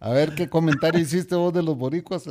A 0.00 0.10
ver 0.10 0.34
qué 0.36 0.48
comentario 0.48 1.00
hiciste 1.00 1.34
vos 1.34 1.52
de 1.52 1.60
los 1.60 1.76
boricuas. 1.76 2.24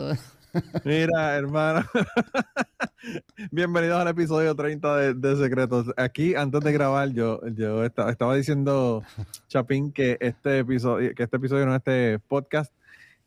Mira, 0.86 1.36
hermano. 1.36 1.86
Bienvenidos 3.52 4.00
al 4.00 4.08
episodio 4.08 4.56
30 4.56 5.14
de, 5.14 5.36
Secretos. 5.36 5.88
Aquí, 5.98 6.34
antes 6.34 6.62
de 6.62 6.72
grabar, 6.72 7.10
yo, 7.10 7.42
yo 7.50 7.84
estaba, 7.84 8.10
estaba 8.10 8.36
diciendo, 8.36 9.04
Chapín, 9.50 9.92
que 9.92 10.18
este 10.22 10.60
episodio, 10.60 11.14
que 11.14 11.24
este 11.24 11.36
episodio, 11.36 11.66
no 11.66 11.76
este 11.76 12.20
podcast, 12.20 12.72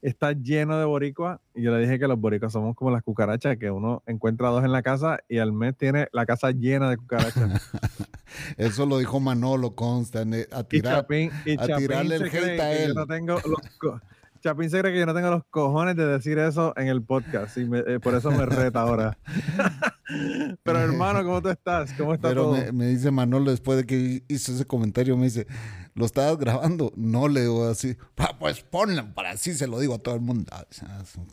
está 0.00 0.32
lleno 0.32 0.78
de 0.78 0.86
boricuas. 0.86 1.38
Y 1.54 1.60
yo 1.60 1.72
le 1.72 1.82
dije 1.82 1.98
que 1.98 2.08
los 2.08 2.19
boricuas 2.19 2.54
somos 2.54 2.75
como 2.75 2.91
las 2.91 3.02
cucarachas, 3.02 3.58
que 3.58 3.70
uno 3.70 4.02
encuentra 4.06 4.48
dos 4.48 4.64
en 4.64 4.72
la 4.72 4.80
casa 4.80 5.19
y 5.28 5.36
al 5.36 5.52
mes 5.52 5.77
tiene 5.77 6.08
la 6.12 6.25
casa 6.25 6.50
llena 6.50 6.88
de 6.88 6.97
cucarachas. 6.97 7.70
Eso 8.56 8.86
lo 8.86 8.97
dijo 8.97 9.20
Manolo, 9.20 9.75
consta, 9.75 10.20
a, 10.20 10.64
tirar, 10.64 11.04
a 11.04 11.77
tirarle 11.77 12.16
el 12.16 12.22
hate 12.25 12.60
a 12.60 12.72
él. 12.72 12.88
Yo 12.88 12.94
no 12.94 13.06
tengo 13.06 13.34
los, 13.34 14.00
Chapín 14.41 14.70
se 14.70 14.80
cree 14.80 14.92
que 14.92 14.98
yo 14.98 15.06
no 15.06 15.14
tengo 15.14 15.30
los 15.30 15.44
cojones 15.50 15.96
de 15.96 16.06
decir 16.06 16.38
eso 16.38 16.72
en 16.77 16.88
el 16.88 17.02
podcast 17.02 17.56
y 17.58 17.69
eh, 17.72 18.00
por 18.00 18.14
eso 18.14 18.30
me 18.30 18.47
reta 18.47 18.80
ahora. 18.80 19.19
Pero 20.62 20.78
hermano, 20.78 21.22
¿cómo 21.24 21.42
tú 21.42 21.50
estás? 21.50 21.92
¿Cómo 21.92 22.14
está 22.14 22.28
Pero 22.28 22.44
todo? 22.44 22.52
Me, 22.52 22.72
me, 22.72 22.86
dice 22.86 23.10
Manolo 23.10 23.50
después 23.50 23.78
de 23.78 23.86
que 23.86 24.24
hizo 24.28 24.52
ese 24.52 24.64
comentario, 24.64 25.16
me 25.16 25.24
dice, 25.24 25.47
¿lo 25.94 26.06
estabas 26.06 26.38
grabando? 26.38 26.92
No, 26.97 27.28
le 27.28 27.42
digo 27.42 27.69
así, 27.69 27.97
ah, 28.16 28.34
pues 28.38 28.62
ponlo 28.62 29.12
para 29.14 29.30
así 29.30 29.52
se 29.52 29.66
lo 29.66 29.78
digo 29.78 29.94
a 29.94 29.98
todo 29.98 30.14
el 30.14 30.22
mundo. 30.22 30.50
Ah, 30.52 30.64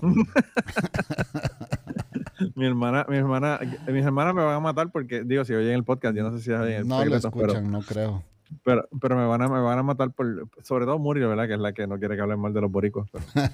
mi 2.56 2.66
hermana, 2.66 3.06
mi 3.08 3.16
hermana, 3.18 3.60
mis 3.88 4.06
hermanas 4.06 4.36
me 4.36 4.44
van 4.44 4.56
a 4.56 4.60
matar 4.60 4.92
porque, 4.92 5.24
digo, 5.24 5.46
si 5.46 5.54
oyen 5.54 5.74
el 5.74 5.86
podcast, 5.86 6.16
yo 6.16 6.24
no 6.24 6.38
sé 6.38 6.44
si 6.44 6.52
oyen 6.52 6.74
el 6.74 6.88
podcast. 6.88 7.06
No 7.06 7.10
lo 7.10 7.16
escuchan, 7.16 7.72
no 7.72 7.82
creo. 7.82 8.24
Pero, 8.64 8.88
pero 9.00 9.16
me 9.16 9.26
van 9.26 9.42
a, 9.42 9.50
me 9.50 9.60
van 9.60 9.80
a 9.80 9.84
matar 9.84 10.12
por, 10.12 10.48
sobre 10.64 10.86
todo 10.86 11.00
Muriel, 11.00 11.28
¿verdad? 11.28 11.48
Que 11.48 11.54
es 11.54 11.60
la 11.60 11.74
que 11.74 11.88
no 11.88 12.00
quiere 12.00 12.16
que 12.16 12.22
hablen 12.22 12.40
mal 12.40 12.54
de 12.54 12.62
los 12.62 12.72
boricos. 12.72 13.10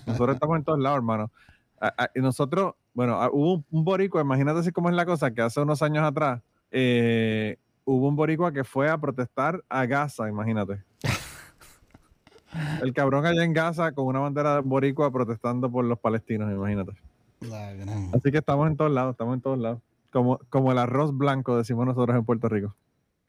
nosotros 0.08 0.36
estamos 0.36 0.58
en 0.58 0.64
todos 0.64 0.80
lados, 0.80 0.98
hermano. 0.98 1.32
y 2.16 2.20
nosotros, 2.20 2.76
bueno, 2.94 3.20
hubo 3.32 3.64
un, 3.72 3.84
boricua, 3.84 4.22
imagínate 4.22 4.60
así 4.60 4.72
cómo 4.72 4.90
es 4.90 4.96
la 4.96 5.06
cosa, 5.06 5.32
que 5.32 5.42
hace 5.42 5.60
unos 5.62 5.82
años 5.82 6.04
atrás 6.04 6.42
eh, 6.72 7.58
hubo 7.86 8.08
un 8.08 8.16
boricua 8.16 8.52
que 8.52 8.64
fue 8.64 8.90
a 8.90 8.98
protestar 8.98 9.64
a 9.70 9.86
Gaza, 9.86 10.30
imagínate. 10.30 10.84
El 12.82 12.94
cabrón 12.94 13.26
allá 13.26 13.44
en 13.44 13.54
Gaza 13.54 13.94
con 13.94 14.06
una 14.06 14.20
bandera 14.20 14.60
boricua 14.60 15.12
protestando 15.12 15.72
por 15.72 15.86
los 15.86 16.00
palestinos, 16.00 16.52
imagínate. 16.52 16.94
Así 18.14 18.32
que 18.32 18.38
estamos 18.38 18.68
en 18.68 18.78
todos 18.78 18.92
lados, 18.92 19.12
estamos 19.12 19.36
en 19.36 19.42
todos 19.42 19.58
lados. 19.58 19.80
Como, 20.12 20.40
como 20.50 20.72
el 20.72 20.78
arroz 20.78 21.18
blanco, 21.18 21.58
decimos 21.58 21.86
nosotros 21.86 22.16
en 22.16 22.24
Puerto 22.24 22.48
Rico. 22.48 22.76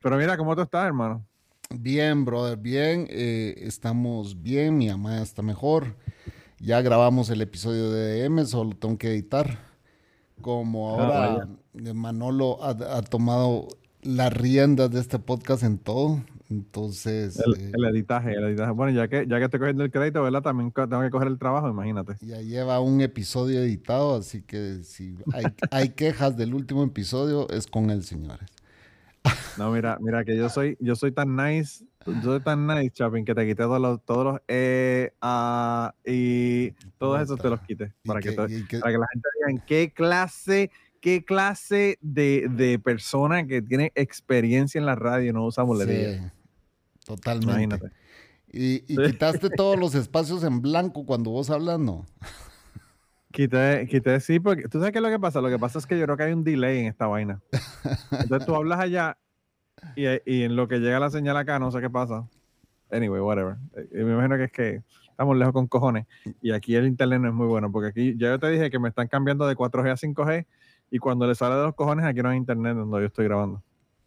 Pero 0.03 0.19
mira, 0.19 0.36
¿cómo 0.36 0.54
tú 0.54 0.62
estás, 0.62 0.86
hermano? 0.86 1.24
Bien, 1.80 2.24
brother, 2.24 2.56
bien. 2.56 3.06
Eh, 3.10 3.54
estamos 3.58 4.42
bien, 4.42 4.78
mi 4.78 4.88
mamá 4.88 5.22
está 5.22 5.42
mejor. 5.42 5.96
Ya 6.60 6.80
grabamos 6.80 7.30
el 7.30 7.40
episodio 7.40 7.90
de 7.90 8.22
DM, 8.22 8.46
solo 8.46 8.74
tengo 8.76 8.96
que 8.96 9.08
editar. 9.08 9.58
Como 10.40 11.00
ah, 11.00 11.26
ahora 11.26 11.48
Manolo 11.94 12.58
ha, 12.62 13.02
tomado 13.02 13.68
las 14.02 14.32
riendas 14.32 14.90
de 14.90 15.00
este 15.00 15.18
podcast 15.18 15.62
en 15.62 15.78
todo. 15.78 16.22
Entonces. 16.50 17.40
El, 17.44 17.54
eh, 17.54 17.91
editaje, 17.91 18.32
el 18.32 18.44
editaje. 18.44 18.70
Bueno, 18.72 18.92
ya 18.92 19.08
que, 19.08 19.26
ya 19.26 19.38
que 19.38 19.44
estoy 19.44 19.60
cogiendo 19.60 19.84
el 19.84 19.91
crédito, 19.91 20.22
¿verdad? 20.22 20.42
También 20.42 20.72
tengo 20.72 21.02
que 21.02 21.10
coger 21.10 21.28
el 21.28 21.38
trabajo, 21.38 21.68
imagínate. 21.68 22.16
Ya 22.20 22.41
lleva 22.41 22.80
un 22.80 23.00
episodio 23.00 23.60
editado, 23.60 24.16
así 24.16 24.42
que 24.42 24.82
si 24.84 25.16
hay, 25.32 25.44
hay 25.70 25.88
quejas 25.91 26.36
del 26.36 26.54
último 26.54 26.84
episodio, 26.84 27.48
es 27.50 27.66
con 27.66 27.91
él, 27.91 28.04
señores. 28.04 28.53
No, 29.56 29.70
mira, 29.70 29.98
mira 30.00 30.24
que 30.24 30.36
yo 30.36 30.48
soy, 30.48 30.76
yo 30.80 30.96
soy 30.96 31.12
tan 31.12 31.36
nice, 31.36 31.84
yo 32.06 32.22
soy 32.22 32.40
tan 32.40 32.66
nice, 32.66 32.90
Chapin, 32.90 33.24
que 33.24 33.34
te 33.34 33.46
quité 33.46 33.62
todos 33.62 33.80
los, 33.80 34.04
todos 34.04 34.24
los 34.24 34.40
E, 34.48 35.12
A, 35.20 35.94
y 36.04 36.72
todos 36.98 37.22
esos 37.22 37.38
te 37.38 37.48
los 37.48 37.60
quité. 37.60 37.92
Para 38.04 38.20
que, 38.20 38.32
para 38.32 38.48
que 38.48 38.98
la 38.98 39.06
gente 39.12 39.28
en 39.48 39.58
qué 39.60 39.92
clase, 39.92 40.70
qué 41.00 41.24
clase 41.24 41.98
de, 42.00 42.48
de, 42.50 42.78
persona 42.78 43.46
que 43.46 43.62
tiene 43.62 43.92
experiencia 43.94 44.78
en 44.78 44.86
la 44.86 44.96
radio 44.96 45.32
no 45.32 45.46
usa 45.46 45.62
bolería. 45.62 46.14
Sí, 46.14 46.30
totalmente. 47.04 47.52
Imagínate. 47.52 47.91
Y, 48.56 48.80
quitaste 48.80 49.50
todos 49.50 49.78
los 49.78 49.94
espacios 49.94 50.44
en 50.44 50.60
blanco 50.60 51.04
cuando 51.06 51.30
vos 51.30 51.50
hablas, 51.50 51.78
¿no? 51.78 52.06
Quité, 53.34 53.84
quité, 53.91 54.21
sí, 54.21 54.39
porque 54.39 54.69
tú 54.69 54.78
sabes 54.78 54.93
qué 54.93 54.99
es 54.99 55.03
lo 55.03 55.11
que 55.11 55.19
pasa. 55.19 55.41
Lo 55.41 55.49
que 55.49 55.59
pasa 55.59 55.81
es 55.81 55.87
que 55.87 55.99
yo 55.99 56.05
creo 56.05 56.17
que 56.17 56.22
hay 56.22 56.33
un 56.33 56.45
delay 56.45 56.78
en 56.78 56.87
esta 56.87 57.09
vaina. 57.09 57.41
Entonces 58.12 58.47
tú 58.47 58.55
hablas 58.55 58.78
allá 58.78 59.19
y, 59.97 60.05
y 60.25 60.45
en 60.45 60.55
lo 60.55 60.69
que 60.69 60.78
llega 60.78 61.00
la 61.00 61.11
señal 61.11 61.37
acá, 61.37 61.59
no 61.59 61.72
sé 61.72 61.81
qué 61.81 61.91
pasa. 61.91 62.28
Anyway, 62.93 63.21
whatever. 63.21 63.56
Me 63.91 64.03
imagino 64.03 64.37
que 64.37 64.45
es 64.45 64.53
que 64.53 64.83
estamos 65.11 65.37
lejos 65.37 65.53
con 65.53 65.67
cojones. 65.67 66.06
Y 66.41 66.53
aquí 66.53 66.77
el 66.77 66.87
internet 66.87 67.21
no 67.22 67.28
es 67.28 67.34
muy 67.34 67.49
bueno, 67.49 67.72
porque 67.72 67.89
aquí 67.89 68.17
ya 68.17 68.28
yo 68.28 68.39
te 68.39 68.49
dije 68.50 68.71
que 68.71 68.78
me 68.78 68.89
están 68.89 69.09
cambiando 69.09 69.49
de 69.49 69.56
4G 69.56 69.91
a 69.91 69.97
5G 69.97 70.47
y 70.93 70.99
cuando 70.99 71.27
le 71.27 71.34
sale 71.34 71.56
de 71.56 71.65
los 71.65 71.75
cojones, 71.75 72.06
aquí 72.06 72.22
no 72.22 72.28
hay 72.28 72.37
internet 72.37 72.77
donde 72.77 73.01
yo 73.01 73.06
estoy 73.06 73.25
grabando. 73.25 73.65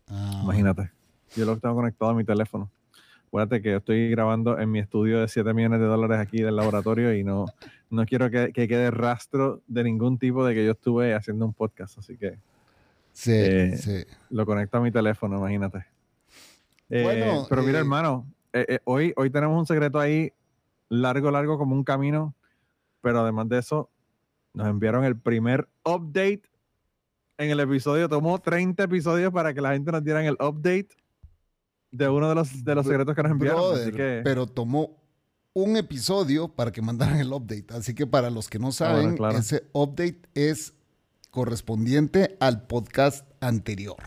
Ah, 0.07 0.39
Imagínate. 0.41 0.89
Yo 1.35 1.45
lo 1.45 1.57
tengo 1.57 1.75
conectado 1.75 2.11
a 2.11 2.13
mi 2.13 2.23
teléfono. 2.23 2.71
Acuérdate 3.27 3.61
que 3.61 3.71
yo 3.71 3.77
estoy 3.77 4.09
grabando 4.09 4.57
en 4.57 4.71
mi 4.71 4.79
estudio 4.79 5.19
de 5.19 5.27
7 5.27 5.53
millones 5.53 5.81
de 5.81 5.85
dólares 5.85 6.17
aquí 6.17 6.41
del 6.41 6.55
laboratorio 6.55 7.13
y 7.13 7.25
no, 7.25 7.45
no 7.89 8.05
quiero 8.05 8.31
que, 8.31 8.53
quede 8.53 8.89
rastro 8.89 9.61
de 9.67 9.83
ningún 9.83 10.17
tipo 10.17 10.45
de 10.45 10.55
que 10.55 10.65
yo 10.65 10.71
estuve 10.71 11.13
haciendo 11.13 11.45
un 11.45 11.53
podcast. 11.53 11.97
Así 11.97 12.17
que 12.17 12.37
sí, 13.11 13.33
eh, 13.33 13.77
sí. 13.77 14.05
lo 14.29 14.45
conecto 14.45 14.77
a 14.77 14.81
mi 14.81 14.91
teléfono, 14.91 15.37
imagínate. 15.37 15.85
Eh, 16.89 17.43
pero 17.49 17.63
mira, 17.63 17.79
eh, 17.79 17.81
hermano, 17.81 18.25
hoy, 18.85 19.13
hoy 19.17 19.29
tenemos 19.29 19.59
un 19.59 19.65
secreto 19.65 19.99
ahí 19.99 20.31
largo, 20.87 21.29
largo 21.29 21.57
como 21.57 21.75
un 21.75 21.83
camino. 21.83 22.33
Pero 23.01 23.19
además 23.19 23.49
de 23.49 23.59
eso, 23.59 23.89
nos 24.53 24.67
enviaron 24.67 25.03
el 25.03 25.17
primer 25.17 25.67
update 25.83 26.43
en 27.37 27.51
el 27.51 27.59
episodio. 27.59 28.07
Tomó 28.07 28.39
30 28.39 28.83
episodios 28.83 29.33
para 29.33 29.53
que 29.53 29.61
la 29.61 29.73
gente 29.73 29.91
nos 29.91 30.03
dieran 30.03 30.25
el 30.25 30.37
update 30.39 30.89
de 31.91 32.09
uno 32.09 32.29
de 32.29 32.35
los, 32.35 32.63
de 32.63 32.75
los 32.75 32.85
secretos 32.85 33.15
que 33.15 33.23
nos 33.23 33.31
enviaron. 33.31 33.75
Pero 34.23 34.47
tomó 34.47 34.97
un 35.53 35.75
episodio 35.75 36.49
para 36.49 36.71
que 36.71 36.81
mandaran 36.81 37.19
el 37.19 37.33
update. 37.33 37.65
Así 37.73 37.95
que 37.95 38.05
para 38.05 38.29
los 38.29 38.47
que 38.47 38.59
no 38.59 38.71
saben, 38.71 39.17
ese 39.35 39.63
update 39.73 40.21
es 40.35 40.73
correspondiente 41.31 42.37
al 42.39 42.67
podcast 42.67 43.25
anterior. 43.41 43.97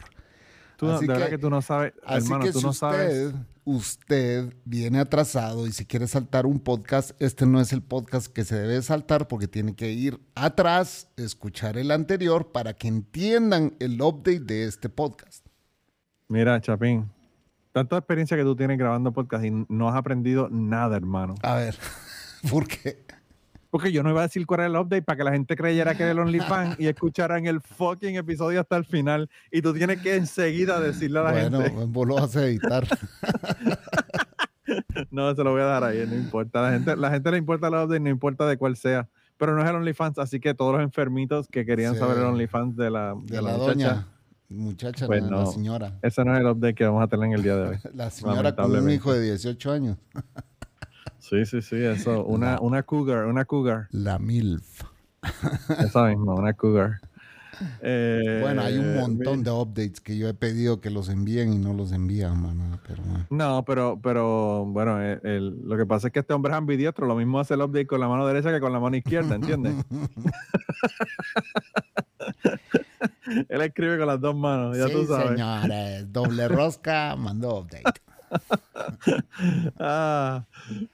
Tú, 0.77 0.87
de 0.87 1.07
verdad 1.07 1.29
que 1.29 1.39
tú 1.39 1.51
no 1.51 1.61
sabes, 1.61 1.93
hermano, 2.07 2.51
tú 2.53 2.61
no 2.63 2.73
sabes. 2.73 3.35
Usted 3.65 4.55
viene 4.65 4.99
atrasado 4.99 5.67
y 5.67 5.73
si 5.73 5.85
quiere 5.85 6.09
saltar 6.09 6.47
un 6.47 6.59
podcast, 6.59 7.11
este 7.21 7.45
no 7.45 7.61
es 7.61 7.73
el 7.73 7.83
podcast 7.83 8.33
que 8.33 8.45
se 8.45 8.59
debe 8.59 8.81
saltar 8.81 9.29
porque 9.29 9.47
tiene 9.47 9.75
que 9.75 9.93
ir 9.93 10.19
atrás, 10.35 11.09
escuchar 11.17 11.77
el 11.77 11.91
anterior 11.91 12.51
para 12.51 12.73
que 12.73 12.89
entiendan 12.89 13.77
el 13.79 14.01
update 14.01 14.41
de 14.41 14.65
este 14.65 14.89
podcast. 14.89 15.47
Mira, 16.29 16.61
Chapín, 16.61 17.11
tanta 17.73 17.97
experiencia 17.99 18.37
que 18.37 18.43
tú 18.43 18.57
tienes 18.57 18.79
grabando 18.79 19.13
podcast 19.13 19.45
y 19.45 19.51
no 19.69 19.89
has 19.89 19.95
aprendido 19.97 20.49
nada, 20.51 20.97
hermano. 20.97 21.35
A 21.43 21.55
ver, 21.57 21.77
¿por 22.51 22.67
qué? 22.67 23.05
Porque 23.71 23.93
yo 23.93 24.03
no 24.03 24.11
iba 24.11 24.19
a 24.19 24.23
decir 24.25 24.45
cuál 24.47 24.61
era 24.61 24.67
el 24.69 24.75
update 24.77 25.03
para 25.03 25.17
que 25.19 25.23
la 25.25 25.31
gente 25.31 25.55
creyera 25.55 25.95
que 25.95 26.03
era 26.03 26.11
el 26.11 26.19
OnlyFans 26.19 26.81
y 26.81 26.89
escucharan 26.89 27.47
el 27.47 27.61
fucking 27.61 28.17
episodio 28.17 28.61
hasta 28.61 28.77
el 28.77 28.85
final. 28.85 29.31
Y 29.53 29.63
tú 29.63 29.73
tienes 29.73 30.01
que 30.01 30.17
enseguida 30.17 30.81
decirle 30.81 31.21
a 31.21 31.23
la 31.23 31.35
gente. 31.35 31.57
Bueno, 31.57 31.87
vos 31.87 32.09
lo 32.09 32.15
vas 32.17 32.35
a 32.35 32.45
editar. 32.47 32.85
no, 35.11 35.35
se 35.35 35.45
lo 35.45 35.53
voy 35.53 35.63
a 35.63 35.67
dar 35.67 35.85
ahí, 35.85 36.05
no 36.07 36.15
importa. 36.17 36.63
La 36.63 36.73
gente, 36.73 36.97
la 36.97 37.11
gente 37.11 37.31
le 37.31 37.39
importa 37.39 37.69
el 37.69 37.75
update, 37.75 38.01
no 38.01 38.11
importa 38.11 38.47
de 38.49 38.57
cuál 38.57 38.77
sea. 38.77 39.09
Pero 39.37 39.55
no 39.55 39.63
es 39.63 39.69
el 39.71 39.77
OnlyFans, 39.77 40.19
así 40.19 40.39
que 40.39 40.53
todos 40.53 40.73
los 40.75 40.83
enfermitos 40.83 41.49
que 41.49 41.65
querían 41.65 41.95
Sí. 41.95 42.01
saber 42.01 42.19
el 42.19 42.25
OnlyFans 42.25 42.77
de 42.77 42.91
la, 42.91 43.15
De, 43.15 43.37
de 43.37 43.43
la, 43.43 43.53
la 43.53 43.57
doña. 43.57 43.89
muchacha, 43.89 44.07
Muchacha, 44.51 45.07
Pues 45.07 45.23
no, 45.23 45.31
la 45.45 45.47
señora. 45.47 45.99
ese 46.03 46.25
no 46.25 46.35
es 46.35 46.41
el 46.41 46.47
update 46.49 46.75
que 46.75 46.85
vamos 46.85 47.03
a 47.05 47.07
tener 47.07 47.27
en 47.27 47.33
el 47.35 47.43
día 47.43 47.57
de 47.57 47.69
hoy. 47.69 47.77
La 47.95 48.11
señora 48.11 48.55
con 48.55 48.75
un 48.77 48.91
hijo 48.91 49.13
de 49.13 49.23
18 49.23 49.73
años. 49.73 49.97
Sí, 51.19 51.45
sí, 51.47 51.63
sí, 51.63 51.77
eso. 51.77 52.25
Una, 52.25 52.55
La- 52.55 52.61
una 52.61 52.83
cougar, 52.83 53.27
una 53.27 53.45
cougar. 53.45 53.87
La 53.93 54.19
MILF. 54.19 54.83
Esa 55.79 56.07
misma, 56.07 56.35
una 56.35 56.55
cougar. 56.55 56.99
Eh, 57.83 58.39
Bueno, 58.41 58.63
hay 58.63 58.79
un 58.79 58.97
montón 58.97 59.39
mi- 59.41 59.45
de 59.45 59.51
updates 59.53 60.01
que 60.01 60.17
yo 60.17 60.29
he 60.29 60.35
pedido 60.35 60.81
que 60.81 60.91
los 60.91 61.09
envíen 61.09 61.53
y 61.53 61.59
no 61.59 61.73
los 61.75 61.93
envían, 61.93 62.41
mano. 62.43 62.81
Pero. 62.89 63.03
No, 63.29 63.65
pero, 63.65 64.01
pero 64.03 64.65
bueno, 64.67 65.01
el- 65.01 65.21
el- 65.23 65.61
lo 65.69 65.77
que 65.77 65.87
pasa 65.87 66.09
es 66.09 66.13
que 66.13 66.21
este 66.21 66.33
hombre 66.33 66.51
es 66.53 66.59
ambidiestro. 66.59 67.07
Lo 67.07 67.15
mismo 67.15 67.39
hace 67.39 67.55
el 67.55 67.61
update 67.63 67.87
con 67.87 68.01
la 68.01 68.09
mano 68.09 68.27
derecha 68.27 68.51
que 68.51 68.59
con 68.61 68.73
la 68.73 68.81
mano 68.81 68.97
izquierda, 68.97 69.37
¿entiendes? 69.37 69.75
Él 73.49 73.61
escribe 73.63 73.99
con 73.99 74.07
las 74.07 74.21
dos 74.21 74.35
manos, 74.37 74.77
ya 74.77 74.87
sí, 74.87 74.93
tú 74.93 75.07
sabes. 75.07 75.31
señores. 75.39 76.13
Doble 76.13 76.49
rosca 76.49 77.15
mandó 77.17 77.59
update. 77.61 77.85
Ah, 79.79 80.47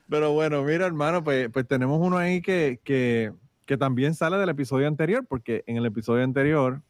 pero 0.08 0.32
bueno, 0.32 0.62
mira, 0.62 0.86
hermano, 0.86 1.22
pues, 1.22 1.48
pues 1.52 1.66
tenemos 1.68 1.98
uno 2.00 2.16
ahí 2.16 2.40
que, 2.40 2.80
que, 2.84 3.32
que 3.66 3.76
también 3.76 4.14
sale 4.14 4.36
del 4.38 4.48
episodio 4.48 4.88
anterior, 4.88 5.26
porque 5.28 5.62
en 5.66 5.76
el 5.76 5.86
episodio 5.86 6.24
anterior 6.24 6.80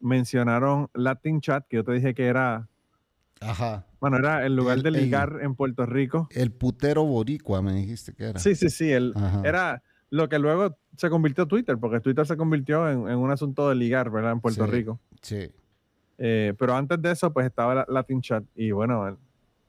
mencionaron 0.00 0.88
Latin 0.94 1.40
Chat, 1.40 1.66
que 1.68 1.76
yo 1.76 1.84
te 1.84 1.92
dije 1.92 2.14
que 2.14 2.26
era, 2.26 2.68
Ajá. 3.40 3.86
bueno, 4.00 4.16
era 4.18 4.44
el 4.44 4.56
lugar 4.56 4.78
El- 4.78 4.82
de 4.82 4.88
el- 4.90 4.94
ligar 4.96 5.38
en 5.42 5.54
Puerto 5.54 5.86
Rico. 5.86 6.28
El 6.30 6.50
putero 6.52 7.04
boricua 7.04 7.62
me 7.62 7.72
dijiste 7.72 8.12
que 8.14 8.24
era. 8.30 8.40
Sí, 8.40 8.54
sí, 8.54 8.68
sí, 8.68 8.90
el, 8.90 9.12
Ajá. 9.16 9.42
era 9.44 9.82
lo 10.10 10.28
que 10.28 10.38
luego 10.38 10.76
se 10.96 11.10
convirtió 11.10 11.46
Twitter, 11.46 11.76
porque 11.78 12.00
Twitter 12.00 12.26
se 12.26 12.36
convirtió 12.36 12.88
en, 12.90 13.08
en 13.08 13.18
un 13.18 13.30
asunto 13.30 13.68
de 13.68 13.74
ligar, 13.74 14.10
¿verdad? 14.10 14.32
En 14.32 14.40
Puerto 14.40 14.64
Sí. 14.66 14.70
Rico. 14.70 15.00
Sí. 15.20 15.50
Eh, 16.18 16.54
pero 16.58 16.74
antes 16.74 17.00
de 17.02 17.10
eso, 17.10 17.32
pues 17.32 17.46
estaba 17.46 17.74
la- 17.74 17.86
Latin 17.88 18.22
Chat. 18.22 18.44
Y 18.54 18.70
bueno, 18.70 19.18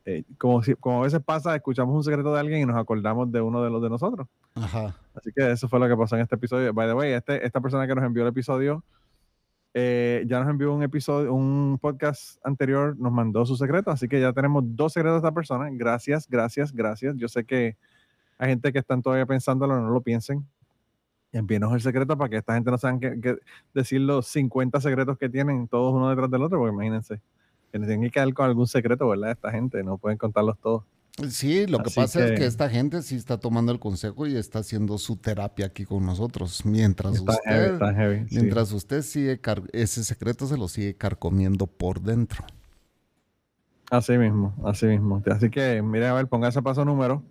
eh, 0.05 0.23
como, 0.37 0.61
si- 0.63 0.75
como 0.75 0.99
a 1.01 1.03
veces 1.03 1.19
pasa, 1.25 1.55
escuchamos 1.55 1.93
un 1.95 2.03
secreto 2.03 2.33
de 2.33 2.39
alguien 2.39 2.61
y 2.61 2.65
nos 2.65 2.77
acordamos 2.77 3.29
de 3.31 3.41
uno 3.41 3.61
de 3.63 3.69
los 3.69 3.81
de 3.81 3.89
nosotros. 3.89 4.27
Ajá. 4.55 4.95
Así 5.15 5.31
que 5.35 5.51
eso 5.51 5.67
fue 5.67 5.79
lo 5.79 5.87
que 5.89 5.97
pasó 5.97 6.15
en 6.15 6.21
este 6.21 6.35
episodio. 6.35 6.73
By 6.73 6.87
the 6.87 6.93
way, 6.93 7.11
este, 7.13 7.45
esta 7.45 7.59
persona 7.59 7.85
que 7.87 7.95
nos 7.95 8.05
envió 8.05 8.23
el 8.23 8.29
episodio 8.29 8.83
eh, 9.73 10.23
ya 10.27 10.39
nos 10.39 10.49
envió 10.49 10.73
un 10.73 10.81
episodio, 10.81 11.31
un 11.33 11.77
podcast 11.79 12.39
anterior, 12.43 12.95
nos 12.97 13.11
mandó 13.11 13.45
su 13.45 13.55
secreto. 13.55 13.91
Así 13.91 14.07
que 14.07 14.19
ya 14.19 14.33
tenemos 14.33 14.63
dos 14.65 14.93
secretos 14.93 15.21
de 15.21 15.27
esta 15.27 15.35
persona. 15.35 15.67
Gracias, 15.71 16.27
gracias, 16.27 16.73
gracias. 16.73 17.15
Yo 17.17 17.27
sé 17.27 17.43
que 17.45 17.75
hay 18.37 18.49
gente 18.49 18.71
que 18.73 18.79
están 18.79 19.01
todavía 19.01 19.25
pensándolo, 19.25 19.79
no 19.81 19.89
lo 19.89 20.01
piensen. 20.01 20.45
Envíenos 21.31 21.73
el 21.73 21.81
secreto 21.81 22.17
para 22.17 22.29
que 22.29 22.37
esta 22.37 22.53
gente 22.53 22.71
no 22.71 22.77
sepan 22.77 22.99
que, 22.99 23.19
que 23.19 23.35
decir 23.73 24.01
los 24.01 24.27
50 24.27 24.79
secretos 24.81 25.17
que 25.17 25.29
tienen 25.29 25.67
todos 25.67 25.93
uno 25.93 26.09
detrás 26.09 26.31
del 26.31 26.41
otro, 26.41 26.57
porque 26.59 26.73
imagínense, 26.73 27.19
que 27.71 27.79
tienen 27.79 28.01
que 28.01 28.11
quedar 28.11 28.33
con 28.33 28.45
algún 28.45 28.65
secreto, 28.67 29.07
¿verdad? 29.09 29.31
Esta 29.31 29.51
gente, 29.51 29.83
no 29.83 29.97
pueden 29.97 30.17
contarlos 30.17 30.57
todos. 30.59 30.83
Sí, 31.29 31.65
lo 31.65 31.79
que 31.79 31.87
Así 31.87 31.95
pasa 31.99 32.25
es 32.27 32.39
que- 32.39 32.45
esta 32.45 32.69
gente 32.69 33.01
sí 33.01 33.15
está 33.15 33.39
tomando 33.39 33.71
el 33.71 33.79
consejo 33.79 34.27
y 34.27 34.35
está 34.37 34.59
haciendo 34.59 34.97
su 34.99 35.15
terapia 35.17 35.65
aquí 35.65 35.83
con 35.83 36.05
nosotros. 36.05 36.63
Mientras 36.63 37.15
Está 37.15 37.31
usted, 37.33 37.51
heavy, 37.51 37.73
está 37.73 37.93
heavy. 37.93 38.29
sí. 38.29 38.35
mientras 38.35 38.71
usted 38.71 39.01
sigue, 39.01 39.41
ese 39.73 40.03
secreto 40.03 40.45
se 40.45 40.57
lo 40.57 40.67
sigue 40.67 40.95
carcomiendo 40.95 41.65
por 41.65 42.01
dentro. 42.01 42.45
Así 43.89 44.17
mismo, 44.17 44.53
así 44.65 44.85
mismo. 44.85 45.21
Así 45.31 45.49
que, 45.49 45.81
mire, 45.81 46.07
a 46.07 46.13
ver, 46.13 46.27
ponga 46.27 46.49
ese 46.49 46.61
paso 46.61 46.83
número 46.85 47.23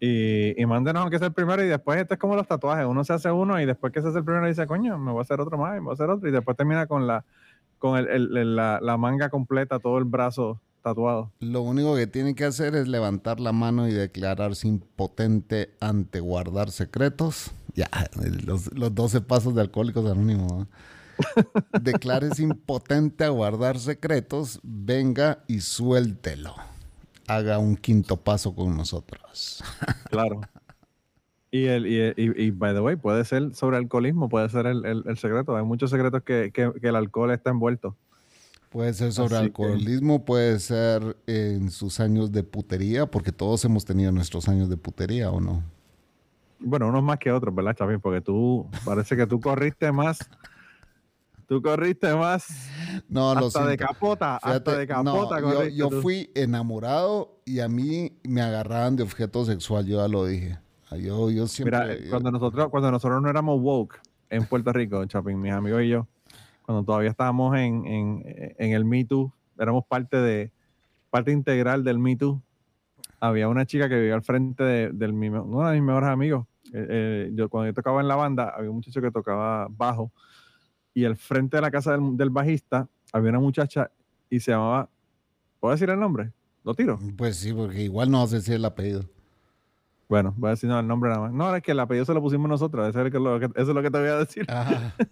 y, 0.00 0.60
y 0.60 0.66
mándenos 0.66 1.02
aunque 1.02 1.18
sea 1.18 1.28
el 1.28 1.32
primero 1.34 1.62
y 1.64 1.68
después 1.68 2.00
este 2.00 2.14
es 2.14 2.20
como 2.20 2.36
los 2.36 2.46
tatuajes. 2.46 2.86
Uno 2.86 3.04
se 3.04 3.12
hace 3.12 3.30
uno 3.30 3.60
y 3.60 3.66
después 3.66 3.92
que 3.92 4.00
se 4.02 4.08
hace 4.08 4.18
el 4.18 4.24
primero 4.24 4.46
dice, 4.46 4.66
coño, 4.66 4.98
me 4.98 5.10
voy 5.12 5.20
a 5.20 5.22
hacer 5.22 5.40
otro 5.40 5.58
más, 5.58 5.72
y 5.76 5.80
me 5.80 5.86
voy 5.86 5.90
a 5.92 5.94
hacer 5.94 6.10
otro 6.10 6.28
y 6.28 6.32
después 6.32 6.56
termina 6.56 6.86
con 6.86 7.06
la 7.06 7.24
con 7.78 7.96
el- 7.98 8.08
el- 8.08 8.36
el- 8.36 8.56
la, 8.56 8.80
la 8.82 8.96
manga 8.96 9.28
completa, 9.30 9.78
todo 9.78 9.98
el 9.98 10.04
brazo 10.04 10.60
tatuado. 10.82 11.30
Lo 11.40 11.62
único 11.62 11.94
que 11.94 12.06
tiene 12.06 12.34
que 12.34 12.44
hacer 12.44 12.74
es 12.74 12.88
levantar 12.88 13.38
la 13.40 13.52
mano 13.52 13.86
y 13.88 13.92
declararse 13.92 14.66
impotente 14.68 15.70
ante 15.80 16.18
guardar 16.20 16.70
secretos. 16.70 17.50
Ya, 17.74 17.88
los, 18.44 18.72
los 18.74 18.92
12 18.94 19.20
pasos 19.20 19.54
de 19.54 19.60
Alcohólicos 19.60 20.10
Anónimos. 20.10 20.52
¿no? 20.52 20.66
Declárese 21.80 22.42
impotente 22.42 23.24
a 23.24 23.28
guardar 23.28 23.78
secretos, 23.78 24.60
venga 24.62 25.38
y 25.46 25.60
suéltelo. 25.60 26.54
Haga 27.28 27.58
un 27.58 27.76
quinto 27.76 28.16
paso 28.16 28.54
con 28.54 28.76
nosotros. 28.76 29.62
Claro. 30.10 30.40
Y, 31.50 31.64
el, 31.66 31.86
y, 31.86 31.98
y, 32.16 32.44
y, 32.46 32.50
by 32.50 32.74
the 32.74 32.80
way, 32.80 32.96
puede 32.96 33.24
ser 33.24 33.54
sobre 33.54 33.78
alcoholismo, 33.78 34.28
puede 34.28 34.48
ser 34.50 34.66
el, 34.66 34.84
el- 34.84 35.02
el 35.06 35.16
secreto. 35.16 35.56
Hay 35.56 35.64
muchos 35.64 35.90
secretos 35.90 36.22
que, 36.22 36.50
que- 36.52 36.72
que 36.80 36.88
el 36.88 36.96
alcohol 36.96 37.30
está 37.30 37.50
envuelto. 37.50 37.96
Puede 38.70 38.92
ser 38.92 39.12
sobre 39.12 39.36
Así 39.36 39.50
que- 39.50 39.62
alcoholismo, 39.62 40.24
puede 40.26 40.58
ser 40.60 41.16
en 41.26 41.70
sus 41.70 42.00
años 42.00 42.32
de 42.32 42.42
putería, 42.42 43.06
porque 43.06 43.32
todos 43.32 43.64
hemos 43.64 43.86
tenido 43.86 44.12
nuestros 44.12 44.46
años 44.48 44.68
de 44.68 44.76
putería, 44.76 45.30
¿o 45.30 45.40
no? 45.40 45.62
Bueno, 46.58 46.88
unos 46.88 47.02
más 47.02 47.18
que 47.18 47.32
otros, 47.32 47.54
¿verdad, 47.54 47.74
Chavín? 47.76 48.00
Porque 48.00 48.20
tú, 48.20 48.66
parece 48.84 49.16
que 49.16 49.26
tú 49.26 49.40
corriste 49.40 49.90
más. 49.90 50.18
Tú 51.46 51.62
corriste 51.62 52.14
más 52.14 52.44
No, 53.08 53.34
lo 53.34 53.46
hasta 53.46 53.60
de 53.66 53.76
siento. 53.76 53.86
capota, 53.86 54.36
hasta 54.36 54.76
de 54.78 54.86
no, 54.86 55.04
capota. 55.04 55.40
yo, 55.40 55.46
corriste 55.54 55.76
yo 55.76 55.90
fui 56.02 56.30
enamorado 56.34 57.40
y 57.44 57.60
a 57.60 57.68
mí 57.68 58.12
me 58.24 58.40
agarraban 58.42 58.96
de 58.96 59.02
objeto 59.02 59.44
sexual, 59.44 59.86
yo 59.86 59.98
ya 59.98 60.08
lo 60.08 60.24
dije. 60.26 60.58
Ah, 60.90 60.96
Yo, 60.96 61.30
yo 61.30 61.46
siempre... 61.46 61.78
Mira, 61.78 62.10
cuando 62.10 62.30
nosotros, 62.30 62.68
cuando 62.70 62.90
nosotros 62.90 63.20
no 63.20 63.28
éramos 63.28 63.60
woke 63.60 64.00
en 64.30 64.46
Puerto 64.46 64.72
Rico, 64.72 65.04
Chapín, 65.06 65.40
mis 65.40 65.52
amigos 65.52 65.82
y 65.82 65.88
yo, 65.88 66.06
cuando 66.62 66.82
todavía 66.84 67.10
estábamos 67.10 67.56
en, 67.56 67.86
en, 67.86 68.22
en 68.58 68.72
el 68.72 68.84
Me 68.84 69.04
Too, 69.04 69.32
éramos 69.58 69.84
parte 69.86 70.16
de 70.16 70.50
parte 71.10 71.32
integral 71.32 71.84
del 71.84 71.98
Me 71.98 72.16
Too. 72.16 72.40
Había 73.20 73.48
una 73.48 73.66
chica 73.66 73.88
que 73.88 73.96
vivía 73.96 74.14
al 74.14 74.22
frente 74.22 74.62
de, 74.62 74.90
del 74.92 75.12
uno 75.12 75.68
de 75.68 75.74
mis 75.74 75.82
mejores 75.82 76.08
amigos. 76.08 76.46
Eh, 76.72 76.86
eh, 76.88 77.30
yo, 77.34 77.48
cuando 77.48 77.66
yo 77.68 77.74
tocaba 77.74 78.00
en 78.00 78.08
la 78.08 78.16
banda, 78.16 78.52
había 78.54 78.70
un 78.70 78.76
muchacho 78.76 79.00
que 79.00 79.10
tocaba 79.10 79.66
bajo 79.70 80.12
y 80.98 81.04
al 81.04 81.16
frente 81.16 81.56
de 81.56 81.60
la 81.60 81.70
casa 81.70 81.92
del, 81.92 82.16
del 82.16 82.30
bajista 82.30 82.88
había 83.12 83.30
una 83.30 83.40
muchacha 83.40 83.90
y 84.30 84.40
se 84.40 84.50
llamaba, 84.50 84.88
¿puedo 85.60 85.72
decir 85.72 85.88
el 85.90 85.98
nombre? 86.00 86.32
Lo 86.64 86.74
tiro. 86.74 86.98
Pues 87.16 87.36
sí, 87.36 87.52
porque 87.52 87.82
igual 87.82 88.10
no 88.10 88.18
vas 88.20 88.32
a 88.32 88.36
decir 88.36 88.54
el 88.54 88.64
apellido. 88.64 89.04
Bueno, 90.08 90.34
voy 90.36 90.48
a 90.48 90.50
decir 90.52 90.68
no, 90.68 90.78
el 90.80 90.86
nombre 90.86 91.10
nada 91.10 91.22
más. 91.22 91.32
No, 91.32 91.54
es 91.54 91.62
que 91.62 91.72
el 91.72 91.80
apellido 91.80 92.04
se 92.04 92.14
lo 92.14 92.20
pusimos 92.22 92.48
nosotros. 92.48 92.88
Eso 92.88 93.04
es, 93.06 93.12
lo 93.14 93.38
que, 93.38 93.46
eso 93.46 93.68
es 93.70 93.74
lo 93.74 93.82
que 93.82 93.90
te 93.90 93.98
voy 93.98 94.08
a 94.08 94.16
decir. 94.16 94.46
Ajá, 94.48 94.94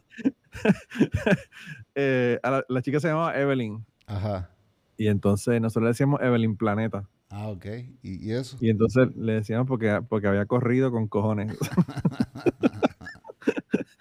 Eh, 1.95 2.39
a 2.43 2.51
la, 2.51 2.65
la 2.69 2.83
chica 2.83 2.99
se 3.01 3.09
llamaba 3.09 3.39
Evelyn. 3.39 3.85
ajá. 4.07 4.51
Y 4.99 5.09
entonces 5.09 5.61
nosotros 5.61 5.83
le 5.85 5.89
decíamos 5.89 6.21
Evelyn 6.23 6.57
Planeta. 6.57 7.07
Ah, 7.29 7.49
ok. 7.49 7.67
¿Y, 8.03 8.27
y 8.27 8.33
eso? 8.33 8.57
Y 8.61 8.71
entonces 8.71 9.15
le 9.17 9.35
decíamos 9.35 9.67
porque, 9.67 10.01
porque 10.09 10.27
había 10.27 10.47
corrido 10.47 10.91
con 10.91 11.07
cojones. 11.09 11.57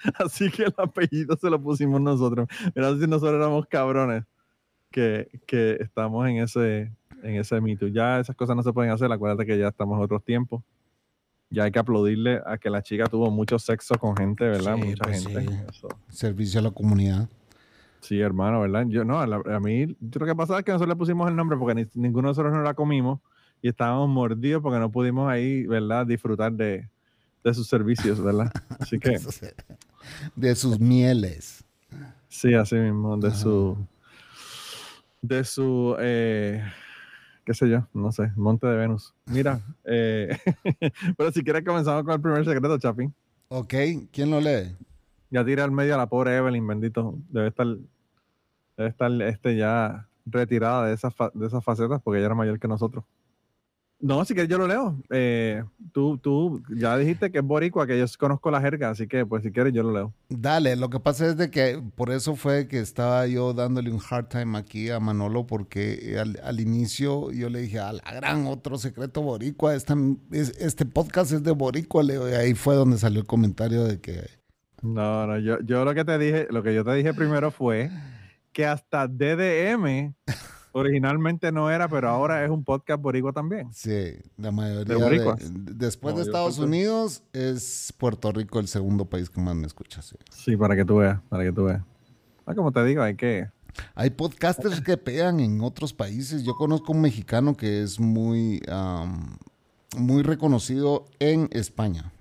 Así 0.20 0.50
que 0.52 0.64
el 0.64 0.74
apellido 0.78 1.36
se 1.38 1.50
lo 1.50 1.62
pusimos 1.62 2.02
nosotros. 2.02 2.48
Mira 2.76 2.92
si 2.98 3.08
nosotros 3.08 3.36
éramos 3.36 3.66
cabrones 3.68 4.24
que, 4.92 5.30
que 5.46 5.78
estamos 5.80 6.28
en 6.28 6.38
ese, 6.38 6.92
en 7.24 7.36
ese 7.36 7.60
mito. 7.62 7.88
Ya 7.88 8.20
esas 8.20 8.36
cosas 8.36 8.56
no 8.56 8.64
se 8.64 8.72
pueden 8.74 8.92
hacer. 8.92 9.12
Acuérdate 9.12 9.46
que 9.46 9.58
ya 9.58 9.68
estamos 9.70 9.98
en 9.98 10.04
otros 10.04 10.24
tiempos. 10.24 10.64
Ya 11.50 11.64
hay 11.64 11.72
que 11.72 11.80
aplaudirle 11.80 12.42
a 12.46 12.58
que 12.58 12.70
la 12.70 12.82
chica 12.82 13.06
tuvo 13.06 13.30
mucho 13.30 13.60
sexo 13.60 13.96
con 13.96 14.16
gente, 14.18 14.44
¿verdad? 14.46 14.76
Sí, 14.76 14.84
Mucha 14.88 15.04
pues 15.04 15.26
gente. 15.28 15.42
sí. 15.48 15.60
Eso. 15.70 15.88
Servicio 16.10 16.60
a 16.60 16.64
la 16.64 16.72
comunidad. 16.72 17.30
Sí, 18.02 18.20
hermano, 18.20 18.62
¿verdad? 18.62 18.86
Yo 18.88 19.04
no, 19.06 19.20
a, 19.20 19.28
la- 19.28 19.42
a 19.56 19.60
mí, 19.60 19.96
yo 20.00 20.20
lo 20.20 20.26
que 20.26 20.36
pasa 20.36 20.60
es 20.60 20.66
que 20.66 20.72
nosotros 20.72 20.90
le 20.90 20.96
pusimos 20.96 21.28
el 21.30 21.36
nombre 21.36 21.58
porque 21.58 21.76
ni- 21.76 22.02
ninguno 22.02 22.28
de 22.28 22.32
nosotros 22.32 22.54
no 22.54 22.62
la 22.62 22.74
comimos 22.74 23.20
y 23.62 23.70
estábamos 23.70 24.10
mordidos 24.10 24.62
porque 24.62 24.80
no 24.80 24.92
pudimos 24.92 25.28
ahí, 25.30 25.66
¿verdad? 25.66 26.06
Disfrutar 26.06 26.52
de, 26.52 26.88
de 27.44 27.54
sus 27.54 27.68
servicios, 27.68 28.22
¿verdad? 28.24 28.52
Así 28.80 29.00
que, 29.00 29.18
De 30.36 30.56
sus 30.56 30.80
mieles. 30.80 31.64
sí, 32.28 32.54
así 32.54 32.76
mismo, 32.76 33.18
de 33.18 33.28
Ajá. 33.30 33.38
su, 33.38 33.78
de 35.22 35.44
su, 35.44 35.96
eh, 36.00 36.64
qué 37.46 37.54
sé 37.54 37.70
yo, 37.70 37.88
no 37.94 38.12
sé, 38.12 38.32
Monte 38.36 38.68
de 38.68 38.76
Venus. 38.78 39.14
Mira, 39.26 39.62
eh, 39.84 40.38
pero 41.18 41.32
si 41.32 41.44
quieres 41.44 41.64
comenzamos 41.64 42.04
con 42.04 42.14
el 42.14 42.22
primer 42.22 42.46
secreto, 42.46 42.78
Chapín. 42.78 43.14
Ok, 43.50 43.74
¿quién 44.12 44.32
lo 44.32 44.40
lee? 44.42 44.76
Ya 45.30 45.44
tira 45.46 45.64
al 45.64 45.72
medio 45.72 45.96
a 45.96 45.98
la 45.98 46.08
pobre 46.08 46.36
Evelyn, 46.36 46.66
bendito. 46.66 47.16
Debe 47.30 47.48
estar, 47.50 47.68
debe 48.78 48.90
estar 48.90 49.12
este 49.24 49.56
ya 49.56 50.08
retirada 50.26 50.88
de 50.88 50.94
esas, 50.94 51.14
de 51.34 51.46
esas 51.48 51.64
facetas 51.64 52.02
porque 52.02 52.18
ella 52.20 52.28
era 52.28 52.36
mayor 52.36 52.60
que 52.60 52.68
nosotros. 52.68 53.04
No, 54.00 54.20
así 54.20 54.36
que 54.36 54.48
yo 54.48 54.58
lo 54.58 54.68
leo. 54.68 55.02
Eh, 55.10 55.64
tú, 55.94 56.18
tú 56.18 56.62
ya 56.76 56.98
dijiste 56.98 57.32
que 57.32 57.40
es 57.40 57.44
boricua, 57.44 57.88
que 57.88 57.98
yo 57.98 58.06
conozco 58.20 58.52
la 58.52 58.62
jerga, 58.62 58.90
así 58.90 59.08
que 59.08 59.26
pues 59.26 59.44
si 59.44 59.52
quieres 59.52 59.74
yo 59.74 59.84
lo 59.84 59.94
leo. 59.94 60.14
Dale, 60.30 60.76
lo 60.76 60.90
que 60.90 61.00
pasa 61.00 61.28
es 61.28 61.38
de 61.38 61.50
que 61.50 61.82
por 61.96 62.12
eso 62.12 62.36
fue 62.36 62.68
que 62.68 62.80
estaba 62.80 63.26
yo 63.26 63.54
dándole 63.54 63.92
un 63.92 64.02
hard 64.08 64.28
time 64.28 64.58
aquí 64.58 64.90
a 64.90 65.00
Manolo, 65.00 65.48
porque 65.48 66.22
al, 66.44 66.60
inicio 66.60 67.32
yo 67.32 67.50
le 67.50 67.62
dije, 67.62 67.80
a 67.80 67.94
la 67.94 68.04
gran 68.14 68.48
otro 68.48 68.78
secreto 68.78 69.22
boricua, 69.22 69.74
este 69.76 70.86
podcast 70.86 71.32
es 71.32 71.44
de 71.44 71.52
boricua, 71.52 72.04
Leo, 72.04 72.30
y 72.30 72.34
ahí 72.34 72.54
fue 72.54 72.76
donde 72.76 72.98
salió 72.98 73.22
el 73.22 73.28
comentario 73.28 73.86
de 73.86 74.02
que... 74.02 74.30
No, 74.82 75.26
no, 75.26 75.40
yo, 75.40 75.60
yo 75.62 75.84
lo 75.86 75.96
que 75.96 76.06
te 76.06 76.18
dije, 76.20 76.48
lo 76.52 76.62
que 76.62 76.76
yo 76.76 76.84
te 76.84 76.94
dije 76.94 77.14
primero 77.14 77.50
fue 77.50 77.90
que 78.52 78.66
hasta 78.66 79.08
DDM 79.08 80.14
originalmente 80.76 81.54
no 81.54 81.72
era, 81.72 81.88
pero 81.88 82.10
ahora 82.10 82.44
es 82.44 82.50
un 82.50 82.66
podcast 82.66 83.02
boricua 83.02 83.32
también. 83.32 83.72
Sí, 83.74 84.18
la 84.38 84.52
mayoría. 84.52 84.96
De 84.96 85.74
después 85.74 86.16
de 86.18 86.24
Estados 86.24 86.60
Unidos, 86.60 87.24
es 87.32 87.94
Puerto 87.98 88.32
Rico 88.34 88.60
el 88.60 88.68
segundo 88.68 89.06
país 89.06 89.30
que 89.30 89.40
más 89.40 89.56
me 89.56 89.68
escucha. 89.68 90.02
Sí, 90.02 90.58
para 90.58 90.76
que 90.76 90.84
tú 90.84 90.98
veas, 90.98 91.22
para 91.30 91.46
que 91.46 91.54
tú 91.54 91.64
veas. 91.64 91.82
Ah, 92.46 92.54
como 92.54 92.74
te 92.74 92.84
digo, 92.84 93.02
hay 93.02 93.16
que. 93.16 93.50
Hay 93.94 94.10
podcasters 94.10 94.82
que 94.82 94.98
pegan 94.98 95.40
en 95.40 95.62
otros 95.62 95.94
países. 95.94 96.44
Yo 96.44 96.56
conozco 96.56 96.92
un 96.92 97.02
mexicano 97.02 97.56
que 97.56 97.82
es 97.82 98.00
muy, 98.00 98.62
muy 99.98 100.24
reconocido 100.24 101.06
en 101.20 101.48
España. 101.52 102.12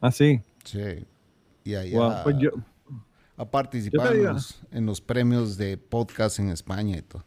Ah, 0.00 0.12
sí. 0.12 0.40
Sí. 0.64 1.04
Y 1.64 1.74
allá. 1.74 2.22
pues 2.24 2.36
yo, 2.38 2.50
ha 3.42 3.50
participado 3.50 4.12
en 4.70 4.86
los, 4.86 5.00
premios 5.00 5.56
de 5.56 5.76
podcast 5.76 6.38
en 6.38 6.50
España 6.50 6.96
y 6.96 7.02
todo. 7.02 7.24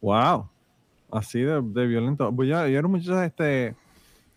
Wow. 0.00 0.48
Así 1.10 1.40
de, 1.40 1.60
violento. 1.86 2.30
Voy 2.30 2.52
a, 2.52 2.68
yo 2.68 2.82
muchos 2.88 3.22
este, 3.22 3.74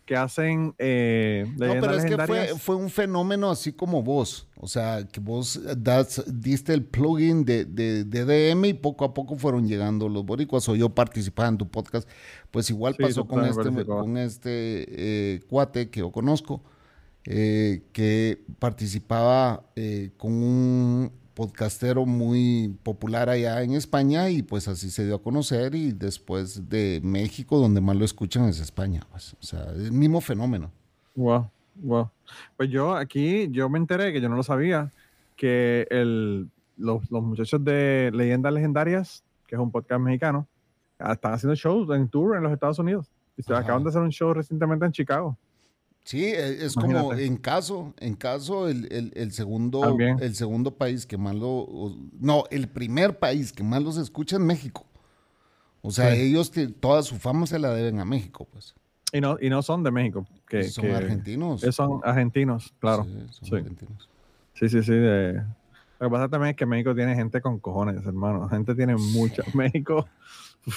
que 0.06 0.16
hacen 0.16 0.74
eh, 0.78 1.44
No, 1.58 1.74
pero 1.80 1.94
es 1.94 2.04
que 2.04 2.56
fue, 2.56 2.76
un 2.76 2.88
fenómeno 2.88 3.50
así 3.50 3.72
como 3.72 4.02
vos. 4.02 4.48
O 4.58 4.68
sea, 4.68 5.06
que 5.06 5.20
vos 5.20 5.60
das, 5.76 6.24
diste 6.26 6.72
el 6.72 6.84
plugin 6.84 7.44
de, 7.44 7.66
de, 7.66 8.04
DM 8.04 8.64
y 8.66 8.74
poco 8.74 9.04
a 9.04 9.12
poco 9.12 9.36
fueron 9.36 9.68
llegando 9.68 10.08
los 10.08 10.24
boricuas. 10.24 10.66
O 10.68 10.76
yo 10.76 10.88
participaba 10.88 11.48
en 11.48 11.58
tu 11.58 11.68
podcast. 11.68 12.08
Pues 12.50 12.70
igual 12.70 12.94
pasó 12.98 13.26
con 13.26 13.44
este, 13.44 13.84
con 13.84 14.16
este 14.16 14.86
eh, 14.88 15.40
cuate 15.48 15.90
que 15.90 16.00
yo 16.00 16.10
conozco 16.10 16.62
eh, 17.26 17.82
que 17.92 18.40
participaba 18.58 19.64
eh, 19.74 20.10
con 20.16 20.32
un 20.32 21.12
podcastero 21.34 22.06
muy 22.06 22.74
popular 22.82 23.28
allá 23.28 23.62
en 23.62 23.72
España 23.72 24.30
y 24.30 24.42
pues 24.42 24.68
así 24.68 24.90
se 24.90 25.04
dio 25.04 25.16
a 25.16 25.22
conocer 25.22 25.74
y 25.74 25.92
después 25.92 26.68
de 26.68 27.00
México 27.02 27.58
donde 27.58 27.80
más 27.80 27.96
lo 27.96 28.04
escuchan 28.04 28.48
es 28.48 28.60
España, 28.60 29.06
pues, 29.10 29.34
o 29.34 29.42
sea, 29.42 29.64
el 29.74 29.92
mismo 29.92 30.20
fenómeno. 30.20 30.70
Wow, 31.14 31.50
wow. 31.74 32.10
Pues 32.56 32.70
yo 32.70 32.94
aquí, 32.94 33.48
yo 33.50 33.68
me 33.68 33.78
enteré 33.78 34.12
que 34.12 34.20
yo 34.20 34.28
no 34.28 34.36
lo 34.36 34.42
sabía, 34.42 34.90
que 35.36 35.86
el, 35.90 36.48
los, 36.76 37.10
los 37.10 37.22
muchachos 37.22 37.62
de 37.64 38.10
Leyendas 38.14 38.52
Legendarias, 38.52 39.24
que 39.46 39.56
es 39.56 39.60
un 39.60 39.70
podcast 39.70 40.00
mexicano, 40.00 40.46
están 40.98 41.34
haciendo 41.34 41.54
shows 41.54 41.90
en 41.90 42.08
tour 42.08 42.36
en 42.36 42.42
los 42.42 42.52
Estados 42.52 42.78
Unidos. 42.78 43.10
Y 43.36 43.42
se 43.42 43.54
acaban 43.54 43.82
de 43.82 43.90
hacer 43.90 44.00
un 44.00 44.10
show 44.10 44.32
recientemente 44.32 44.86
en 44.86 44.92
Chicago. 44.92 45.36
Sí, 46.06 46.24
e, 46.24 46.64
es 46.64 46.74
como 46.74 47.14
en 47.14 47.36
caso, 47.36 47.92
en 47.98 48.14
caso 48.14 48.68
el, 48.68 49.10
el, 49.16 49.32
segundo, 49.32 49.98
el 49.98 50.36
segundo 50.36 50.70
país 50.70 51.04
que 51.04 51.18
más 51.18 51.34
lo, 51.34 51.96
no, 52.20 52.44
el 52.52 52.68
primer 52.68 53.18
país 53.18 53.52
que 53.52 53.64
más 53.64 53.82
los 53.82 53.96
escucha 53.96 54.36
es 54.36 54.42
México. 54.42 54.86
O 55.82 55.90
sea, 55.90 56.14
ellos 56.14 56.52
toda 56.78 57.02
su 57.02 57.16
fama 57.16 57.48
se 57.48 57.58
la 57.58 57.70
deben 57.70 57.98
a 57.98 58.04
México, 58.04 58.46
pues. 58.52 58.76
Y 59.12 59.20
no, 59.20 59.36
y 59.40 59.50
no 59.50 59.62
son 59.62 59.82
de 59.82 59.90
México. 59.90 60.24
Que, 60.48 60.62
son 60.62 60.92
argentinos. 60.92 61.62
Son 61.72 62.00
argentinos, 62.04 62.72
claro. 62.78 63.04
Sí, 63.04 63.48
son 63.48 63.58
argentinos. 63.58 64.08
Sí, 64.54 64.68
sí, 64.68 64.84
sí. 64.84 64.92
Lo 64.92 66.06
que 66.06 66.10
pasa 66.10 66.28
también 66.28 66.50
es 66.50 66.56
que 66.56 66.66
México 66.66 66.94
tiene 66.94 67.16
gente 67.16 67.40
con 67.40 67.58
cojones, 67.58 68.06
hermano. 68.06 68.48
Gente 68.48 68.76
tiene 68.76 68.94
mucha. 68.94 69.42
México, 69.54 70.06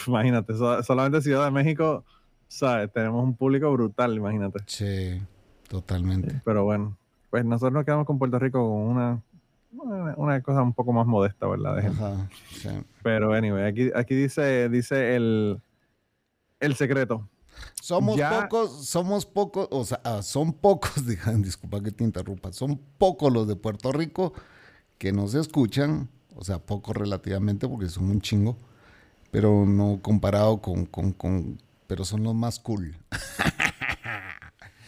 imagínate, 0.07 0.55
solamente 0.55 1.21
Ciudad 1.21 1.45
de 1.45 1.51
México 1.51 2.03
¿sabes? 2.49 2.91
Tenemos 2.91 3.23
un 3.23 3.35
público 3.35 3.71
brutal, 3.71 4.15
imagínate. 4.15 4.59
Sí, 4.65 5.21
totalmente. 5.69 6.41
Pero 6.43 6.65
bueno, 6.65 6.97
pues 7.29 7.45
nosotros 7.45 7.71
nos 7.71 7.85
quedamos 7.85 8.05
con 8.05 8.19
Puerto 8.19 8.37
Rico 8.37 8.59
con 8.59 8.81
una, 8.81 9.21
una, 10.17 10.41
cosa 10.41 10.61
un 10.61 10.73
poco 10.73 10.91
más 10.91 11.07
modesta, 11.07 11.47
¿verdad? 11.47 11.77
Ajá, 11.77 12.29
sí. 12.51 12.69
Pero 13.03 13.33
anyway, 13.33 13.63
aquí, 13.63 13.91
aquí 13.95 14.15
dice, 14.15 14.67
dice 14.67 15.15
el, 15.15 15.61
el 16.59 16.75
secreto. 16.75 17.29
Somos 17.81 18.19
pocos, 18.19 18.85
somos 18.85 19.25
pocos, 19.25 19.67
o 19.71 19.85
sea, 19.85 20.01
ah, 20.03 20.21
son 20.21 20.53
pocos, 20.53 21.05
disculpa 21.37 21.81
que 21.81 21.91
te 21.91 22.03
interrumpa, 22.03 22.51
son 22.51 22.79
pocos 22.97 23.31
los 23.31 23.47
de 23.47 23.55
Puerto 23.55 23.91
Rico 23.91 24.33
que 24.97 25.11
nos 25.11 25.33
escuchan, 25.33 26.09
o 26.35 26.43
sea, 26.43 26.59
pocos 26.59 26.95
relativamente 26.95 27.67
porque 27.67 27.89
son 27.89 28.09
un 28.09 28.21
chingo, 28.21 28.57
pero 29.31 29.65
no 29.65 29.99
comparado 30.01 30.61
con, 30.61 30.85
con, 30.85 31.11
con 31.13 31.59
pero 31.89 32.05
son 32.05 32.23
los 32.23 32.35
más 32.35 32.59
cool. 32.59 32.95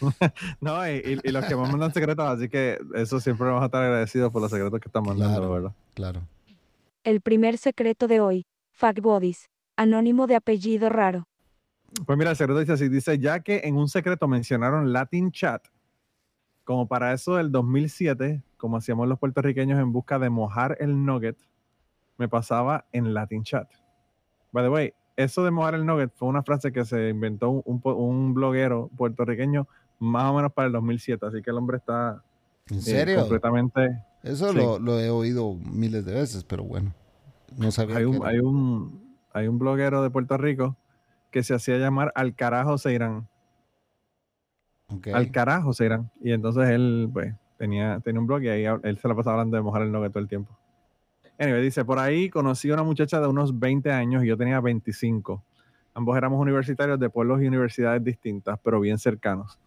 no, 0.62 0.88
y, 0.88 1.16
los 1.24 1.46
que 1.46 1.56
más 1.56 1.72
mandan 1.72 1.92
secretos, 1.92 2.24
así 2.28 2.48
que 2.48 2.80
eso 2.94 3.20
siempre 3.20 3.48
vamos 3.48 3.64
a 3.64 3.66
estar 3.66 3.82
agradecidos 3.82 4.32
por 4.32 4.40
los 4.40 4.52
secretos 4.52 4.80
que 4.80 4.88
están 4.88 5.02
mandando, 5.04 5.40
claro, 5.40 5.52
¿verdad? 5.52 5.72
Claro. 5.96 6.22
El 7.04 7.22
primer 7.22 7.58
secreto 7.58 8.08
de 8.08 8.20
hoy, 8.20 8.46
Fact 8.70 9.00
Bodies, 9.00 9.50
anónimo 9.76 10.28
de 10.28 10.36
apellido 10.36 10.90
raro. 10.90 11.28
Pues 12.06 12.20
mira, 12.20 12.30
el 12.30 12.38
secreto 12.38 12.60
dice 12.60 12.74
así, 12.74 12.88
dice, 12.88 13.18
ya 13.18 13.40
que 13.40 13.62
en 13.64 13.78
un 13.78 13.90
secreto 13.90 14.28
mencionaron 14.28 14.94
Latin 14.94 15.32
Chat, 15.32 15.70
como 16.64 16.88
para 16.88 17.14
eso 17.14 17.38
del 17.38 17.52
2007, 17.52 18.44
como 18.58 18.78
hacíamos 18.78 19.08
los 19.08 19.18
puertorriqueños 19.18 19.80
en 19.80 19.92
busca 19.92 20.20
de 20.20 20.30
mojar 20.30 20.78
el 20.80 21.04
nugget, 21.04 21.38
me 22.18 22.30
pasaba 22.30 22.86
en 22.92 23.16
Latin 23.16 23.44
Chat. 23.44 23.68
By 24.52 24.64
the 24.64 24.70
way, 24.70 24.94
eso 25.24 25.44
de 25.44 25.52
mojar 25.52 25.76
el 25.76 25.86
nugget 25.86 26.12
fue 26.16 26.28
una 26.28 26.44
frase 26.44 26.72
que 26.72 26.86
se 26.86 27.10
inventó 27.10 27.50
un, 27.50 28.34
bloguero 28.34 28.90
puertorriqueño 28.98 29.68
más 30.00 30.32
o 30.32 30.36
menos 30.36 30.54
para 30.54 30.68
el 30.68 30.74
2007, 30.74 31.26
así 31.26 31.42
que 31.42 31.52
el 31.52 31.58
hombre 31.58 31.78
está 31.78 32.24
¿En 32.70 32.78
eh, 32.78 32.82
serio? 32.82 33.20
completamente... 33.20 34.04
Eso 34.24 34.54
lo, 34.54 35.00
he 35.00 35.10
oído 35.10 35.56
miles 35.56 36.06
de 36.06 36.14
veces, 36.14 36.44
pero 36.44 36.64
bueno, 36.64 36.94
no 37.58 37.72
sabía. 37.72 37.98
Hay 37.98 38.06
un, 38.06 38.24
hay 38.24 38.38
un, 38.38 39.18
hay 39.34 39.48
un 39.48 39.58
bloguero 39.58 40.04
de 40.04 40.12
Puerto 40.12 40.38
Rico 40.38 40.78
que 41.32 41.42
se 41.42 41.56
hacía 41.56 41.78
llamar 41.78 42.12
Al 42.14 42.36
carajo 42.36 42.78
se 42.78 42.94
irán. 42.94 43.28
Al 45.12 45.32
carajo 45.32 45.74
se 45.74 45.86
irán. 45.86 46.12
Y 46.22 46.34
entonces 46.34 46.70
él, 46.70 47.10
pues, 47.12 47.34
tenía, 47.58 48.00
tenía 48.02 48.20
un 48.20 48.28
blog 48.28 48.44
y 48.44 48.50
ahí 48.50 48.66
él 48.66 49.00
se 49.00 49.08
la 49.08 49.16
pasaba 49.16 49.38
hablando 49.38 49.58
de 49.58 49.64
mojar 49.64 49.82
el 49.82 49.92
nugget 49.92 50.12
todo 50.12 50.22
el 50.22 50.30
tiempo. 50.30 50.56
Anyway, 51.42 51.64
dice, 51.64 51.84
por 51.84 51.98
ahí 51.98 52.30
conocí 52.30 52.70
a 52.70 52.76
una 52.76 52.84
muchacha 52.84 53.20
de 53.20 53.26
unos 53.26 53.58
20 53.58 53.92
años 53.92 54.24
y 54.24 54.28
yo 54.28 54.38
tenía 54.38 54.62
25. 54.62 55.44
Ambos 55.96 56.16
éramos 56.16 56.40
universitarios 56.40 57.00
de 57.00 57.10
pueblos 57.10 57.42
y 57.42 57.48
universidades 57.48 58.04
distintas, 58.04 58.60
pero 58.64 58.80
bien 58.80 59.00
cercanos. 59.00 59.60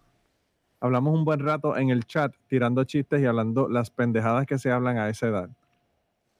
Hablamos 0.78 1.18
un 1.18 1.24
buen 1.24 1.40
rato 1.40 1.76
en 1.76 1.90
el 1.90 2.04
chat, 2.04 2.32
tirando 2.46 2.84
chistes 2.84 3.20
y 3.20 3.26
hablando 3.26 3.68
las 3.68 3.90
pendejadas 3.90 4.46
que 4.46 4.56
se 4.56 4.70
hablan 4.70 4.98
a 4.98 5.08
esa 5.08 5.26
edad. 5.26 5.50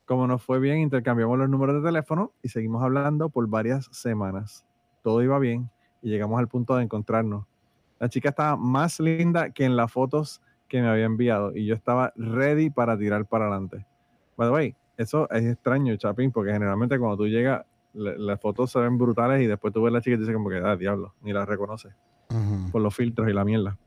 Como 0.04 0.28
nos 0.28 0.40
fue 0.40 0.60
bien, 0.60 0.78
intercambiamos 0.78 1.36
los 1.36 1.48
números 1.48 1.82
de 1.82 1.88
teléfono 1.88 2.30
y 2.40 2.50
seguimos 2.50 2.84
hablando 2.84 3.28
por 3.28 3.48
varias 3.48 3.88
semanas. 3.90 4.64
Todo 5.02 5.20
iba 5.20 5.40
bien 5.40 5.68
y 6.00 6.10
llegamos 6.10 6.38
al 6.38 6.46
punto 6.46 6.76
de 6.76 6.84
encontrarnos. 6.84 7.44
La 7.98 8.08
chica 8.08 8.28
estaba 8.28 8.56
más 8.56 9.00
linda 9.00 9.50
que 9.50 9.64
en 9.64 9.74
las 9.74 9.90
fotos 9.90 10.40
que 10.68 10.80
me 10.80 10.86
había 10.86 11.06
enviado 11.06 11.56
y 11.56 11.66
yo 11.66 11.74
estaba 11.74 12.12
ready 12.14 12.70
para 12.70 12.96
tirar 12.96 13.26
para 13.26 13.46
adelante. 13.48 13.84
By 14.36 14.48
the 14.48 14.52
way, 14.52 14.76
eso 14.96 15.28
es 15.30 15.44
extraño, 15.44 15.96
Chapín, 15.96 16.30
porque 16.30 16.52
generalmente 16.52 16.98
cuando 16.98 17.16
tú 17.16 17.26
llegas, 17.26 17.64
las 17.94 18.40
fotos 18.40 18.70
se 18.70 18.78
ven 18.78 18.98
brutales 18.98 19.42
y 19.42 19.46
después 19.46 19.72
tú 19.72 19.82
ves 19.82 19.92
a 19.92 19.94
la 19.94 20.00
chica 20.00 20.16
y 20.16 20.18
dices 20.18 20.34
como 20.34 20.48
que, 20.48 20.56
ah, 20.56 20.76
diablo, 20.76 21.14
ni 21.22 21.32
la 21.32 21.44
reconoces 21.44 21.94
por 22.72 22.82
los 22.82 22.94
filtros 22.94 23.28
y 23.28 23.32
la 23.32 23.44
mierda. 23.44 23.78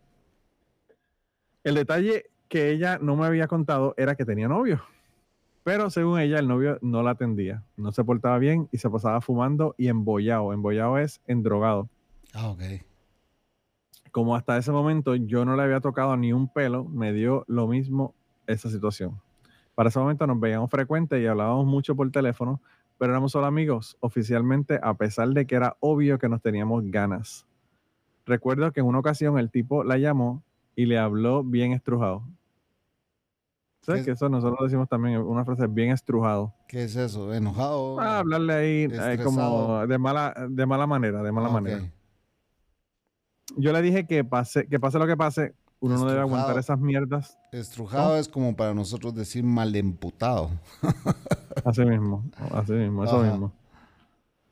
El 1.64 1.76
detalle 1.76 2.30
que 2.48 2.72
ella 2.72 2.98
no 3.02 3.16
me 3.18 3.26
había 3.26 3.48
contado 3.48 3.94
era 3.98 4.16
que 4.16 4.24
tenía 4.24 4.48
novio. 4.48 4.82
Pero 5.64 5.90
según 5.90 6.20
ella, 6.22 6.40
el 6.40 6.48
novio 6.48 6.78
no 6.82 7.04
la 7.04 7.12
atendía, 7.12 7.66
no 7.76 7.92
se 7.92 8.06
portaba 8.06 8.38
bien 8.38 8.70
y 8.72 8.78
se 8.78 8.90
pasaba 8.90 9.20
fumando 9.20 9.76
y 9.78 9.90
embollado. 9.90 10.54
Embollado 10.54 10.98
es 10.98 11.20
endrogado. 11.28 11.90
Ah, 12.34 12.48
ok. 12.52 12.62
Como 14.12 14.38
hasta 14.38 14.58
ese 14.58 14.72
momento 14.72 15.16
yo 15.16 15.44
no 15.44 15.58
le 15.58 15.64
había 15.64 15.82
tocado 15.82 16.16
ni 16.16 16.32
un 16.32 16.48
pelo, 16.48 16.86
me 16.86 17.12
dio 17.12 17.44
lo 17.48 17.68
mismo 17.68 18.16
esa 18.48 18.70
situación. 18.70 19.20
Para 19.78 19.90
ese 19.90 20.00
momento 20.00 20.26
nos 20.26 20.40
veíamos 20.40 20.72
frecuentes 20.72 21.22
y 21.22 21.28
hablábamos 21.28 21.68
mucho 21.68 21.96
por 21.96 22.10
teléfono, 22.10 22.60
pero 22.98 23.12
éramos 23.12 23.32
solo 23.32 23.46
amigos 23.46 23.96
oficialmente, 24.00 24.80
a 24.82 24.96
pesar 24.96 25.28
de 25.30 25.46
que 25.46 25.54
era 25.54 25.78
obvio 25.82 26.18
que 26.18 26.28
nos 26.28 26.42
teníamos 26.42 26.84
ganas. 26.90 27.46
Recuerdo 28.26 28.72
que 28.72 28.80
en 28.80 28.88
una 28.88 28.98
ocasión 28.98 29.38
el 29.38 29.52
tipo 29.52 29.84
la 29.84 30.00
llamó 30.00 30.42
y 30.76 30.88
le 30.88 30.98
habló 30.98 31.44
bien 31.44 31.74
estrujado. 31.74 32.24
¿Sabes 33.84 34.02
¿Qué- 34.02 34.06
que 34.06 34.12
eso 34.14 34.30
nosotros 34.30 34.58
decimos 34.64 34.90
también 34.90 35.22
una 35.22 35.46
frase 35.46 35.68
bien 35.68 35.92
estrujado? 35.92 36.56
¿Qué 36.68 36.86
es 36.86 36.96
eso? 36.96 37.32
¿Enojado? 37.32 38.00
Ah, 38.00 38.18
hablarle 38.18 38.54
ahí 38.56 38.88
eh, 38.92 39.20
como 39.24 39.86
de 39.86 39.98
mala, 40.00 40.34
de 40.50 40.66
mala 40.66 40.88
manera, 40.88 41.22
de 41.22 41.32
mala 41.32 41.50
Ah, 41.50 41.52
manera. 41.52 41.92
Yo 43.56 43.72
le 43.74 43.84
dije 43.84 44.08
que 44.08 44.24
pase, 44.24 44.68
que 44.68 44.80
pase 44.80 44.98
lo 44.98 45.06
que 45.06 45.16
pase, 45.16 45.54
uno 45.80 45.98
no 45.98 46.06
debe 46.06 46.22
aguantar 46.22 46.58
esas 46.58 46.80
mierdas. 46.80 47.38
Estrujado 47.52 48.18
es 48.18 48.28
como 48.28 48.56
para 48.56 48.74
nosotros 48.74 49.14
decir 49.16 49.44
malemputado. 49.44 50.50
Así 51.66 51.84
mismo, 51.84 52.24
así 52.54 52.72
mismo, 52.72 53.04
eso 53.04 53.20
Ajá. 53.20 53.32
mismo. 53.32 53.52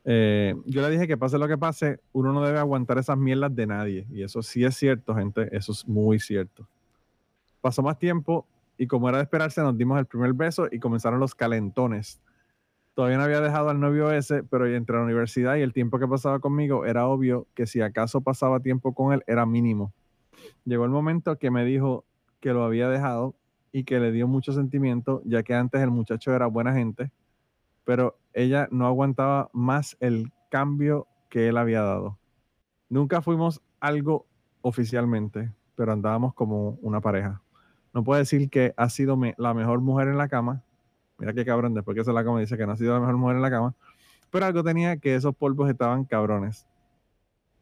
Eh, 0.04 0.54
yo 0.66 0.82
le 0.82 0.90
dije 0.90 1.08
que 1.08 1.18
pase 1.18 1.38
lo 1.38 1.48
que 1.48 1.58
pase, 1.58 2.00
uno 2.14 2.34
no 2.34 2.42
debe 2.42 2.60
aguantar 2.60 2.98
esas 2.98 3.18
mierdas 3.18 3.56
de 3.56 3.68
nadie. 3.68 4.08
Y 4.10 4.24
eso 4.24 4.42
sí 4.42 4.66
es 4.66 4.76
cierto, 4.76 5.16
gente, 5.16 5.56
eso 5.56 5.72
es 5.72 5.88
muy 5.88 6.20
cierto. 6.20 6.68
Pasó 7.62 7.82
más 7.82 7.98
tiempo 7.98 8.46
y 8.78 8.88
como 8.88 9.08
era 9.08 9.20
de 9.20 9.24
esperarse, 9.24 9.62
nos 9.62 9.78
dimos 9.78 9.98
el 9.98 10.06
primer 10.06 10.34
beso 10.34 10.68
y 10.72 10.80
comenzaron 10.80 11.20
los 11.20 11.34
calentones. 11.34 12.20
Todavía 12.94 13.18
no 13.18 13.24
había 13.24 13.42
dejado 13.42 13.70
al 13.70 13.80
novio 13.80 14.12
ese, 14.12 14.44
pero 14.44 14.68
entre 14.68 14.96
la 14.98 15.04
universidad 15.04 15.56
y 15.56 15.62
el 15.62 15.74
tiempo 15.74 16.00
que 16.00 16.08
pasaba 16.08 16.40
conmigo, 16.40 16.86
era 16.86 17.08
obvio 17.08 17.48
que 17.54 17.66
si 17.66 17.82
acaso 17.82 18.22
pasaba 18.22 18.60
tiempo 18.60 18.94
con 18.94 19.14
él, 19.14 19.24
era 19.28 19.46
mínimo. 19.46 19.94
Llegó 20.66 20.86
el 20.86 20.92
momento 20.92 21.38
que 21.38 21.52
me 21.52 21.64
dijo 21.64 22.06
que 22.40 22.52
lo 22.52 22.64
había 22.64 22.90
dejado 22.90 23.36
y 23.72 23.84
que 23.84 24.00
le 24.00 24.12
dio 24.12 24.28
mucho 24.28 24.52
sentimiento, 24.52 25.22
ya 25.24 25.44
que 25.44 25.54
antes 25.54 25.82
el 25.82 25.92
muchacho 25.92 26.34
era 26.34 26.48
buena 26.48 26.74
gente, 26.74 27.12
pero 27.84 28.18
ella 28.34 28.68
no 28.72 28.88
aguantaba 28.88 29.50
más 29.54 29.96
el 30.00 30.32
cambio 30.50 31.08
que 31.30 31.48
él 31.48 31.58
había 31.58 31.84
dado. 31.84 32.18
Nunca 32.90 33.22
fuimos 33.22 33.62
algo 33.80 34.26
oficialmente, 34.62 35.54
pero 35.76 35.92
andábamos 35.92 36.34
como 36.34 36.80
una 36.82 37.00
pareja. 37.00 37.44
No 37.94 38.04
puedo 38.04 38.18
decir 38.18 38.50
que 38.50 38.74
ha 38.76 38.90
sido 38.90 39.20
la 39.38 39.54
mejor 39.54 39.82
mujer 39.82 40.08
en 40.08 40.18
la 40.18 40.28
cama. 40.28 40.64
Mira 41.20 41.34
qué 41.34 41.46
cabrón, 41.46 41.76
después 41.76 41.96
que 41.96 42.04
se 42.04 42.12
la 42.12 42.24
cama 42.24 42.40
dice 42.40 42.58
que 42.58 42.66
no 42.66 42.72
ha 42.72 42.76
sido 42.76 42.94
la 42.96 43.02
mejor 43.02 43.18
mujer 43.18 43.36
en 43.36 43.44
la 43.44 43.52
cama. 43.52 43.76
Pero 44.32 44.48
algo 44.48 44.64
tenía 44.64 44.98
que 44.98 45.14
esos 45.14 45.36
polvos 45.36 45.70
estaban 45.70 46.06
cabrones. 46.06 46.66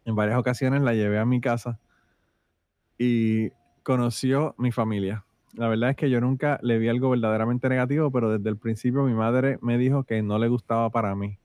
En 0.05 0.15
varias 0.15 0.39
ocasiones 0.39 0.81
la 0.81 0.93
llevé 0.93 1.19
a 1.19 1.25
mi 1.25 1.41
casa 1.41 1.79
y 2.97 3.49
conoció 3.83 4.55
mi 4.57 4.71
familia. 4.71 5.25
La 5.53 5.67
verdad 5.67 5.91
es 5.91 5.95
que 5.95 6.09
yo 6.09 6.19
nunca 6.19 6.59
le 6.63 6.79
vi 6.79 6.89
algo 6.89 7.11
verdaderamente 7.11 7.69
negativo, 7.69 8.09
pero 8.11 8.31
desde 8.31 8.49
el 8.49 8.57
principio 8.57 9.03
mi 9.03 9.13
madre 9.13 9.59
me 9.61 9.77
dijo 9.77 10.03
que 10.03 10.21
no 10.23 10.39
le 10.39 10.47
gustaba 10.47 10.89
para 10.89 11.13
mí. 11.15 11.37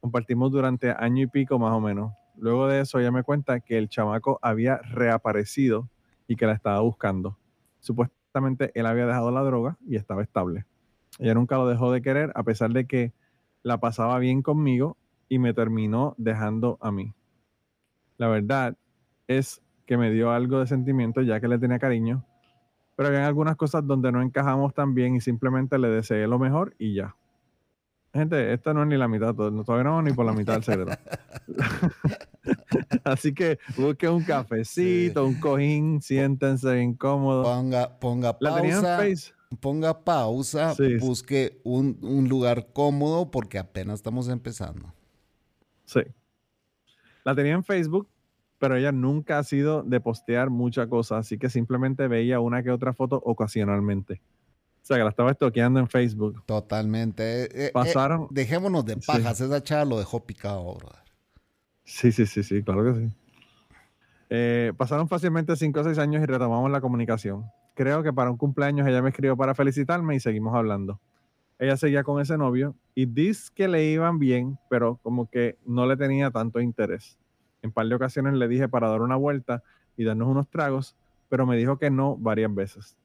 Compartimos 0.00 0.50
durante 0.50 0.90
año 0.90 1.22
y 1.22 1.26
pico 1.26 1.58
más 1.58 1.72
o 1.72 1.80
menos. 1.80 2.12
Luego 2.36 2.66
de 2.66 2.80
eso 2.80 2.98
ella 2.98 3.12
me 3.12 3.22
cuenta 3.22 3.60
que 3.60 3.78
el 3.78 3.88
chamaco 3.88 4.38
había 4.42 4.78
reaparecido 4.78 5.88
y 6.26 6.36
que 6.36 6.46
la 6.46 6.52
estaba 6.52 6.80
buscando. 6.80 7.38
Supuestamente 7.80 8.72
él 8.74 8.86
había 8.86 9.06
dejado 9.06 9.30
la 9.30 9.42
droga 9.42 9.76
y 9.86 9.96
estaba 9.96 10.22
estable. 10.22 10.64
Ella 11.18 11.34
nunca 11.34 11.58
lo 11.58 11.68
dejó 11.68 11.92
de 11.92 12.02
querer 12.02 12.32
a 12.34 12.42
pesar 12.42 12.70
de 12.70 12.86
que 12.86 13.12
la 13.62 13.78
pasaba 13.78 14.18
bien 14.18 14.42
conmigo 14.42 14.96
y 15.28 15.38
me 15.38 15.54
terminó 15.54 16.14
dejando 16.16 16.78
a 16.80 16.90
mí. 16.90 17.14
La 18.16 18.28
verdad 18.28 18.76
es 19.28 19.62
que 19.90 19.96
me 19.96 20.12
dio 20.12 20.30
algo 20.30 20.60
de 20.60 20.68
sentimiento 20.68 21.20
ya 21.20 21.40
que 21.40 21.48
le 21.48 21.58
tenía 21.58 21.80
cariño, 21.80 22.24
pero 22.94 23.08
había 23.08 23.26
algunas 23.26 23.56
cosas 23.56 23.84
donde 23.84 24.12
no 24.12 24.22
encajamos 24.22 24.72
tan 24.72 24.94
bien 24.94 25.16
y 25.16 25.20
simplemente 25.20 25.76
le 25.80 25.88
deseé 25.88 26.28
lo 26.28 26.38
mejor 26.38 26.76
y 26.78 26.94
ya. 26.94 27.16
Gente, 28.14 28.52
esta 28.52 28.72
no 28.72 28.82
es 28.82 28.88
ni 28.88 28.96
la 28.96 29.08
mitad, 29.08 29.34
todavía 29.34 29.82
no 29.82 30.00
ni 30.00 30.12
por 30.12 30.26
la 30.26 30.32
mitad 30.32 30.52
del 30.52 30.62
secreto. 30.62 30.92
Así 33.02 33.34
que 33.34 33.58
busque 33.76 34.08
un 34.08 34.22
cafecito, 34.22 35.26
un 35.26 35.40
cojín, 35.40 36.00
siéntense 36.00 36.80
incómodos. 36.80 37.44
Ponga, 37.44 37.98
ponga 37.98 38.38
pausa. 38.38 39.00
Ponga 39.58 40.04
pausa. 40.04 40.74
Sí. 40.76 40.98
Busque 40.98 41.60
un, 41.64 41.98
un 42.00 42.28
lugar 42.28 42.68
cómodo 42.72 43.32
porque 43.32 43.58
apenas 43.58 43.94
estamos 43.94 44.28
empezando. 44.28 44.94
Sí. 45.84 46.02
La 47.24 47.34
tenía 47.34 47.54
en 47.54 47.64
Facebook, 47.64 48.08
pero 48.60 48.76
ella 48.76 48.92
nunca 48.92 49.38
ha 49.40 49.42
sido 49.42 49.82
de 49.82 50.00
postear 50.00 50.50
mucha 50.50 50.86
cosa, 50.86 51.18
así 51.18 51.36
que 51.38 51.50
simplemente 51.50 52.06
veía 52.06 52.38
una 52.38 52.62
que 52.62 52.70
otra 52.70 52.92
foto 52.92 53.20
ocasionalmente. 53.24 54.20
O 54.82 54.86
sea, 54.86 54.96
que 54.98 55.02
la 55.02 55.10
estaba 55.10 55.30
estoqueando 55.32 55.80
en 55.80 55.88
Facebook. 55.88 56.42
Totalmente. 56.46 57.44
Eh, 57.44 57.48
eh, 57.54 57.70
Pasaron. 57.72 58.22
eh, 58.22 58.26
dejémonos 58.30 58.84
de 58.84 58.94
Sí. 58.94 59.00
pajas. 59.06 59.40
Esa 59.40 59.62
chava 59.62 59.84
lo 59.84 59.98
dejó 59.98 60.24
picado, 60.24 60.74
brother. 60.74 61.00
Sí, 61.84 62.12
sí, 62.12 62.26
sí, 62.26 62.42
sí, 62.44 62.62
claro 62.62 62.84
que 62.84 62.94
sí. 63.00 63.14
Eh, 64.28 64.72
pasaron 64.76 65.08
fácilmente 65.08 65.56
5 65.56 65.80
o 65.80 65.84
6 65.84 65.98
años 65.98 66.22
y 66.22 66.26
retomamos 66.26 66.70
la 66.70 66.80
comunicación. 66.80 67.46
Creo 67.74 68.02
que 68.02 68.12
para 68.12 68.30
un 68.30 68.36
cumpleaños 68.36 68.86
ella 68.86 69.02
me 69.02 69.08
escribió 69.10 69.36
para 69.36 69.54
felicitarme 69.54 70.14
y 70.14 70.20
seguimos 70.20 70.54
hablando. 70.54 71.00
Ella 71.58 71.76
seguía 71.76 72.04
con 72.04 72.20
ese 72.20 72.38
novio 72.38 72.74
y 72.94 73.06
dice 73.06 73.50
que 73.54 73.68
le 73.68 73.84
iban 73.84 74.18
bien, 74.18 74.58
pero 74.68 74.98
como 75.02 75.28
que 75.28 75.56
no 75.66 75.86
le 75.86 75.96
tenía 75.96 76.30
tanto 76.30 76.60
interés. 76.60 77.18
En 77.62 77.72
par 77.72 77.86
de 77.86 77.94
ocasiones 77.94 78.34
le 78.34 78.48
dije 78.48 78.68
para 78.68 78.88
dar 78.88 79.02
una 79.02 79.16
vuelta 79.16 79.62
y 79.96 80.04
darnos 80.04 80.28
unos 80.28 80.48
tragos, 80.48 80.96
pero 81.28 81.46
me 81.46 81.56
dijo 81.56 81.78
que 81.78 81.90
no 81.90 82.16
varias 82.16 82.54
veces. 82.54 82.96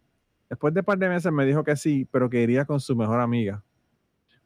Después 0.50 0.74
de 0.74 0.84
par 0.84 0.98
de 0.98 1.10
meses 1.10 1.32
me 1.32 1.46
dijo 1.46 1.64
que 1.64 1.76
sí, 1.76 2.08
pero 2.12 2.30
que 2.30 2.42
iría 2.42 2.66
con 2.66 2.80
su 2.80 2.96
mejor 2.96 3.20
amiga. 3.20 3.64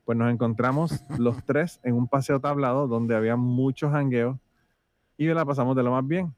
Pues 0.06 0.18
nos 0.18 0.32
encontramos 0.32 1.04
los 1.20 1.44
tres 1.46 1.80
en 1.84 1.96
un 1.96 2.08
paseo 2.08 2.40
tablado 2.40 2.88
donde 2.88 3.16
había 3.16 3.36
muchos 3.36 3.92
jangueos 3.92 4.38
y 5.18 5.28
la 5.28 5.46
pasamos 5.46 5.76
de 5.76 5.84
lo 5.84 5.92
más 5.92 6.08
bien. 6.08 6.34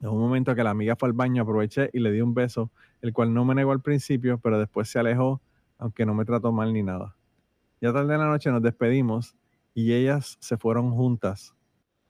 En 0.00 0.08
un 0.08 0.18
momento 0.18 0.54
que 0.54 0.64
la 0.64 0.70
amiga 0.70 0.96
fue 0.96 1.10
al 1.10 1.12
baño, 1.12 1.42
aproveché 1.42 1.90
y 1.92 2.00
le 2.00 2.10
di 2.10 2.22
un 2.22 2.32
beso, 2.32 2.70
el 3.02 3.12
cual 3.12 3.34
no 3.34 3.44
me 3.44 3.54
negó 3.54 3.72
al 3.72 3.82
principio, 3.82 4.38
pero 4.38 4.58
después 4.58 4.88
se 4.88 4.98
alejó, 4.98 5.42
aunque 5.76 6.06
no 6.06 6.14
me 6.14 6.24
trató 6.24 6.52
mal 6.52 6.72
ni 6.72 6.82
nada. 6.82 7.14
Ya 7.82 7.92
tarde 7.92 8.14
en 8.14 8.20
la 8.20 8.26
noche 8.26 8.50
nos 8.50 8.62
despedimos 8.62 9.36
y 9.74 9.92
ellas 9.92 10.38
se 10.40 10.56
fueron 10.56 10.90
juntas. 10.92 11.54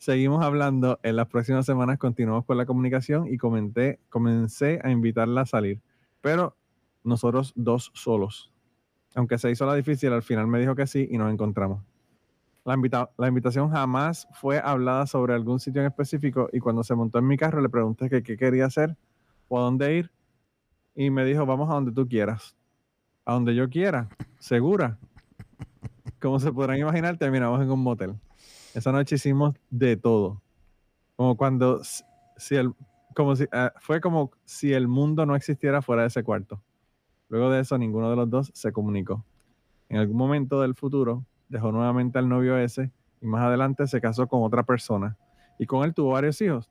Seguimos 0.00 0.42
hablando, 0.42 0.98
en 1.02 1.14
las 1.16 1.26
próximas 1.26 1.66
semanas 1.66 1.98
continuamos 1.98 2.46
con 2.46 2.56
la 2.56 2.64
comunicación 2.64 3.26
y 3.28 3.36
comenté, 3.36 4.00
comencé 4.08 4.80
a 4.82 4.90
invitarla 4.90 5.42
a 5.42 5.46
salir, 5.46 5.78
pero 6.22 6.56
nosotros 7.04 7.52
dos 7.54 7.90
solos. 7.92 8.50
Aunque 9.14 9.36
se 9.36 9.50
hizo 9.50 9.66
la 9.66 9.74
difícil, 9.74 10.10
al 10.14 10.22
final 10.22 10.46
me 10.46 10.58
dijo 10.58 10.74
que 10.74 10.86
sí 10.86 11.06
y 11.10 11.18
nos 11.18 11.30
encontramos. 11.30 11.82
La, 12.64 12.72
invita- 12.72 13.10
la 13.18 13.28
invitación 13.28 13.68
jamás 13.68 14.26
fue 14.32 14.58
hablada 14.58 15.06
sobre 15.06 15.34
algún 15.34 15.60
sitio 15.60 15.82
en 15.82 15.88
específico 15.88 16.48
y 16.50 16.60
cuando 16.60 16.82
se 16.82 16.94
montó 16.94 17.18
en 17.18 17.26
mi 17.26 17.36
carro 17.36 17.60
le 17.60 17.68
pregunté 17.68 18.08
qué 18.08 18.22
quería 18.38 18.64
hacer 18.64 18.96
o 19.48 19.58
a 19.58 19.62
dónde 19.64 19.98
ir 19.98 20.10
y 20.94 21.10
me 21.10 21.26
dijo, 21.26 21.44
vamos 21.44 21.68
a 21.68 21.74
donde 21.74 21.92
tú 21.92 22.08
quieras. 22.08 22.56
A 23.26 23.34
donde 23.34 23.54
yo 23.54 23.68
quiera, 23.68 24.08
segura. 24.38 24.96
Como 26.22 26.40
se 26.40 26.50
podrán 26.50 26.78
imaginar, 26.78 27.18
terminamos 27.18 27.60
en 27.60 27.70
un 27.70 27.82
motel. 27.82 28.14
Esa 28.74 28.92
noche 28.92 29.16
hicimos 29.16 29.54
de 29.68 29.96
todo. 29.96 30.40
Como 31.16 31.36
cuando, 31.36 31.80
si 32.36 32.56
el, 32.56 32.72
como 33.14 33.34
si, 33.36 33.46
ah, 33.52 33.72
fue 33.80 34.00
como 34.00 34.30
si 34.44 34.72
el 34.72 34.88
mundo 34.88 35.26
no 35.26 35.34
existiera 35.34 35.82
fuera 35.82 36.02
de 36.02 36.08
ese 36.08 36.22
cuarto. 36.22 36.62
Luego 37.28 37.50
de 37.50 37.60
eso, 37.60 37.78
ninguno 37.78 38.10
de 38.10 38.16
los 38.16 38.30
dos 38.30 38.50
se 38.54 38.72
comunicó. 38.72 39.24
En 39.88 39.98
algún 39.98 40.16
momento 40.16 40.60
del 40.60 40.74
futuro, 40.74 41.24
dejó 41.48 41.72
nuevamente 41.72 42.18
al 42.18 42.28
novio 42.28 42.56
ese 42.56 42.92
y 43.20 43.26
más 43.26 43.42
adelante 43.42 43.86
se 43.86 44.00
casó 44.00 44.26
con 44.28 44.42
otra 44.42 44.62
persona. 44.62 45.16
Y 45.58 45.66
con 45.66 45.84
él 45.84 45.92
tuvo 45.92 46.12
varios 46.12 46.40
hijos. 46.40 46.70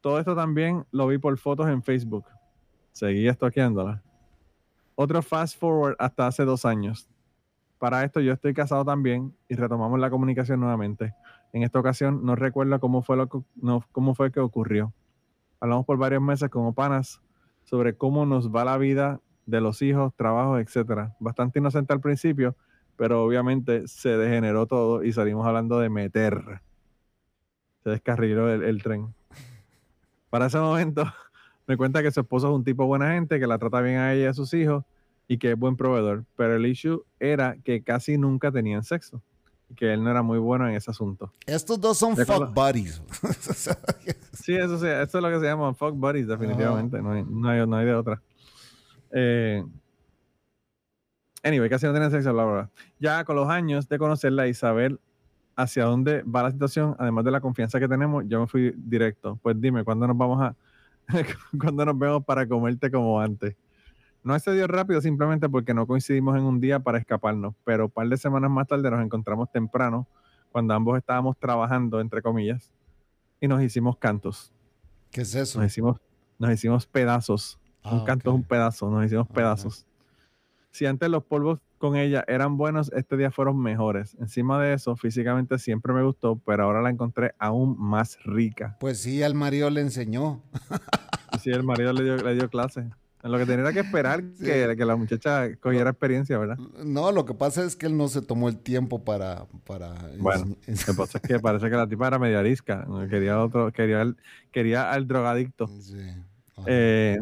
Todo 0.00 0.18
esto 0.18 0.36
también 0.36 0.84
lo 0.90 1.06
vi 1.06 1.18
por 1.18 1.36
fotos 1.38 1.68
en 1.68 1.82
Facebook. 1.82 2.26
Seguí 2.92 3.26
estoqueándola. 3.26 4.02
Otro 4.94 5.22
fast 5.22 5.58
forward 5.58 5.96
hasta 5.98 6.26
hace 6.26 6.44
dos 6.44 6.64
años. 6.64 7.08
Para 7.82 8.04
esto 8.04 8.20
yo 8.20 8.32
estoy 8.32 8.54
casado 8.54 8.84
también 8.84 9.34
y 9.48 9.56
retomamos 9.56 9.98
la 9.98 10.08
comunicación 10.08 10.60
nuevamente. 10.60 11.14
En 11.52 11.64
esta 11.64 11.80
ocasión 11.80 12.24
no 12.24 12.36
recuerdo 12.36 12.78
cómo 12.78 13.02
fue, 13.02 13.16
lo 13.16 13.28
que, 13.28 13.40
no, 13.56 13.84
cómo 13.90 14.14
fue 14.14 14.30
que 14.30 14.38
ocurrió. 14.38 14.92
Hablamos 15.58 15.84
por 15.84 15.98
varios 15.98 16.22
meses 16.22 16.48
como 16.48 16.74
panas 16.74 17.20
sobre 17.64 17.96
cómo 17.96 18.24
nos 18.24 18.54
va 18.54 18.64
la 18.64 18.78
vida 18.78 19.20
de 19.46 19.60
los 19.60 19.82
hijos, 19.82 20.14
trabajos, 20.14 20.60
etcétera. 20.60 21.16
Bastante 21.18 21.58
inocente 21.58 21.92
al 21.92 22.00
principio, 22.00 22.54
pero 22.94 23.24
obviamente 23.24 23.88
se 23.88 24.10
degeneró 24.10 24.68
todo 24.68 25.02
y 25.02 25.12
salimos 25.12 25.44
hablando 25.44 25.80
de 25.80 25.88
meter. 25.88 26.60
Se 27.82 27.90
descarriló 27.90 28.48
el, 28.48 28.62
el 28.62 28.80
tren. 28.80 29.12
Para 30.30 30.46
ese 30.46 30.58
momento 30.58 31.04
me 31.66 31.76
cuenta 31.76 32.00
que 32.00 32.12
su 32.12 32.20
esposo 32.20 32.46
es 32.46 32.54
un 32.54 32.62
tipo 32.62 32.86
buena 32.86 33.10
gente, 33.14 33.40
que 33.40 33.46
la 33.48 33.58
trata 33.58 33.80
bien 33.80 33.96
a 33.96 34.12
ella 34.12 34.22
y 34.22 34.26
a 34.26 34.34
sus 34.34 34.54
hijos 34.54 34.84
y 35.28 35.38
que 35.38 35.52
es 35.52 35.58
buen 35.58 35.76
proveedor. 35.76 36.24
Pero 36.36 36.56
el 36.56 36.66
issue 36.66 37.04
era 37.18 37.56
que 37.64 37.82
casi 37.82 38.18
nunca 38.18 38.50
tenían 38.52 38.84
sexo 38.84 39.22
y 39.68 39.74
que 39.74 39.92
él 39.92 40.02
no 40.02 40.10
era 40.10 40.22
muy 40.22 40.38
bueno 40.38 40.68
en 40.68 40.74
ese 40.74 40.90
asunto. 40.90 41.32
Estos 41.46 41.80
dos 41.80 41.98
son 41.98 42.16
fuck 42.16 42.52
buddies. 42.54 43.02
Sí, 44.32 44.56
eso, 44.56 44.76
sí, 44.78 44.86
eso 44.86 45.18
es 45.18 45.22
lo 45.22 45.30
que 45.30 45.38
se 45.38 45.46
llama 45.46 45.72
fuck 45.72 45.94
buddies, 45.94 46.26
definitivamente. 46.26 47.00
No 47.00 47.12
hay, 47.12 47.24
no, 47.24 47.48
hay, 47.48 47.66
no 47.66 47.76
hay 47.76 47.86
de 47.86 47.94
otra. 47.94 48.20
Eh, 49.12 49.64
anyway, 51.44 51.68
casi 51.68 51.86
no 51.86 51.92
tienen 51.92 52.10
sexo, 52.10 52.32
bla, 52.32 52.44
bla, 52.44 52.52
bla. 52.52 52.70
Ya 52.98 53.24
con 53.24 53.36
los 53.36 53.48
años 53.48 53.88
de 53.88 53.98
conocerla 53.98 54.48
y 54.48 54.54
saber 54.54 54.98
hacia 55.54 55.84
dónde 55.84 56.22
va 56.22 56.42
la 56.42 56.50
situación, 56.50 56.96
además 56.98 57.24
de 57.24 57.30
la 57.30 57.40
confianza 57.40 57.78
que 57.78 57.88
tenemos, 57.88 58.24
yo 58.26 58.40
me 58.40 58.46
fui 58.46 58.74
directo. 58.76 59.38
Pues 59.42 59.60
dime, 59.60 59.84
¿cuándo 59.84 60.06
nos 60.06 60.16
vamos 60.16 60.40
a... 60.42 60.56
¿Cuándo 61.60 61.84
nos 61.84 61.98
vemos 61.98 62.24
para 62.24 62.46
comerte 62.46 62.90
como 62.90 63.20
antes? 63.20 63.54
No 64.24 64.38
se 64.38 64.52
dio 64.52 64.66
rápido 64.68 65.00
simplemente 65.00 65.48
porque 65.48 65.74
no 65.74 65.86
coincidimos 65.86 66.36
en 66.36 66.44
un 66.44 66.60
día 66.60 66.78
para 66.78 66.98
escaparnos, 66.98 67.54
pero 67.64 67.86
un 67.86 67.90
par 67.90 68.08
de 68.08 68.16
semanas 68.16 68.50
más 68.50 68.68
tarde 68.68 68.88
nos 68.90 69.04
encontramos 69.04 69.50
temprano, 69.50 70.06
cuando 70.52 70.74
ambos 70.74 70.98
estábamos 70.98 71.36
trabajando, 71.38 72.00
entre 72.00 72.22
comillas, 72.22 72.72
y 73.40 73.48
nos 73.48 73.60
hicimos 73.62 73.96
cantos. 73.96 74.52
¿Qué 75.10 75.22
es 75.22 75.34
eso? 75.34 75.58
Nos 75.60 75.66
hicimos, 75.72 76.00
nos 76.38 76.52
hicimos 76.52 76.86
pedazos. 76.86 77.58
Ah, 77.82 77.94
un 77.94 78.04
canto 78.04 78.30
ok. 78.30 78.36
es 78.36 78.42
un 78.42 78.48
pedazo, 78.48 78.90
nos 78.90 79.04
hicimos 79.04 79.26
Ah, 79.30 79.34
pedazos. 79.34 79.86
Si 80.70 80.86
antes 80.86 81.10
los 81.10 81.24
polvos 81.24 81.58
con 81.78 81.96
ella 81.96 82.24
eran 82.28 82.56
buenos, 82.56 82.92
este 82.94 83.16
día 83.16 83.30
fueron 83.32 83.58
mejores. 83.58 84.16
Encima 84.20 84.62
de 84.62 84.72
eso, 84.74 84.94
físicamente 84.94 85.58
siempre 85.58 85.92
me 85.92 86.02
gustó, 86.04 86.36
pero 86.46 86.62
ahora 86.62 86.80
la 86.80 86.90
encontré 86.90 87.34
aún 87.38 87.76
más 87.78 88.22
rica. 88.24 88.76
Pues 88.78 89.00
sí, 89.02 89.22
al 89.22 89.34
marido 89.34 89.68
le 89.68 89.80
enseñó. 89.80 90.40
Sí, 91.40 91.50
el 91.50 91.64
marido 91.64 91.92
le 91.92 92.04
dio, 92.04 92.16
le 92.18 92.34
dio 92.34 92.48
clase. 92.48 92.88
Lo 93.22 93.38
que 93.38 93.46
tenía 93.46 93.72
que 93.72 93.80
esperar 93.80 94.20
Sí. 94.34 94.44
que, 94.44 94.74
que 94.76 94.84
la 94.84 94.96
muchacha 94.96 95.54
cogiera 95.56 95.90
experiencia, 95.90 96.38
¿verdad? 96.38 96.56
No, 96.84 97.12
lo 97.12 97.24
que 97.24 97.34
pasa 97.34 97.64
es 97.64 97.76
que 97.76 97.86
él 97.86 97.96
no 97.96 98.08
se 98.08 98.20
tomó 98.22 98.48
el 98.48 98.58
tiempo 98.58 99.04
para... 99.04 99.46
para 99.66 99.94
Bueno, 100.18 100.46
Lo 100.66 100.74
que 100.86 100.92
pasa 100.94 101.18
es 101.18 101.22
que 101.28 101.38
parece 101.38 101.70
que 101.70 101.76
la 101.76 101.86
tipa 101.86 102.08
era 102.08 102.18
media 102.18 102.40
arisca. 102.40 102.86
Quería 103.10 103.40
otro, 103.42 103.70
quería, 103.72 104.00
al- 104.00 104.16
quería 104.50 104.90
al 104.90 105.06
drogadicto. 105.06 105.68
Sí. 105.68 105.98
Eh, 106.66 107.18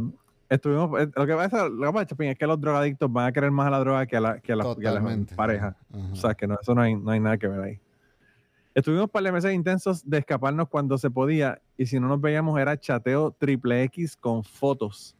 estuvimos, 0.48 1.00
eh, 1.00 1.08
lo 1.14 1.26
que 1.26 1.34
pasa, 1.34 1.68
lo 1.68 1.86
que 1.86 1.92
pasa, 1.92 2.06
Chapín, 2.06 2.28
es 2.28 2.38
que 2.38 2.46
los 2.46 2.60
drogadictos 2.60 3.12
van 3.12 3.26
a 3.26 3.32
querer 3.32 3.50
más 3.50 3.66
a 3.66 3.70
la 3.70 3.78
droga 3.80 4.06
que 4.06 4.16
a 4.16 4.20
la, 4.20 4.40
que 4.40 4.52
a 4.52 4.56
la, 4.56 4.64
que 4.64 4.88
a 4.88 4.92
la 4.92 5.00
Totalmente. 5.00 5.34
pareja. 5.34 5.76
Ajá. 5.92 6.08
O 6.12 6.16
sea, 6.16 6.34
que 6.34 6.46
no, 6.46 6.58
eso 6.60 6.74
no 6.74 6.80
hay, 6.82 6.94
no 6.94 7.10
hay 7.10 7.20
nada 7.20 7.36
que 7.38 7.46
ver 7.46 7.60
ahí. 7.60 7.80
Estuvimos 8.74 9.04
un 9.04 9.10
par 9.10 9.22
de 9.24 9.32
meses 9.32 9.52
intensos 9.52 10.08
de 10.08 10.18
escaparnos 10.18 10.68
cuando 10.68 10.96
se 10.96 11.10
podía 11.10 11.60
y 11.76 11.86
si 11.86 11.98
no 11.98 12.06
nos 12.08 12.20
veíamos 12.20 12.58
era 12.58 12.78
chateo 12.78 13.32
triple 13.38 13.82
X 13.84 14.16
con 14.16 14.44
fotos. 14.44 15.16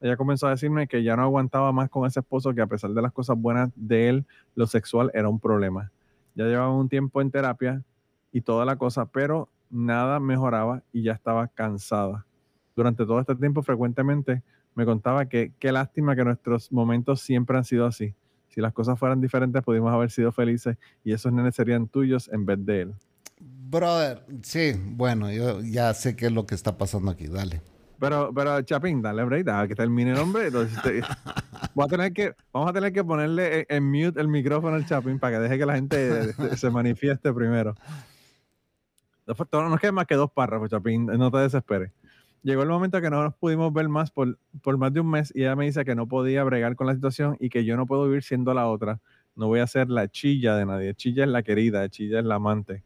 Ella 0.00 0.16
comenzó 0.16 0.46
a 0.46 0.50
decirme 0.50 0.86
que 0.86 1.02
ya 1.02 1.16
no 1.16 1.22
aguantaba 1.22 1.72
más 1.72 1.88
con 1.88 2.06
ese 2.06 2.20
esposo 2.20 2.54
que 2.54 2.60
a 2.60 2.66
pesar 2.66 2.90
de 2.90 3.02
las 3.02 3.12
cosas 3.12 3.38
buenas 3.38 3.70
de 3.74 4.08
él, 4.08 4.26
lo 4.54 4.66
sexual 4.66 5.10
era 5.14 5.28
un 5.28 5.40
problema. 5.40 5.90
Ya 6.34 6.44
llevaba 6.44 6.76
un 6.76 6.88
tiempo 6.88 7.20
en 7.20 7.30
terapia 7.30 7.82
y 8.32 8.40
toda 8.40 8.64
la 8.64 8.76
cosa, 8.76 9.06
pero 9.06 9.48
nada 9.70 10.20
mejoraba 10.20 10.82
y 10.92 11.02
ya 11.02 11.12
estaba 11.12 11.48
cansada. 11.48 12.26
Durante 12.76 13.06
todo 13.06 13.20
este 13.20 13.34
tiempo 13.36 13.62
frecuentemente 13.62 14.42
me 14.74 14.84
contaba 14.84 15.26
que 15.26 15.52
qué 15.58 15.72
lástima 15.72 16.16
que 16.16 16.24
nuestros 16.24 16.72
momentos 16.72 17.20
siempre 17.20 17.56
han 17.56 17.64
sido 17.64 17.86
así. 17.86 18.14
Si 18.48 18.60
las 18.60 18.72
cosas 18.72 18.98
fueran 18.98 19.20
diferentes, 19.20 19.62
pudimos 19.62 19.92
haber 19.92 20.10
sido 20.10 20.32
felices 20.32 20.76
y 21.02 21.12
esos 21.12 21.32
nenes 21.32 21.54
serían 21.54 21.88
tuyos 21.88 22.28
en 22.32 22.46
vez 22.46 22.64
de 22.64 22.82
él. 22.82 22.94
Brother, 23.40 24.24
sí, 24.42 24.72
bueno, 24.84 25.30
yo 25.32 25.60
ya 25.60 25.92
sé 25.94 26.14
qué 26.14 26.26
es 26.26 26.32
lo 26.32 26.46
que 26.46 26.54
está 26.54 26.78
pasando 26.78 27.10
aquí, 27.10 27.26
dale. 27.26 27.60
Pero, 27.98 28.32
pero 28.34 28.60
Chapín, 28.62 29.00
dale 29.00 29.24
deja 29.42 29.68
que 29.68 29.74
termine 29.74 30.12
el 30.12 30.18
hombre. 30.18 30.46
Entonces, 30.46 30.80
te- 30.82 31.00
voy 31.74 31.84
a 31.84 31.88
tener 31.88 32.12
que, 32.12 32.34
vamos 32.52 32.70
a 32.70 32.72
tener 32.72 32.92
que 32.92 33.04
ponerle 33.04 33.66
en, 33.68 33.84
mute 33.84 34.20
el 34.20 34.28
micrófono 34.28 34.76
al 34.76 34.86
Chapín 34.86 35.18
para 35.18 35.36
que 35.36 35.42
deje 35.42 35.58
que 35.58 35.66
la 35.66 35.74
gente 35.74 36.32
se, 36.32 36.56
se 36.56 36.70
manifieste 36.70 37.32
primero. 37.32 37.74
No 39.26 39.68
nos 39.68 39.80
quedan 39.80 39.94
más 39.94 40.06
que 40.06 40.16
dos 40.16 40.30
párrafos, 40.30 40.70
Chapín, 40.70 41.06
no 41.06 41.30
te 41.30 41.38
desesperes. 41.38 41.90
Llegó 42.42 42.62
el 42.62 42.68
momento 42.68 43.00
que 43.00 43.08
no 43.08 43.22
nos 43.22 43.34
pudimos 43.34 43.72
ver 43.72 43.88
más 43.88 44.10
por, 44.10 44.38
por 44.62 44.76
más 44.76 44.92
de 44.92 45.00
un 45.00 45.08
mes 45.08 45.32
y 45.34 45.40
ella 45.42 45.56
me 45.56 45.64
dice 45.64 45.82
que 45.84 45.94
no 45.94 46.06
podía 46.06 46.44
bregar 46.44 46.76
con 46.76 46.86
la 46.86 46.94
situación 46.94 47.38
y 47.40 47.48
que 47.48 47.64
yo 47.64 47.74
no 47.76 47.86
puedo 47.86 48.04
vivir 48.04 48.22
siendo 48.22 48.52
la 48.52 48.66
otra. 48.66 49.00
No 49.34 49.46
voy 49.46 49.60
a 49.60 49.66
ser 49.66 49.88
la 49.88 50.08
chilla 50.08 50.54
de 50.56 50.66
nadie. 50.66 50.94
Chilla 50.94 51.24
es 51.24 51.30
la 51.30 51.42
querida, 51.42 51.88
chilla 51.88 52.18
es 52.18 52.24
la 52.24 52.34
amante. 52.34 52.82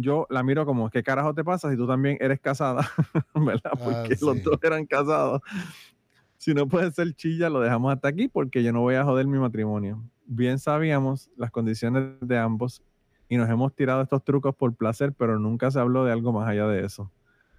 Yo 0.00 0.26
la 0.30 0.42
miro 0.42 0.64
como, 0.64 0.88
¿qué 0.88 1.02
carajo 1.02 1.34
te 1.34 1.44
pasa 1.44 1.70
si 1.70 1.76
tú 1.76 1.86
también 1.86 2.16
eres 2.20 2.40
casada? 2.40 2.88
¿Verdad? 3.34 3.72
Ah, 3.72 3.78
Porque 3.84 4.16
sí. 4.16 4.24
los 4.24 4.42
dos 4.42 4.58
eran 4.62 4.86
casados. 4.86 5.42
Si 6.38 6.54
no 6.54 6.66
puede 6.66 6.90
ser 6.90 7.12
chilla, 7.14 7.50
lo 7.50 7.60
dejamos 7.60 7.92
hasta 7.92 8.08
aquí 8.08 8.28
porque 8.28 8.62
yo 8.62 8.72
no 8.72 8.80
voy 8.80 8.94
a 8.94 9.04
joder 9.04 9.26
mi 9.26 9.38
matrimonio. 9.38 10.02
Bien 10.24 10.58
sabíamos 10.58 11.30
las 11.36 11.50
condiciones 11.50 12.14
de 12.20 12.38
ambos 12.38 12.82
y 13.28 13.36
nos 13.36 13.48
hemos 13.50 13.74
tirado 13.74 14.00
estos 14.00 14.24
trucos 14.24 14.54
por 14.54 14.74
placer, 14.74 15.12
pero 15.12 15.38
nunca 15.38 15.70
se 15.70 15.78
habló 15.78 16.04
de 16.04 16.12
algo 16.12 16.32
más 16.32 16.48
allá 16.48 16.66
de 16.66 16.84
eso. 16.84 17.12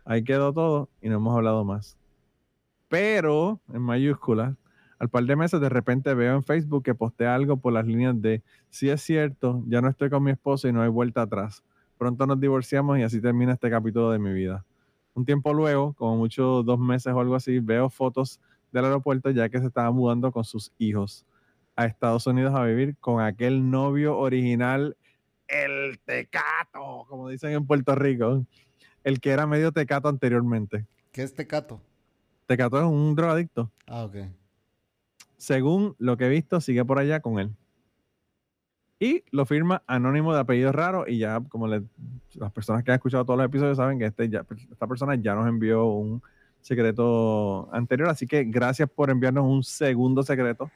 Ahí 0.04 0.24
quedó 0.24 0.52
todo 0.52 0.90
y 1.02 1.10
no 1.10 1.18
hemos 1.18 1.36
hablado 1.36 1.64
más. 1.64 1.98
Pero, 2.90 3.62
en 3.72 3.82
mayúsculas, 3.82 4.56
al 5.00 5.10
par 5.10 5.24
de 5.24 5.36
meses 5.36 5.62
de 5.62 5.70
repente 5.70 6.14
veo 6.14 6.36
en 6.36 6.44
Facebook 6.44 6.84
que 6.84 6.94
postea 6.94 7.34
algo 7.36 7.58
por 7.58 7.74
las 7.74 7.88
líneas 7.88 8.22
de, 8.22 8.44
si 8.70 8.90
es 8.90 9.02
cierto, 9.02 9.64
ya 9.68 9.82
no 9.82 9.88
estoy 9.90 10.10
con 10.10 10.24
mi 10.24 10.32
esposo 10.32 10.68
y 10.68 10.74
no 10.74 10.82
hay 10.82 10.90
vuelta 10.90 11.22
atrás. 11.22 11.64
Pronto 12.02 12.26
nos 12.26 12.40
divorciamos 12.40 12.98
y 12.98 13.04
así 13.04 13.22
termina 13.22 13.54
este 13.54 13.70
capítulo 13.70 14.10
de 14.10 14.18
mi 14.18 14.34
vida. 14.34 14.66
Un 15.14 15.24
tiempo 15.24 15.54
luego, 15.54 15.94
como 15.94 16.18
mucho 16.18 16.64
dos 16.64 16.80
meses 16.80 17.14
o 17.14 17.20
algo 17.20 17.36
así, 17.36 17.60
veo 17.60 17.92
fotos 17.92 18.40
del 18.72 18.86
aeropuerto 18.86 19.30
ya 19.30 19.50
que 19.50 19.60
se 19.60 19.68
estaba 19.68 19.92
mudando 19.92 20.32
con 20.32 20.44
sus 20.44 20.72
hijos 20.80 21.28
a 21.76 21.86
Estados 21.86 22.26
Unidos 22.26 22.56
a 22.56 22.64
vivir 22.64 22.98
con 22.98 23.22
aquel 23.22 23.70
novio 23.70 24.18
original, 24.18 24.98
el 25.48 26.00
tecato, 26.00 27.06
como 27.08 27.30
dicen 27.30 27.52
en 27.52 27.68
Puerto 27.68 27.94
Rico, 27.94 28.48
el 29.04 29.22
que 29.22 29.30
era 29.30 29.46
medio 29.46 29.72
tecato 29.72 30.08
anteriormente. 30.10 30.88
¿Qué 31.12 31.22
es 31.22 31.36
Tecato? 31.36 31.80
Tecato 32.48 32.80
es 32.80 32.86
un 32.86 33.14
drogadicto. 33.14 33.72
Ah, 33.86 34.06
ok. 34.06 34.16
Según 35.38 35.96
lo 36.00 36.18
que 36.18 36.26
he 36.26 36.30
visto, 36.30 36.62
sigue 36.62 36.84
por 36.84 36.98
allá 36.98 37.20
con 37.20 37.38
él. 37.38 37.52
Y 39.04 39.24
lo 39.32 39.48
firma 39.48 39.82
anónimo 39.88 40.32
de 40.32 40.42
apellido 40.42 40.72
raro 40.72 41.06
y 41.08 41.18
ya, 41.18 41.42
como 41.50 41.68
le- 41.68 41.82
las 42.36 42.52
personas 42.52 42.84
que 42.84 42.92
han 42.92 42.96
escuchado 42.96 43.26
todos 43.26 43.36
los 43.38 43.48
episodios 43.48 43.78
saben 43.78 43.98
que 43.98 44.06
este 44.06 44.30
ya, 44.30 44.46
esta 44.72 44.86
persona 44.86 45.16
ya 45.16 45.34
nos 45.34 45.48
envió 45.48 45.86
un 45.86 46.22
secreto 46.62 47.68
anterior, 47.74 48.10
así 48.10 48.28
que 48.28 48.44
gracias 48.44 48.88
por 48.88 49.10
enviarnos 49.10 49.44
un 49.44 49.64
segundo 49.64 50.22
secreto 50.22 50.70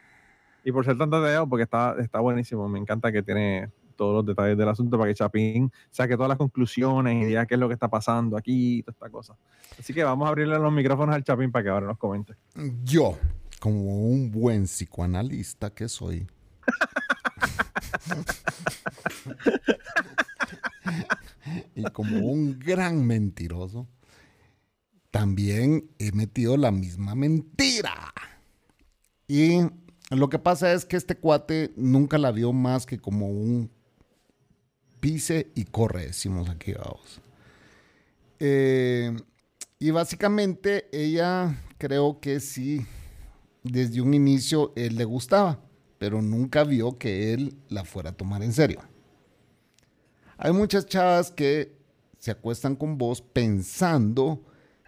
y 0.63 0.71
por 0.71 0.83
ser 0.83 0.97
tan 0.97 1.11
detallado 1.11 1.47
porque 1.47 1.63
está, 1.65 1.95
está 1.99 2.19
buenísimo, 2.19 2.67
me 2.67 2.79
encanta 2.79 3.11
que 3.11 3.21
tiene 3.21 3.69
todos 3.95 4.15
los 4.15 4.25
detalles 4.25 4.57
del 4.57 4.69
asunto 4.69 4.97
para 4.97 5.09
que 5.11 5.13
Chapín 5.15 5.71
saque 5.91 6.15
todas 6.15 6.29
las 6.29 6.39
conclusiones 6.39 7.21
y 7.21 7.25
diga 7.25 7.45
qué 7.45 7.53
es 7.53 7.59
lo 7.59 7.67
que 7.67 7.75
está 7.75 7.87
pasando 7.87 8.35
aquí 8.35 8.79
y 8.79 8.81
toda 8.81 8.93
esta 8.93 9.09
cosa. 9.11 9.35
Así 9.79 9.93
que 9.93 10.03
vamos 10.03 10.25
a 10.25 10.29
abrirle 10.29 10.57
los 10.57 10.73
micrófonos 10.73 11.13
al 11.13 11.23
Chapín 11.23 11.51
para 11.51 11.63
que 11.63 11.69
ahora 11.69 11.85
nos 11.85 11.97
comente. 11.99 12.33
Yo, 12.83 13.15
como 13.59 14.07
un 14.09 14.31
buen 14.31 14.63
psicoanalista 14.63 15.69
que 15.69 15.87
soy, 15.87 16.25
y 21.75 21.83
como 21.91 22.19
un 22.19 22.59
gran 22.59 23.05
mentiroso, 23.05 23.87
también 25.11 25.89
he 25.99 26.11
metido 26.11 26.57
la 26.57 26.71
misma 26.71 27.15
mentira. 27.15 28.13
Y 29.27 29.61
lo 30.09 30.29
que 30.29 30.39
pasa 30.39 30.73
es 30.73 30.85
que 30.85 30.97
este 30.97 31.15
cuate 31.15 31.71
nunca 31.75 32.17
la 32.17 32.31
vio 32.31 32.53
más 32.53 32.85
que 32.85 32.99
como 32.99 33.29
un 33.29 33.71
pise 34.99 35.51
y 35.55 35.65
corre, 35.65 36.07
decimos 36.07 36.49
aquí, 36.49 36.73
vamos. 36.73 37.21
Eh, 38.39 39.15
y 39.79 39.91
básicamente 39.91 40.87
ella 40.91 41.55
creo 41.77 42.19
que 42.19 42.39
sí, 42.39 42.85
desde 43.63 44.01
un 44.01 44.13
inicio 44.13 44.73
él 44.75 44.95
le 44.95 45.05
gustaba, 45.05 45.59
pero 46.05 46.21
nunca 46.21 46.63
vio 46.63 46.99
que 46.99 47.33
él 47.33 47.57
la 47.67 47.83
fuera 47.83 48.11
a 48.11 48.15
tomar 48.15 48.43
en 48.43 48.53
serio. 48.53 48.79
Hay 50.37 50.53
muchas 50.53 50.85
chavas 50.85 51.31
que 51.31 51.75
se 52.19 52.29
acuestan 52.29 52.75
con 52.75 52.99
vos 52.99 53.23
pensando 53.23 54.43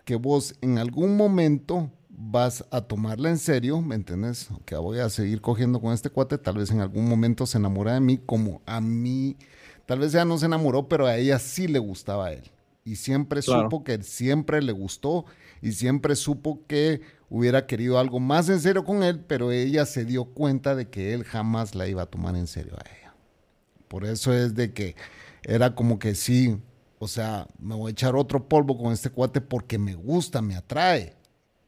que 0.06 0.16
vos 0.16 0.54
en 0.62 0.78
algún 0.78 1.18
momento 1.18 1.92
vas 2.08 2.64
a 2.70 2.82
tomarla 2.82 3.32
en 3.32 3.40
serio, 3.40 3.82
¿me 3.82 3.96
entiendes? 3.96 4.50
Que 4.64 4.76
voy 4.76 5.00
a 5.00 5.10
seguir 5.10 5.42
cogiendo 5.42 5.82
con 5.82 5.92
este 5.92 6.12
cuate, 6.12 6.38
tal 6.38 6.60
vez 6.60 6.70
en 6.70 6.82
algún 6.82 7.10
momento 7.10 7.48
se 7.48 7.58
enamora 7.58 7.96
de 7.96 8.00
mí 8.00 8.20
como 8.24 8.62
a 8.68 8.80
mí, 8.80 9.38
tal 9.88 9.98
vez 9.98 10.14
ella 10.14 10.26
no 10.26 10.38
se 10.38 10.46
enamoró, 10.46 10.88
pero 10.88 11.08
a 11.08 11.18
ella 11.18 11.40
sí 11.40 11.68
le 11.68 11.80
gustaba 11.80 12.28
a 12.28 12.34
él. 12.34 12.44
Y 12.88 12.96
siempre 12.96 13.42
Claro. 13.42 13.64
supo 13.64 13.84
que 13.84 14.02
siempre 14.02 14.62
le 14.62 14.72
gustó 14.72 15.26
y 15.62 15.74
siempre 15.74 16.16
supo 16.16 16.62
que 16.68 17.02
hubiera 17.30 17.68
querido 17.68 18.00
algo 18.00 18.22
más 18.22 18.48
en 18.48 18.62
serio 18.62 18.86
con 18.86 19.04
él, 19.04 19.20
pero 19.20 19.52
ella 19.52 19.86
se 19.86 20.06
dio 20.06 20.24
cuenta 20.24 20.74
de 20.74 20.88
que 20.90 21.14
él 21.14 21.26
jamás 21.26 21.76
la 21.76 21.86
iba 21.88 22.04
a 22.04 22.06
tomar 22.06 22.38
en 22.38 22.48
serio 22.48 22.76
a 22.78 22.90
ella. 22.90 23.14
Por 23.90 24.06
eso 24.06 24.34
es 24.34 24.56
de 24.56 24.72
que 24.72 24.96
era 25.44 25.76
como 25.76 26.00
que 26.00 26.16
sí, 26.16 26.58
o 26.98 27.10
sea, 27.10 27.48
me 27.60 27.76
voy 27.76 27.90
a 27.90 27.92
echar 27.92 28.16
otro 28.16 28.48
polvo 28.48 28.78
con 28.78 28.94
este 28.94 29.10
cuate 29.10 29.42
porque 29.42 29.78
me 29.78 29.96
gusta, 29.96 30.42
me 30.42 30.56
atrae. 30.56 31.14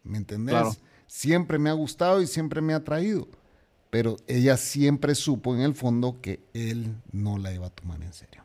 ¿Me 0.03 0.17
entendés? 0.19 0.53
Claro. 0.53 0.71
Siempre 1.05 1.59
me 1.59 1.69
ha 1.69 1.73
gustado 1.73 2.21
y 2.21 2.27
siempre 2.27 2.61
me 2.61 2.71
ha 2.73 2.77
atraído. 2.77 3.27
Pero 3.89 4.15
ella 4.27 4.55
siempre 4.55 5.15
supo 5.15 5.53
en 5.53 5.61
el 5.61 5.75
fondo 5.75 6.21
que 6.21 6.39
él 6.53 6.95
no 7.11 7.37
la 7.37 7.53
iba 7.53 7.67
a 7.67 7.71
tomar 7.71 8.01
en 8.03 8.13
serio. 8.13 8.43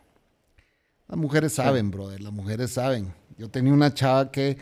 Las 1.09 1.19
mujeres 1.19 1.53
saben, 1.53 1.91
brother, 1.91 2.21
las 2.21 2.33
mujeres 2.33 2.71
saben. 2.73 3.13
Yo 3.37 3.49
tenía 3.51 3.73
una 3.73 3.93
chava 3.93 4.31
que, 4.31 4.57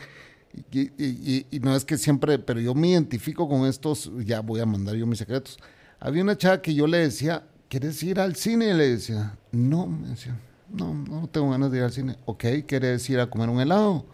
y, 0.71 0.81
y- 0.81 0.91
y- 1.03 1.45
y 1.51 1.59
no 1.59 1.75
es 1.75 1.85
que 1.85 1.97
siempre, 1.97 2.37
pero 2.39 2.59
yo 2.59 2.73
me 2.75 2.89
identifico 2.89 3.47
con 3.47 3.65
estos, 3.65 4.11
ya 4.25 4.41
voy 4.41 4.59
a 4.59 4.65
mandar 4.65 4.95
yo 4.95 5.05
mis 5.07 5.19
secretos. 5.19 5.57
Había 5.99 6.23
una 6.23 6.37
chava 6.37 6.61
que 6.61 6.73
yo 6.75 6.85
le 6.87 6.97
decía, 6.99 7.43
¿quieres 7.69 8.01
ir 8.03 8.19
al 8.19 8.35
cine? 8.35 8.69
Y 8.69 8.73
le 8.73 8.89
decía, 8.89 9.37
no, 9.51 9.87
me 9.87 10.09
decía, 10.09 10.37
no, 10.69 10.93
no 10.93 11.27
tengo 11.27 11.49
ganas 11.51 11.71
de 11.71 11.77
ir 11.77 11.83
al 11.83 11.91
cine. 11.91 12.17
Ok, 12.25 12.43
¿quieres 12.67 13.09
ir 13.09 13.19
a 13.19 13.27
comer 13.29 13.49
un 13.49 13.61
helado? 13.61 14.05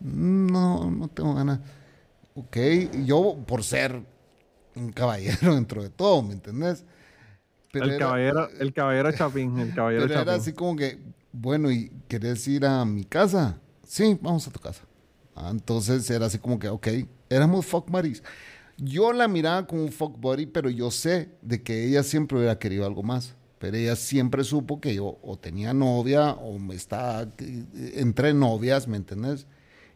No, 0.00 0.90
no 0.90 1.08
tengo 1.08 1.34
ganas. 1.34 1.60
Ok, 2.34 2.56
y 2.92 3.04
yo 3.04 3.36
por 3.46 3.62
ser 3.64 4.02
un 4.76 4.92
caballero 4.92 5.54
dentro 5.54 5.82
de 5.82 5.90
todo, 5.90 6.22
¿me 6.22 6.32
entendés? 6.34 6.84
el, 7.72 7.98
caballero, 7.98 8.48
el 8.60 8.72
caballero 8.72 9.12
Chapín, 9.16 9.58
el 9.58 9.74
caballero 9.74 10.06
pero 10.06 10.20
era 10.20 10.34
así 10.34 10.52
como 10.52 10.76
que, 10.76 10.98
bueno, 11.32 11.70
¿y 11.70 11.90
querés 12.08 12.46
ir 12.46 12.64
a 12.66 12.84
mi 12.84 13.04
casa? 13.04 13.58
Sí, 13.86 14.18
vamos 14.20 14.46
a 14.46 14.50
tu 14.50 14.60
casa. 14.60 14.82
Ah, 15.34 15.48
entonces 15.50 16.08
era 16.10 16.26
así 16.26 16.38
como 16.38 16.58
que, 16.58 16.68
ok, 16.68 16.88
éramos 17.28 17.66
fuck 17.66 17.90
buddies. 17.90 18.22
Yo 18.76 19.12
la 19.12 19.28
miraba 19.28 19.66
como 19.66 19.82
un 19.82 19.92
fuck 19.92 20.18
buddy, 20.18 20.46
pero 20.46 20.70
yo 20.70 20.90
sé 20.90 21.30
de 21.42 21.62
que 21.62 21.86
ella 21.86 22.02
siempre 22.02 22.38
hubiera 22.38 22.58
querido 22.58 22.86
algo 22.86 23.02
más. 23.02 23.34
Pero 23.58 23.76
ella 23.76 23.94
siempre 23.94 24.42
supo 24.42 24.80
que 24.80 24.92
yo 24.94 25.18
o 25.22 25.38
tenía 25.38 25.72
novia 25.72 26.32
o 26.32 26.58
me 26.58 26.74
estaba 26.74 27.28
entre 27.38 28.34
novias, 28.34 28.88
¿me 28.88 28.96
entendés? 28.96 29.46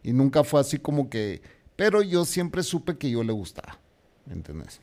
Y 0.05 0.13
nunca 0.13 0.45
fue 0.45 0.61
así 0.61 0.79
como 0.79 1.11
que, 1.11 1.43
pero 1.75 2.01
yo 2.01 2.25
siempre 2.25 2.63
supe 2.63 2.97
que 2.97 3.11
yo 3.11 3.25
le 3.25 3.33
gustaba, 3.33 3.81
¿me 4.25 4.35
entendés? 4.35 4.81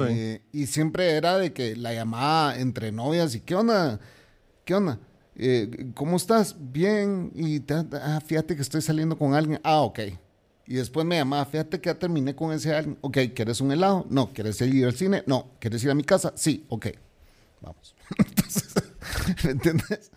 Eh, 0.00 0.42
y 0.52 0.66
siempre 0.66 1.12
era 1.12 1.38
de 1.38 1.52
que 1.52 1.76
la 1.76 1.94
llamaba 1.94 2.58
entre 2.58 2.90
novias 2.90 3.36
y, 3.36 3.40
¿qué 3.40 3.54
onda? 3.54 4.00
¿Qué 4.64 4.74
onda? 4.74 4.98
Eh, 5.42 5.92
¿Cómo 5.94 6.18
estás? 6.18 6.54
Bien. 6.58 7.32
Y 7.34 7.62
ah, 7.94 8.20
fíjate 8.24 8.54
que 8.54 8.62
estoy 8.62 8.82
saliendo 8.82 9.16
con 9.16 9.34
alguien. 9.34 9.58
Ah, 9.64 9.80
ok. 9.80 10.00
Y 10.66 10.74
después 10.74 11.06
me 11.06 11.16
llamaba, 11.16 11.44
fíjate 11.46 11.80
que 11.80 11.88
ya 11.88 11.98
terminé 11.98 12.36
con 12.36 12.52
ese 12.52 12.74
alguien. 12.74 12.98
Ok, 13.00 13.18
¿quieres 13.34 13.60
un 13.60 13.72
helado? 13.72 14.06
No. 14.10 14.28
¿Quieres 14.34 14.60
ir 14.60 14.84
al 14.84 14.94
cine? 14.94 15.22
No. 15.26 15.52
¿Quieres 15.58 15.82
ir 15.82 15.90
a 15.90 15.94
mi 15.94 16.04
casa? 16.04 16.32
Sí, 16.36 16.66
ok. 16.68 16.88
Vamos. 17.62 17.94
¿me 19.44 19.50
entiendes? 19.52 20.10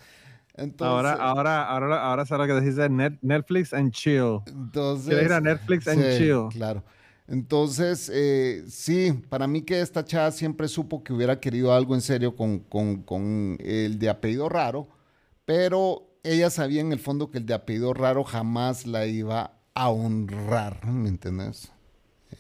ahora, 0.80 1.14
ahora, 1.14 1.64
ahora, 1.64 2.04
ahora 2.04 2.26
sabes 2.26 2.48
lo 2.48 2.60
que 2.60 2.66
dice 2.66 2.90
Netflix 2.90 3.74
and 3.74 3.92
chill. 3.92 4.42
Entonces, 4.46 5.08
¿Quieres 5.08 5.26
ir 5.26 5.34
a 5.34 5.42
Netflix 5.42 5.88
and 5.88 6.18
chill? 6.18 6.50
Claro. 6.52 6.84
Entonces, 7.28 8.12
eh, 8.14 8.66
sí, 8.68 9.14
para 9.30 9.48
mí 9.48 9.62
que 9.62 9.80
esta 9.80 10.04
chava 10.04 10.32
siempre 10.32 10.68
supo 10.68 11.04
que 11.04 11.14
hubiera 11.14 11.40
querido 11.40 11.74
algo 11.74 11.96
en 11.96 12.02
serio 12.02 12.36
con, 12.36 12.60
con, 12.60 13.58
el 13.60 13.98
de 13.98 14.10
apellido 14.10 14.50
raro, 14.50 14.88
pero 15.46 16.08
ella 16.24 16.50
sabía 16.50 16.82
en 16.82 16.92
el 16.92 17.00
fondo 17.00 17.32
que 17.32 17.40
el 17.40 17.46
de 17.46 17.54
apellido 17.54 17.94
raro 17.94 18.24
jamás 18.24 18.88
la 18.88 19.06
iba 19.06 19.52
a 19.74 19.90
honrar, 19.90 20.86
¿me 20.86 21.10
entiendes? 21.10 21.72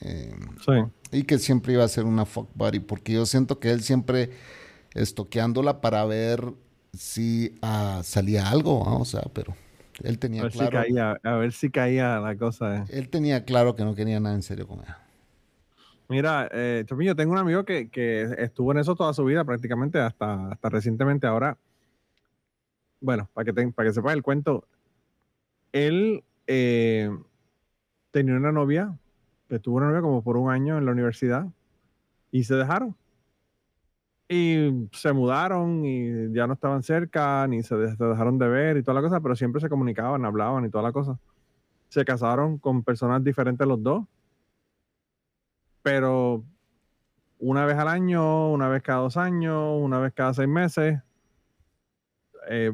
Eh, 0.01 0.33
sí. 0.65 0.71
Y 1.11 1.23
que 1.23 1.37
siempre 1.37 1.73
iba 1.73 1.83
a 1.83 1.87
ser 1.87 2.05
una 2.05 2.25
fuck 2.25 2.49
buddy, 2.55 2.79
porque 2.79 3.13
yo 3.13 3.25
siento 3.25 3.59
que 3.59 3.71
él 3.71 3.81
siempre 3.81 4.31
estoqueándola 4.93 5.81
para 5.81 6.05
ver 6.05 6.53
si 6.93 7.57
ah, 7.61 8.01
salía 8.03 8.49
algo, 8.49 8.79
o 8.81 9.05
sea, 9.05 9.23
pero 9.33 9.55
él 10.03 10.19
tenía 10.19 10.41
a 10.41 10.43
ver 10.45 10.53
claro. 10.53 10.83
Si 10.83 10.93
caía, 10.93 11.19
a 11.23 11.35
ver 11.35 11.51
si 11.51 11.69
caía 11.69 12.19
la 12.19 12.35
cosa. 12.35 12.77
Eh. 12.77 12.83
Él 12.89 13.09
tenía 13.09 13.43
claro 13.45 13.75
que 13.75 13.83
no 13.83 13.95
quería 13.95 14.19
nada 14.19 14.35
en 14.35 14.43
serio 14.43 14.67
con 14.67 14.79
ella. 14.79 14.99
Mira, 16.09 16.49
eh, 16.51 16.85
yo 16.87 17.15
tengo 17.15 17.31
un 17.31 17.39
amigo 17.39 17.63
que, 17.63 17.89
que, 17.89 18.27
estuvo 18.37 18.71
en 18.71 18.79
eso 18.79 18.95
toda 18.95 19.13
su 19.13 19.23
vida, 19.25 19.43
prácticamente 19.43 19.99
hasta, 19.99 20.51
hasta 20.51 20.69
recientemente. 20.69 21.25
Ahora, 21.25 21.57
bueno, 23.03 23.29
para 23.33 23.45
que, 23.45 23.53
para 23.53 23.89
que 23.89 23.93
sepas 23.93 24.13
el 24.13 24.23
cuento, 24.23 24.65
él 25.73 26.23
eh, 26.47 27.09
tenía 28.11 28.35
una 28.35 28.53
novia, 28.53 28.97
que 29.49 29.59
tuvo 29.59 29.77
una 29.77 29.87
novia 29.87 30.01
como 30.01 30.23
por 30.23 30.37
un 30.37 30.49
año 30.49 30.77
en 30.77 30.85
la 30.85 30.93
universidad, 30.93 31.45
y 32.31 32.45
se 32.45 32.55
dejaron. 32.55 32.95
Y 34.29 34.87
se 34.93 35.11
mudaron 35.11 35.83
y 35.83 36.33
ya 36.33 36.47
no 36.47 36.53
estaban 36.53 36.81
cerca, 36.81 37.45
ni 37.45 37.61
se, 37.61 37.75
dejaron 37.75 38.39
de 38.39 38.47
ver 38.47 38.77
y 38.77 38.83
toda 38.83 38.95
la 38.95 39.01
cosa, 39.01 39.19
pero 39.19 39.35
siempre 39.35 39.59
se 39.59 39.67
comunicaban, 39.67 40.23
hablaban 40.23 40.65
y 40.65 40.69
toda 40.69 40.85
la 40.85 40.93
cosa. 40.93 41.19
Se 41.89 42.05
casaron 42.05 42.57
con 42.57 42.83
personas 42.83 43.21
diferentes 43.21 43.67
los 43.67 43.83
dos, 43.83 44.05
pero 45.81 46.45
una 47.37 47.65
vez 47.65 47.77
al 47.77 47.89
año, 47.89 48.49
una 48.49 48.69
vez 48.69 48.81
cada 48.81 48.99
dos 48.99 49.17
años, 49.17 49.77
una 49.81 49.99
vez 49.99 50.13
cada 50.13 50.33
seis 50.33 50.47
meses, 50.47 51.01
eh, 52.49 52.71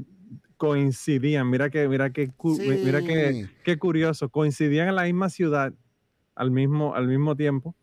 coincidían. 0.60 1.50
Mira 1.50 1.70
que, 1.70 1.88
mira 1.88 2.12
que, 2.12 2.30
mira 2.60 3.02
que, 3.02 3.50
qué 3.64 3.80
curioso. 3.80 4.30
Coincidían 4.30 4.90
en 4.90 4.96
la 4.96 5.04
misma 5.06 5.30
ciudad 5.30 5.74
al 6.36 6.52
mismo, 6.52 6.94
al 6.94 7.08
mismo 7.08 7.36
tiempo. 7.36 7.74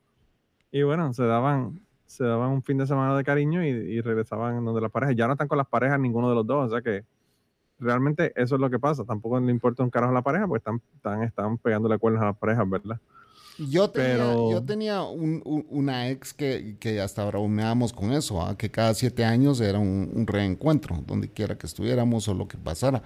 Y 0.71 0.83
bueno, 0.83 1.13
se 1.15 1.25
daban, 1.25 1.81
se 2.05 2.23
daban 2.25 2.51
un 2.51 2.63
fin 2.63 2.77
de 2.77 2.87
semana 2.87 3.17
de 3.17 3.25
cariño 3.25 3.65
y, 3.65 4.01
regresaban 4.03 4.63
donde 4.63 4.83
las 4.83 4.93
parejas. 4.93 5.17
Ya 5.17 5.27
no 5.27 5.33
están 5.33 5.49
con 5.49 5.59
las 5.59 5.67
parejas 5.67 5.99
ninguno 5.99 6.29
de 6.29 6.35
los 6.35 6.47
dos, 6.47 6.67
o 6.67 6.71
sea 6.71 6.83
que 6.83 7.05
realmente 7.79 8.33
eso 8.37 8.57
es 8.57 8.61
lo 8.61 8.69
que 8.69 8.79
pasa. 8.79 9.05
Tampoco 9.05 9.41
le 9.41 9.51
importa 9.51 9.83
un 9.83 9.91
carajo 9.91 10.13
a 10.13 10.15
la 10.15 10.23
pareja, 10.23 10.47
porque 10.47 10.59
están, 10.59 10.83
están, 10.95 11.23
están 11.23 11.59
pegándole 11.59 11.99
cuernos 11.99 12.23
a 12.23 12.27
las 12.27 12.37
parejas, 12.37 12.69
¿verdad? 12.69 13.01
Yo 13.59 13.91
tenía, 13.91 14.17
yo 14.17 14.63
tenía 14.63 15.03
una 15.03 16.11
ex 16.11 16.35
que, 16.35 16.77
que, 16.79 17.01
hasta 17.01 17.23
ahora 17.23 17.39
humeábamos 17.39 17.93
con 17.93 18.13
eso, 18.13 18.43
¿ah? 18.43 18.57
que 18.57 18.71
cada 18.71 18.93
siete 18.95 19.25
años 19.25 19.61
era 19.61 19.79
un, 19.79 20.11
un, 20.15 20.27
reencuentro, 20.27 21.03
donde 21.07 21.31
quiera 21.31 21.57
que 21.57 21.67
estuviéramos 21.67 22.29
o 22.29 22.35
lo 22.35 22.49
que 22.49 22.59
pasara. 22.59 23.03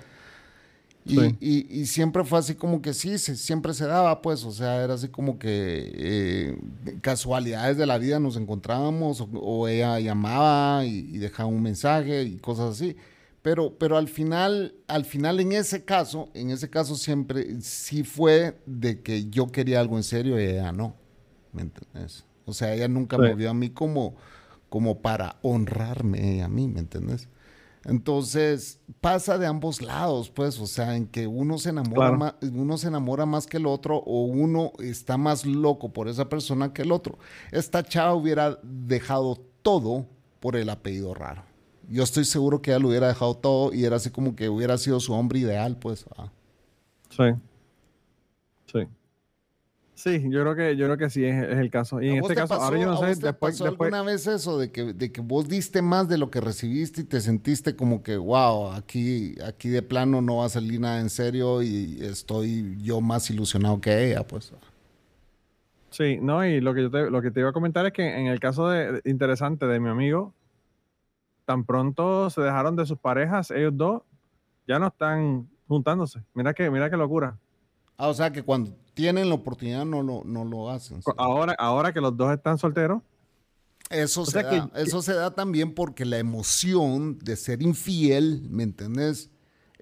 Y, 1.06 1.80
y, 1.80 1.86
siempre 1.86 2.24
fue 2.24 2.38
así 2.38 2.54
como 2.54 2.82
que 2.82 2.92
sí, 2.92 3.18
siempre 3.18 3.72
se 3.72 3.86
daba, 3.86 4.20
pues, 4.20 4.44
o 4.44 4.52
sea, 4.52 4.84
era 4.84 4.94
así 4.94 5.08
como 5.08 5.38
que 5.38 5.90
eh, 5.94 6.58
casualidades 7.00 7.78
de 7.78 7.86
la 7.86 7.96
vida 7.96 8.20
nos 8.20 8.36
encontrábamos 8.36 9.26
o, 9.32 9.66
ella 9.66 9.98
llamaba 9.98 10.84
y, 10.84 11.18
dejaba 11.18 11.48
un 11.48 11.62
mensaje 11.62 12.24
y 12.24 12.36
cosas 12.36 12.74
así. 12.76 12.96
Pero, 13.42 13.79
pero 13.79 13.96
al 13.96 14.09
final, 14.09 14.74
al 14.87 15.05
final 15.05 15.40
en 15.40 15.53
ese 15.53 15.85
caso, 15.85 16.29
en 16.35 16.50
ese 16.50 16.68
caso 16.68 16.94
siempre 16.94 17.61
sí 17.62 18.05
fue 18.05 18.61
de 18.66 19.00
que 19.00 19.31
yo 19.31 19.46
quería 19.46 19.81
algo 19.81 19.96
en 19.96 20.03
serio 20.03 20.38
y 20.38 20.44
ella 20.44 20.72
no, 20.72 20.94
¿me 21.53 21.62
entiendes? 21.62 22.24
O 22.44 22.53
sea, 22.53 22.74
ella 22.74 22.88
nunca 22.88 23.16
me 23.16 23.35
vio 23.35 23.50
a 23.50 23.55
mí 23.55 23.70
como, 23.70 24.14
como 24.68 25.00
para 25.00 25.37
honrarme 25.42 26.42
a 26.42 26.48
mí, 26.48 26.68
¿me 26.68 26.81
entiendes? 26.81 27.29
Entonces, 27.85 28.79
pasa 29.00 29.38
de 29.38 29.46
ambos 29.46 29.81
lados, 29.81 30.29
pues, 30.29 30.59
o 30.61 30.66
sea, 30.66 30.96
en 30.96 31.07
que 31.07 31.26
uno 31.26 31.57
se 31.57 31.70
enamora 31.70 32.12
más, 32.12 32.35
uno 32.42 32.76
se 32.76 32.88
enamora 32.88 33.24
más 33.24 33.46
que 33.46 33.57
el 33.57 33.66
otro 33.66 33.96
o 33.98 34.24
uno 34.24 34.72
está 34.81 35.16
más 35.16 35.46
loco 35.46 35.92
por 35.92 36.09
esa 36.09 36.29
persona 36.29 36.74
que 36.74 36.83
el 36.83 36.92
otro. 36.92 37.18
Esta 37.53 37.83
chava 37.83 38.14
hubiera 38.14 38.59
dejado 38.62 39.40
todo 39.62 40.07
por 40.40 40.57
el 40.57 40.68
apellido 40.68 41.14
raro. 41.14 41.49
Yo 41.90 42.05
estoy 42.05 42.24
seguro 42.24 42.62
que 42.62 42.70
ella 42.70 42.79
lo 42.79 42.88
hubiera 42.88 43.09
dejado 43.09 43.35
todo 43.37 43.74
y 43.74 43.85
era 43.85 43.96
así 43.96 44.11
como 44.11 44.37
que 44.37 44.48
hubiera 44.48 44.79
sido 44.79 45.00
su 45.00 45.12
hombre 45.12 45.40
ideal, 45.40 45.76
pues. 45.76 46.07
Ah. 46.16 46.31
Sí. 47.11 47.24
Sí. 48.72 48.87
Sí, 49.96 50.22
yo 50.31 50.40
creo 50.40 50.55
que, 50.55 50.76
yo 50.76 50.87
creo 50.87 50.96
que 50.96 51.11
sí 51.11 51.24
es, 51.24 51.42
el 51.42 51.70
caso. 51.70 52.00
Y 52.00 52.09
en 52.09 52.18
este 52.18 52.35
caso, 52.35 52.55
ahora 52.55 52.81
yo 52.81 52.87
no 52.87 52.96
sé, 52.96 53.07
después, 53.16 53.35
pasó 53.59 53.66
alguna 53.66 54.03
vez 54.03 54.26
eso 54.26 54.59
de 54.59 54.72
que, 54.72 54.94
de 54.94 55.12
que 55.12 55.20
vos 55.20 55.46
diste 55.46 55.83
más 55.83 56.09
de 56.09 56.16
lo 56.16 56.31
que 56.31 56.40
recibiste 56.40 57.03
y 57.03 57.05
te 57.05 57.20
sentiste 57.20 57.76
como 57.76 58.03
que, 58.03 58.16
wow, 58.16 58.72
aquí, 58.72 59.35
aquí 59.44 59.68
de 59.68 59.83
plano 59.83 60.22
no 60.22 60.37
va 60.37 60.46
a 60.46 60.48
salir 60.48 60.81
nada 60.81 61.00
en 61.00 61.11
serio 61.11 61.61
y 61.61 61.98
estoy 62.00 62.79
yo 62.81 63.03
más 63.03 63.29
ilusionado 63.29 63.79
que 63.83 64.11
ella, 64.11 64.26
pues. 64.26 64.55
Sí, 65.90 66.18
no, 66.22 66.46
y 66.46 66.62
lo 66.62 66.72
que 66.72 66.83
yo 66.83 66.90
te, 66.90 67.11
lo 67.11 67.20
que 67.20 67.31
te 67.31 67.40
iba 67.40 67.50
a 67.50 67.53
comentar 67.53 67.85
es 67.85 67.92
que 67.92 68.18
en 68.18 68.29
el 68.29 68.40
caso 68.40 68.70
de, 68.70 69.03
interesante 69.05 69.66
de 69.66 69.81
mi 69.81 69.90
amigo, 69.90 70.33
tan 71.44 71.64
pronto 71.64 72.31
se 72.31 72.40
dejaron 72.40 72.76
de 72.76 72.87
sus 72.87 72.98
parejas, 72.98 73.50
ellos 73.50 73.76
dos 73.76 74.03
ya 74.66 74.79
no 74.79 74.88
están 74.88 75.48
juntándose. 75.66 76.22
Mira 76.35 76.55
que, 76.55 76.70
mira 76.70 76.90
qué 76.90 76.96
locura. 76.96 77.38
Ah, 77.96 78.09
o 78.09 78.14
sea 78.14 78.33
que 78.33 78.42
cuando 78.42 78.74
tienen 78.94 79.29
la 79.29 79.35
oportunidad 79.35 79.85
no 79.85 80.03
lo, 80.03 80.22
no 80.24 80.44
lo 80.44 80.70
hacen. 80.70 81.00
Ahora, 81.16 81.55
ahora 81.59 81.92
que 81.92 82.00
los 82.00 82.16
dos 82.16 82.33
están 82.33 82.59
solteros. 82.59 83.03
Eso, 83.88 84.24
se 84.24 84.42
da, 84.42 84.70
eso 84.76 85.03
se 85.03 85.14
da 85.14 85.35
también 85.35 85.74
porque 85.74 86.05
la 86.05 86.18
emoción 86.18 87.18
de 87.18 87.35
ser 87.35 87.61
infiel, 87.61 88.46
¿me 88.48 88.62
entiendes? 88.62 89.31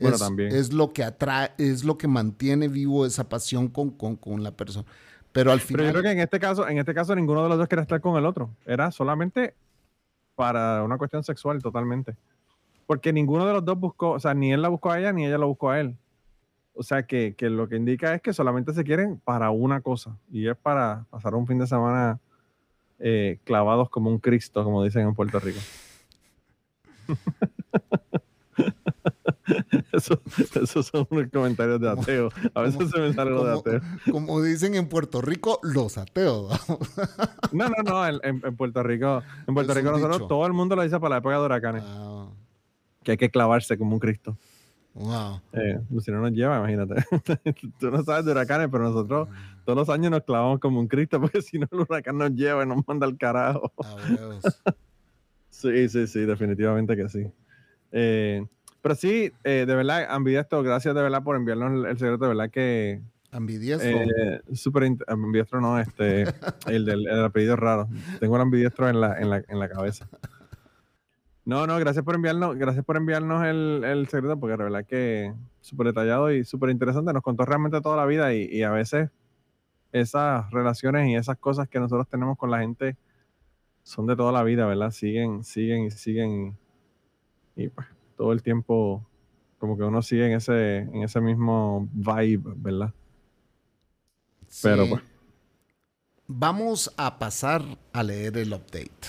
Bueno, 0.00 0.16
es, 0.16 0.22
también. 0.22 0.54
es 0.54 0.72
lo 0.72 0.92
que 0.92 1.04
atrae, 1.04 1.52
es 1.58 1.84
lo 1.84 1.98
que 1.98 2.08
mantiene 2.08 2.68
vivo 2.68 3.04
esa 3.04 3.28
pasión 3.28 3.68
con, 3.68 3.90
con, 3.90 4.42
la 4.42 4.52
persona. 4.52 4.86
Pero 5.32 5.52
al 5.52 5.60
final. 5.60 5.80
Pero 5.80 5.88
yo 5.88 5.92
creo 5.92 6.02
que 6.02 6.10
en 6.12 6.20
este 6.20 6.40
caso, 6.40 6.66
en 6.68 6.78
este 6.78 6.94
caso, 6.94 7.14
ninguno 7.14 7.42
de 7.42 7.50
los 7.50 7.58
dos 7.58 7.68
quería 7.68 7.82
estar 7.82 8.00
con 8.00 8.16
el 8.16 8.24
otro. 8.24 8.50
Era 8.64 8.90
solamente 8.90 9.54
para 10.38 10.84
una 10.84 10.98
cuestión 10.98 11.24
sexual 11.24 11.60
totalmente. 11.60 12.14
Porque 12.86 13.12
ninguno 13.12 13.44
de 13.44 13.54
los 13.54 13.64
dos 13.64 13.76
buscó, 13.76 14.12
o 14.12 14.20
sea, 14.20 14.34
ni 14.34 14.52
él 14.52 14.62
la 14.62 14.68
buscó 14.68 14.92
a 14.92 15.00
ella, 15.00 15.12
ni 15.12 15.26
ella 15.26 15.36
la 15.36 15.46
buscó 15.46 15.70
a 15.70 15.80
él. 15.80 15.96
O 16.74 16.84
sea, 16.84 17.02
que, 17.02 17.34
lo 17.40 17.68
que 17.68 17.74
indica 17.74 18.14
es 18.14 18.22
que 18.22 18.32
solamente 18.32 18.72
se 18.72 18.84
quieren 18.84 19.18
para 19.18 19.50
una 19.50 19.80
cosa 19.80 20.16
y 20.30 20.46
es 20.46 20.56
para 20.56 21.06
pasar 21.10 21.34
un 21.34 21.44
fin 21.44 21.58
de 21.58 21.66
semana 21.66 22.20
eh, 23.00 23.40
clavados 23.42 23.90
como 23.90 24.10
un 24.10 24.20
Cristo, 24.20 24.62
como 24.62 24.84
dicen 24.84 25.08
en 25.08 25.14
Puerto 25.16 25.40
Rico. 25.40 25.58
Esos 30.62 30.86
son 30.86 31.06
los 31.10 31.30
comentarios 31.32 31.80
de 31.80 31.88
ateo. 31.88 32.28
A 32.54 32.62
veces 32.62 32.90
se 32.90 33.00
me 33.00 33.12
sale 33.12 33.30
lo 33.30 33.44
de 33.44 33.58
ateo. 33.58 33.80
Como 34.10 34.42
dicen 34.42 34.74
en 34.74 34.88
Puerto 34.88 35.20
Rico, 35.20 35.60
los 35.62 35.98
ateos. 35.98 36.52
no, 37.52 37.68
no, 37.68 37.82
no. 37.84 38.06
En, 38.06 38.56
Puerto 38.56 38.82
Rico, 38.82 39.22
en 39.46 39.54
Puerto 39.54 39.74
Rico 39.74 39.90
nosotros 39.90 40.28
todo 40.28 40.46
el 40.46 40.52
mundo 40.52 40.76
lo 40.76 40.82
dice 40.82 40.98
para 41.00 41.10
la 41.10 41.16
época 41.18 41.38
de 41.38 41.44
huracanes. 41.44 41.82
Ah. 41.86 42.28
Que 43.02 43.12
hay 43.12 43.16
que 43.16 43.30
clavarse 43.30 43.78
como 43.78 43.94
un 43.94 44.00
Cristo. 44.00 44.36
Wow. 44.94 45.40
Eh, 45.52 45.78
pues 45.90 46.04
si 46.04 46.10
no 46.10 46.20
nos 46.20 46.32
lleva, 46.32 46.58
imagínate. 46.58 47.04
Tú 47.78 47.90
no 47.90 48.02
sabes 48.02 48.24
de 48.24 48.32
huracanes, 48.32 48.68
pero 48.70 48.84
nosotros 48.84 49.28
todos 49.64 49.76
los 49.76 49.88
años 49.90 50.10
nos 50.10 50.24
clavamos 50.24 50.58
como 50.58 50.80
un 50.80 50.88
Cristo, 50.88 51.20
porque 51.20 51.40
si 51.40 51.58
no 51.58 51.68
el 51.70 51.80
huracán 51.80 52.18
nos 52.18 52.32
lleva 52.32 52.64
y 52.64 52.66
nos 52.66 52.86
manda 52.86 53.06
al 53.06 53.16
carajo. 53.16 53.72
Sí, 55.50 55.88
sí, 55.88 56.06
sí, 56.06 56.20
definitivamente 56.20 56.96
que 56.96 57.08
sí. 57.08 57.26
Eh, 57.92 58.46
pero 58.82 58.94
sí, 58.94 59.32
eh, 59.44 59.64
de 59.66 59.74
verdad, 59.74 60.06
ambidiestro, 60.10 60.62
gracias 60.62 60.94
de 60.94 61.02
verdad 61.02 61.22
por 61.22 61.36
enviarnos 61.36 61.72
el, 61.72 61.86
el 61.86 61.98
secreto, 61.98 62.24
de 62.24 62.28
verdad 62.28 62.50
que 62.50 63.00
Ambidiestro. 63.30 63.90
eh, 63.90 64.40
ambidiestro 65.06 65.60
no, 65.60 65.78
este, 65.78 66.22
el 66.66 66.84
del 66.84 67.06
el 67.06 67.24
apellido 67.24 67.56
raro. 67.56 67.88
Tengo 68.20 68.36
el 68.36 68.42
ambidiestro 68.42 68.88
en 68.88 69.00
la, 69.00 69.18
en 69.18 69.30
la, 69.30 69.44
en 69.48 69.58
la 69.58 69.68
cabeza. 69.68 70.08
No, 71.44 71.66
no, 71.66 71.78
gracias 71.78 72.04
por 72.04 72.14
enviarnos, 72.14 72.56
gracias 72.56 72.84
por 72.84 72.96
enviarnos 72.96 73.44
el, 73.46 73.82
el 73.84 74.08
secreto, 74.08 74.38
porque 74.38 74.56
de 74.56 74.64
verdad 74.64 74.84
que 74.84 75.34
súper 75.60 75.88
detallado 75.88 76.30
y 76.30 76.44
súper 76.44 76.70
interesante. 76.70 77.12
Nos 77.12 77.22
contó 77.22 77.44
realmente 77.44 77.80
toda 77.80 77.96
la 77.96 78.04
vida 78.06 78.34
y, 78.34 78.44
y 78.44 78.62
a 78.62 78.70
veces 78.70 79.10
esas 79.92 80.50
relaciones 80.50 81.08
y 81.08 81.14
esas 81.16 81.38
cosas 81.38 81.68
que 81.68 81.80
nosotros 81.80 82.06
tenemos 82.08 82.36
con 82.36 82.50
la 82.50 82.58
gente 82.60 82.96
son 83.82 84.06
de 84.06 84.16
toda 84.16 84.32
la 84.32 84.42
vida, 84.42 84.66
¿verdad? 84.66 84.90
Siguen, 84.90 85.42
siguen 85.44 85.84
y 85.84 85.90
siguen. 85.90 86.58
Y 87.56 87.68
pues 87.68 87.86
todo 88.18 88.32
el 88.32 88.42
tiempo 88.42 89.06
como 89.58 89.78
que 89.78 89.84
uno 89.84 90.02
sigue 90.02 90.26
en 90.26 90.32
ese, 90.32 90.78
en 90.78 91.02
ese 91.02 91.20
mismo 91.20 91.88
vibe, 91.92 92.52
¿verdad? 92.56 92.92
pero 94.62 94.84
Sí. 94.84 94.90
pues. 94.90 95.02
Vamos 96.26 96.92
a 96.98 97.18
pasar 97.18 97.62
a 97.92 98.02
leer 98.02 98.36
el 98.36 98.52
update. 98.52 99.08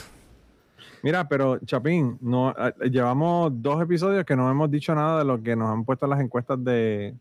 Mira, 1.04 1.28
pero 1.28 1.58
Chapín, 1.60 2.17
no, 2.22 2.52
eh, 2.52 2.89
llevamos 2.89 3.52
dos 3.56 3.82
episodios 3.82 4.26
que 4.26 4.36
no 4.36 4.50
hemos 4.50 4.72
dicho 4.72 4.93
nada 4.95 5.19
de 5.19 5.26
lo 5.26 5.41
que 5.41 5.56
nos 5.56 5.69
han 5.69 5.84
puesto 5.84 6.08
las 6.08 6.19
encuestas 6.22 6.63
de, 6.63 7.15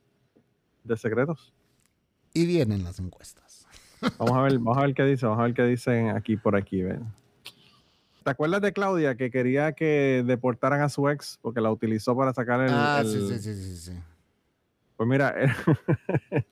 de 0.84 0.96
secretos. 0.96 1.52
Y 2.34 2.46
vienen 2.46 2.84
las 2.84 2.98
encuestas. 3.00 3.66
Vamos 4.18 4.36
a 4.36 4.42
ver, 4.42 4.58
vamos 4.58 4.78
a 4.78 4.82
ver 4.82 4.94
qué 4.94 5.04
dice, 5.04 5.26
vamos 5.26 5.40
a 5.40 5.44
ver 5.44 5.54
qué 5.54 5.64
dicen 5.64 6.10
aquí 6.10 6.36
por 6.36 6.54
aquí, 6.54 6.82
ven. 6.82 7.04
¿Te 8.24 8.30
acuerdas 8.30 8.60
de 8.60 8.72
Claudia 8.72 9.14
que 9.16 9.30
quería 9.30 9.72
que 9.72 10.22
deportaran 10.26 10.80
a 10.82 10.88
su 10.88 11.08
ex 11.08 11.38
porque 11.40 11.60
la 11.60 11.70
utilizó 11.70 12.16
para 12.16 12.32
sacar 12.34 12.60
el, 12.60 12.72
ah, 12.72 13.00
el- 13.00 13.06
sí, 13.10 13.20
sí, 13.20 13.38
sí, 13.38 13.54
sí, 13.54 13.76
sí. 13.76 13.92
Pues 14.96 15.08
mira, 15.08 15.34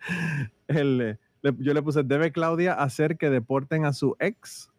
el, 0.68 1.00
eh, 1.42 1.52
yo 1.58 1.74
le 1.74 1.82
puse, 1.82 2.02
¿debe 2.02 2.32
Claudia 2.32 2.74
hacer 2.74 3.16
que 3.16 3.30
deporten 3.30 3.84
a 3.84 3.92
su 3.92 4.16
ex? 4.18 4.70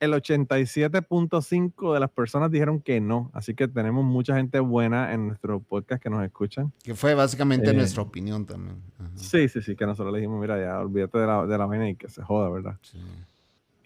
El 0.00 0.14
87.5 0.14 1.92
de 1.92 2.00
las 2.00 2.10
personas 2.10 2.50
dijeron 2.50 2.80
que 2.80 3.00
no, 3.02 3.30
así 3.34 3.54
que 3.54 3.68
tenemos 3.68 4.02
mucha 4.02 4.34
gente 4.34 4.58
buena 4.58 5.12
en 5.12 5.28
nuestro 5.28 5.60
podcast 5.60 6.02
que 6.02 6.08
nos 6.08 6.24
escuchan. 6.24 6.72
Que 6.82 6.94
fue 6.94 7.14
básicamente 7.14 7.70
Eh, 7.70 7.74
nuestra 7.74 8.02
opinión 8.02 8.46
también. 8.46 8.82
Ajá, 8.98 9.10
Sí, 9.14 9.46
sí, 9.50 9.60
sí, 9.60 9.76
que 9.76 9.84
nosotros 9.84 10.12
le 10.14 10.20
dijimos, 10.20 10.40
mira, 10.40 10.58
ya 10.58 10.80
olvídate 10.80 11.18
de 11.18 11.26
la, 11.26 11.46
de 11.46 11.58
la 11.58 11.66
vaina 11.66 11.90
y 11.90 11.96
que 11.96 12.08
se 12.08 12.22
joda, 12.22 12.48
¿verdad? 12.48 12.76
sí. 12.82 12.98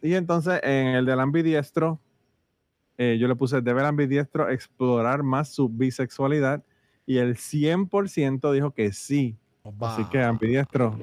Y 0.02 0.14
entonces 0.14 0.60
en 0.62 0.88
el 0.88 1.06
del 1.06 1.18
ambidiestro, 1.18 1.98
eh, 2.96 3.16
yo 3.18 3.28
le 3.28 3.36
puse, 3.36 3.60
debe 3.60 3.80
el 3.80 3.86
ambidiestro 3.86 4.48
explorar 4.50 5.22
más 5.22 5.48
su 5.48 5.68
bisexualidad 5.68 6.62
y 7.06 7.18
el 7.18 7.36
100% 7.36 8.52
dijo 8.52 8.70
que 8.72 8.92
sí. 8.92 9.36
Así 9.80 10.04
que 10.06 10.22
ambidiestro, 10.22 10.98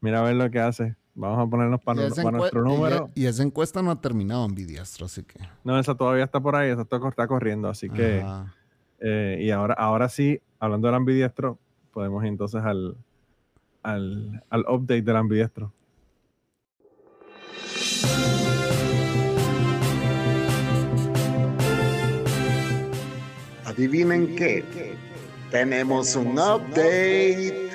mira 0.00 0.20
a 0.20 0.22
ver 0.22 0.36
lo 0.36 0.50
que 0.50 0.60
hace. 0.60 0.96
Vamos 1.14 1.46
a 1.46 1.50
ponernos 1.50 1.80
para, 1.80 2.08
para 2.10 2.38
nuestro 2.38 2.62
número. 2.62 3.10
Y, 3.14 3.26
esa 3.26 3.42
encuesta 3.42 3.82
no 3.82 3.90
ha 3.90 4.00
terminado 4.00 4.44
en 4.44 4.54
Bidiastro, 4.54 5.06
así 5.06 5.24
que. 5.24 5.40
No, 5.64 5.76
esa 5.76 5.96
todavía 5.96 6.22
está 6.22 6.38
por 6.38 6.54
ahí, 6.54 6.70
esa 6.70 6.82
está, 6.82 7.26
corriendo. 7.26 7.68
Así 7.68 7.90
que, 7.90 8.24
eh, 9.00 9.38
y 9.40 9.50
ahora, 9.50 9.74
ahora 9.74 10.08
sí, 10.08 10.40
hablando 10.60 10.86
del 10.86 10.94
ambidiestro, 10.94 11.58
podemos 11.92 12.22
ir 12.22 12.28
entonces 12.28 12.62
al, 12.62 12.96
al, 13.82 14.44
al 14.48 14.60
update 14.68 15.02
del 15.02 15.16
ambidiestro. 15.16 15.72
Adivinen 23.78 24.34
qué. 24.34 24.64
Tenemos 25.52 26.16
un 26.16 26.32
update. 26.32 27.70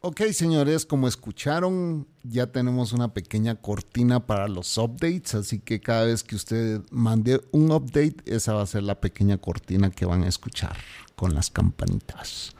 Ok, 0.00 0.20
señores, 0.30 0.86
como 0.86 1.08
escucharon, 1.08 2.06
ya 2.22 2.52
tenemos 2.52 2.92
una 2.92 3.12
pequeña 3.12 3.56
cortina 3.56 4.24
para 4.24 4.46
los 4.46 4.78
updates, 4.78 5.34
así 5.34 5.58
que 5.58 5.80
cada 5.80 6.04
vez 6.04 6.22
que 6.22 6.36
usted 6.36 6.82
mande 6.92 7.40
un 7.50 7.72
update, 7.72 8.18
esa 8.26 8.52
va 8.52 8.62
a 8.62 8.66
ser 8.66 8.84
la 8.84 9.00
pequeña 9.00 9.38
cortina 9.38 9.90
que 9.90 10.06
van 10.06 10.22
a 10.22 10.28
escuchar 10.28 10.76
con 11.16 11.34
las 11.34 11.50
campanitas. 11.50 12.54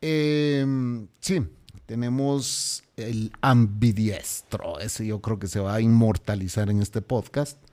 Em, 0.00 1.06
sí, 1.20 1.46
tenemos 1.86 2.82
el 2.96 3.30
ambidiestro, 3.40 4.80
ese 4.80 5.06
yo 5.06 5.20
creo 5.20 5.38
que 5.38 5.46
se 5.46 5.60
va 5.60 5.76
a 5.76 5.80
inmortalizar 5.80 6.70
en 6.70 6.82
este 6.82 7.02
podcast. 7.02 7.63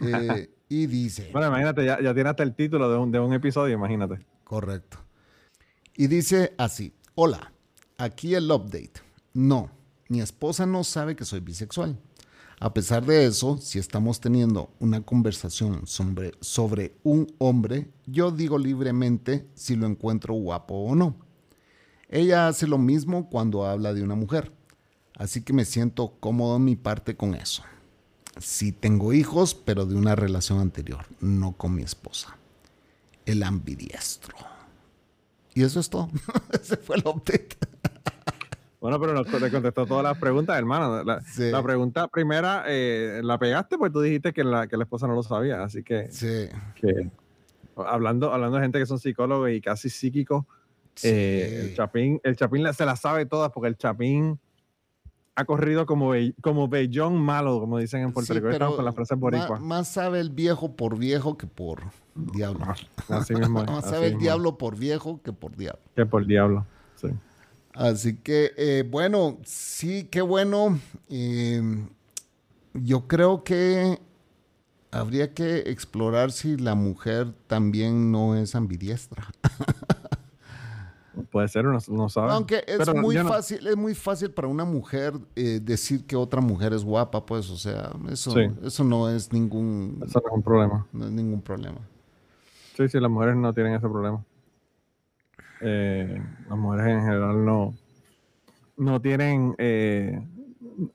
Eh, 0.00 0.50
y 0.68 0.86
dice... 0.86 1.30
Bueno, 1.32 1.48
imagínate, 1.48 1.84
ya, 1.84 2.00
ya 2.00 2.14
tiene 2.14 2.30
hasta 2.30 2.42
el 2.42 2.54
título 2.54 2.90
de 2.90 2.98
un, 2.98 3.12
de 3.12 3.20
un 3.20 3.32
episodio, 3.32 3.74
imagínate. 3.74 4.24
Correcto. 4.44 4.98
Y 5.96 6.06
dice 6.06 6.54
así, 6.58 6.94
hola, 7.14 7.52
aquí 7.98 8.34
el 8.34 8.50
update. 8.50 8.92
No, 9.34 9.70
mi 10.08 10.20
esposa 10.20 10.66
no 10.66 10.84
sabe 10.84 11.16
que 11.16 11.24
soy 11.24 11.40
bisexual. 11.40 11.98
A 12.60 12.72
pesar 12.72 13.04
de 13.04 13.26
eso, 13.26 13.58
si 13.58 13.80
estamos 13.80 14.20
teniendo 14.20 14.70
una 14.78 15.00
conversación 15.00 15.86
sobre, 15.86 16.32
sobre 16.40 16.94
un 17.02 17.26
hombre, 17.38 17.90
yo 18.06 18.30
digo 18.30 18.56
libremente 18.56 19.48
si 19.54 19.74
lo 19.74 19.86
encuentro 19.86 20.34
guapo 20.34 20.74
o 20.74 20.94
no. 20.94 21.16
Ella 22.08 22.46
hace 22.46 22.68
lo 22.68 22.78
mismo 22.78 23.28
cuando 23.28 23.66
habla 23.66 23.92
de 23.92 24.02
una 24.04 24.14
mujer, 24.14 24.52
así 25.16 25.42
que 25.42 25.52
me 25.52 25.64
siento 25.64 26.18
cómodo 26.20 26.56
en 26.56 26.64
mi 26.64 26.76
parte 26.76 27.16
con 27.16 27.34
eso. 27.34 27.64
Sí 28.38 28.72
tengo 28.72 29.12
hijos, 29.12 29.54
pero 29.54 29.84
de 29.86 29.94
una 29.94 30.14
relación 30.16 30.58
anterior, 30.60 31.04
no 31.20 31.52
con 31.52 31.74
mi 31.74 31.82
esposa. 31.82 32.36
El 33.26 33.42
ambidiestro. 33.42 34.36
Y 35.54 35.62
eso 35.62 35.80
es 35.80 35.90
todo. 35.90 36.08
Ese 36.52 36.76
fue 36.78 36.96
el 36.96 37.02
update. 37.06 37.48
Bueno, 38.80 38.98
pero 38.98 39.12
nos 39.12 39.26
te 39.26 39.50
contestó 39.50 39.86
todas 39.86 40.02
las 40.02 40.18
preguntas, 40.18 40.58
hermano. 40.58 41.04
La, 41.04 41.20
Sí. 41.20 41.50
la 41.50 41.62
pregunta 41.62 42.08
primera 42.08 42.64
eh, 42.66 43.20
la 43.22 43.38
pegaste, 43.38 43.78
pues 43.78 43.92
tú 43.92 44.00
dijiste 44.00 44.32
que 44.32 44.42
la, 44.42 44.66
que 44.66 44.76
la 44.76 44.84
esposa 44.84 45.06
no 45.06 45.14
lo 45.14 45.22
sabía. 45.22 45.62
Así 45.62 45.84
que, 45.84 46.10
Sí. 46.10 46.48
que 46.74 47.08
hablando, 47.76 48.32
hablando 48.32 48.56
de 48.56 48.64
gente 48.64 48.78
que 48.80 48.86
son 48.86 48.98
psicólogos 48.98 49.50
y 49.50 49.60
casi 49.60 49.88
psíquicos, 49.88 50.46
eh, 51.04 51.66
el 51.68 51.76
Chapín, 51.76 52.20
el 52.24 52.34
Chapín 52.34 52.64
la- 52.64 52.72
se 52.72 52.84
las 52.84 52.98
sabe 53.00 53.24
todas 53.26 53.52
porque 53.52 53.68
el 53.68 53.76
Chapín 53.76 54.40
ha 55.34 55.44
corrido 55.44 55.86
como, 55.86 56.10
be- 56.10 56.34
como 56.42 56.68
bellón 56.68 57.16
malo, 57.16 57.58
como 57.60 57.78
dicen 57.78 58.02
en 58.02 58.12
Puerto 58.12 58.32
Sí, 58.34 58.38
Rico. 58.38 58.50
Estamos 58.50 58.76
con 58.76 58.84
la 58.84 58.92
frase 58.92 59.14
boricua. 59.14 59.58
Más, 59.58 59.88
sabe 59.88 60.20
el 60.20 60.30
viejo 60.30 60.76
por 60.76 60.98
viejo 60.98 61.38
que 61.38 61.46
por 61.46 61.80
diablo. 62.14 62.66
Así 63.08 63.34
mismo. 63.34 63.64
más 63.64 63.84
sabe 63.84 64.06
el 64.06 64.12
mismo 64.12 64.20
diablo 64.22 64.58
por 64.58 64.76
viejo 64.78 65.20
que 65.22 65.32
por 65.32 65.56
diablo. 65.56 65.80
Que 65.96 66.04
por 66.06 66.26
diablo. 66.26 66.66
Sí. 66.96 67.08
Así 67.74 68.16
que, 68.16 68.52
eh, 68.58 68.84
bueno, 68.88 69.38
sí, 69.44 70.04
qué 70.10 70.20
bueno. 70.20 70.78
Eh, 71.08 71.62
yo 72.74 73.08
creo 73.08 73.42
que 73.44 73.98
habría 74.90 75.32
que 75.32 75.60
explorar 75.70 76.32
si 76.32 76.58
la 76.58 76.74
mujer 76.74 77.32
también 77.46 78.12
no 78.12 78.36
es 78.36 78.54
ambidiestra. 78.54 79.24
Puede 81.30 81.46
ser, 81.48 81.66
uno 81.66 81.78
no 81.88 82.08
sabe. 82.08 82.32
Aunque 82.32 82.64
es 82.66 82.78
Pero 82.78 82.94
muy 82.94 83.14
no- 83.16 83.28
fácil, 83.28 83.66
es 83.66 83.76
muy 83.76 83.94
fácil 83.94 84.30
para 84.30 84.48
una 84.48 84.64
mujer 84.64 85.12
eh, 85.36 85.60
decir 85.62 86.06
que 86.06 86.16
otra 86.16 86.40
mujer 86.40 86.72
es 86.72 86.82
guapa, 86.84 87.24
pues, 87.26 87.50
o 87.50 87.56
sea, 87.56 87.90
eso, 88.10 88.30
Sí. 88.30 88.40
eso 88.62 88.82
no 88.84 89.10
es 89.10 89.30
ningún, 89.32 90.00
Eso 90.06 90.20
no 90.20 90.28
es 90.30 90.34
un 90.36 90.42
problema. 90.42 90.86
no 90.92 91.04
es 91.06 91.12
ningún 91.12 91.42
problema. 91.42 91.78
Sí, 92.76 92.88
sí, 92.88 92.98
las 92.98 93.10
mujeres 93.10 93.36
no 93.36 93.52
tienen 93.52 93.74
ese 93.74 93.86
problema. 93.88 94.24
Eh, 95.60 96.20
las 96.48 96.58
mujeres 96.58 96.86
en 96.88 97.00
general 97.02 97.44
no, 97.44 97.74
no 98.78 99.00
tienen, 99.00 99.54
eh, 99.58 100.26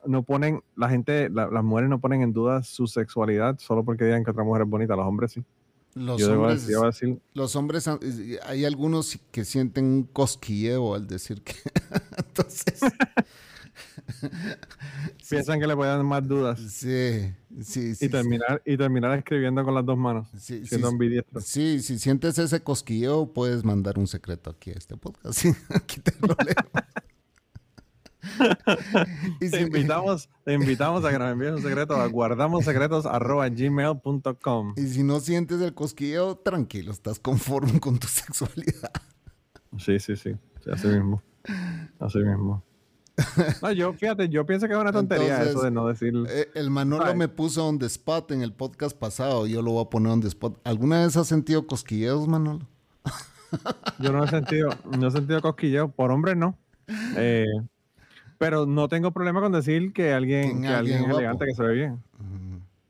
no 0.05 0.23
ponen, 0.23 0.61
la 0.75 0.89
gente, 0.89 1.29
la- 1.29 1.47
las 1.47 1.63
mujeres 1.63 1.89
no 1.89 1.99
ponen 1.99 2.21
en 2.23 2.33
duda 2.33 2.63
su 2.63 2.87
sexualidad 2.87 3.57
solo 3.59 3.83
porque 3.83 4.05
digan 4.05 4.23
que 4.23 4.31
otra 4.31 4.43
mujer 4.43 4.63
es 4.63 4.67
bonita, 4.69 4.95
los 4.95 5.05
hombres 5.05 5.31
sí. 5.33 5.43
Los 5.97 6.19
Yo 6.21 6.29
debo 6.29 6.43
hombres, 6.43 6.67
decir, 6.67 7.19
los 7.33 7.55
hombres, 7.55 7.89
hay 8.43 8.65
algunos 8.65 9.19
que 9.31 9.45
sienten 9.45 9.85
un 9.85 10.03
cosquilleo 10.03 10.93
al 10.95 11.07
decir 11.07 11.41
que, 11.41 11.55
entonces, 12.17 12.79
piensan 15.29 15.59
que 15.59 15.67
le 15.67 15.75
pueden 15.75 15.95
dar 15.95 16.03
más 16.03 16.27
dudas 16.27 16.59
sí, 16.59 17.33
sí, 17.61 17.95
sí. 17.95 18.05
y 18.05 18.09
terminar, 18.09 18.61
y 18.65 18.77
terminar 18.77 19.17
escribiendo 19.17 19.63
con 19.63 19.73
las 19.73 19.85
dos 19.85 19.97
manos, 19.97 20.27
sí, 20.37 20.65
siendo 20.65 20.87
ambidiestro. 20.87 21.41
sí, 21.41 21.81
si 21.81 21.99
sientes 21.99 22.37
ese 22.37 22.61
cosquilleo, 22.61 23.33
puedes 23.33 23.63
mandar 23.63 23.97
un 23.97 24.07
secreto 24.07 24.49
aquí 24.51 24.71
a 24.71 24.73
este 24.73 24.97
podcast. 24.97 25.45
Aquí 25.69 25.99
te 25.99 26.13
lo 26.21 26.35
leo. 26.45 26.55
Y 29.39 29.49
Te 29.49 29.57
si- 29.57 29.63
invitamos, 29.63 30.29
te 30.43 30.53
invitamos 30.53 31.05
a 31.05 31.11
que 31.11 31.19
nos 31.19 31.31
envíes 31.31 31.53
un 31.53 31.61
secreto 31.61 31.95
a 31.95 32.05
guardamosecretos.gmail.com. 32.07 34.73
Y 34.77 34.87
si 34.87 35.03
no 35.03 35.19
sientes 35.19 35.61
el 35.61 35.73
cosquilleo, 35.73 36.35
tranquilo, 36.37 36.91
estás 36.91 37.19
conforme 37.19 37.79
con 37.79 37.97
tu 37.99 38.07
sexualidad. 38.07 38.91
Sí, 39.77 39.99
sí, 39.99 40.15
sí, 40.15 40.31
sí, 40.63 40.69
así 40.71 40.87
mismo. 40.87 41.21
Así 41.99 42.19
mismo. 42.19 42.63
No, 43.63 43.71
yo, 43.71 43.93
fíjate, 43.93 44.29
yo 44.29 44.45
pienso 44.45 44.67
que 44.67 44.73
es 44.73 44.79
una 44.79 44.91
tontería 44.91 45.37
Entonces, 45.39 45.55
eso 45.55 45.63
de 45.63 45.71
no 45.71 45.87
decir. 45.87 46.13
Eh, 46.29 46.49
el 46.53 46.69
Manolo 46.69 47.05
Ay. 47.05 47.15
me 47.17 47.27
puso 47.27 47.67
on 47.67 47.79
the 47.79 47.87
spot 47.87 48.31
en 48.31 48.43
el 48.43 48.53
podcast 48.53 48.95
pasado, 48.97 49.47
yo 49.47 49.61
lo 49.63 49.71
voy 49.71 49.85
a 49.85 49.89
poner 49.89 50.11
on 50.13 50.21
the 50.21 50.27
spot. 50.27 50.59
¿Alguna 50.63 51.03
vez 51.03 51.17
has 51.17 51.27
sentido 51.27 51.65
cosquilleos, 51.65 52.27
Manolo? 52.27 52.67
Yo 53.99 54.11
no 54.11 54.23
he 54.23 54.27
sentido, 54.27 54.69
no 54.97 55.07
he 55.07 55.11
sentido 55.11 55.41
cosquilleo. 55.41 55.89
Por 55.89 56.11
hombre, 56.11 56.35
no. 56.35 56.57
Eh, 57.15 57.45
pero 58.37 58.65
no 58.65 58.87
tengo 58.87 59.11
problema 59.11 59.41
con 59.41 59.51
decir 59.51 59.93
que 59.93 60.13
alguien, 60.13 60.61
Que 60.61 60.67
alguien 60.67 61.03
es 61.03 61.09
elegante, 61.09 61.45
que 61.45 61.53
se 61.53 61.63
ve 61.63 61.73
bien. 61.73 62.03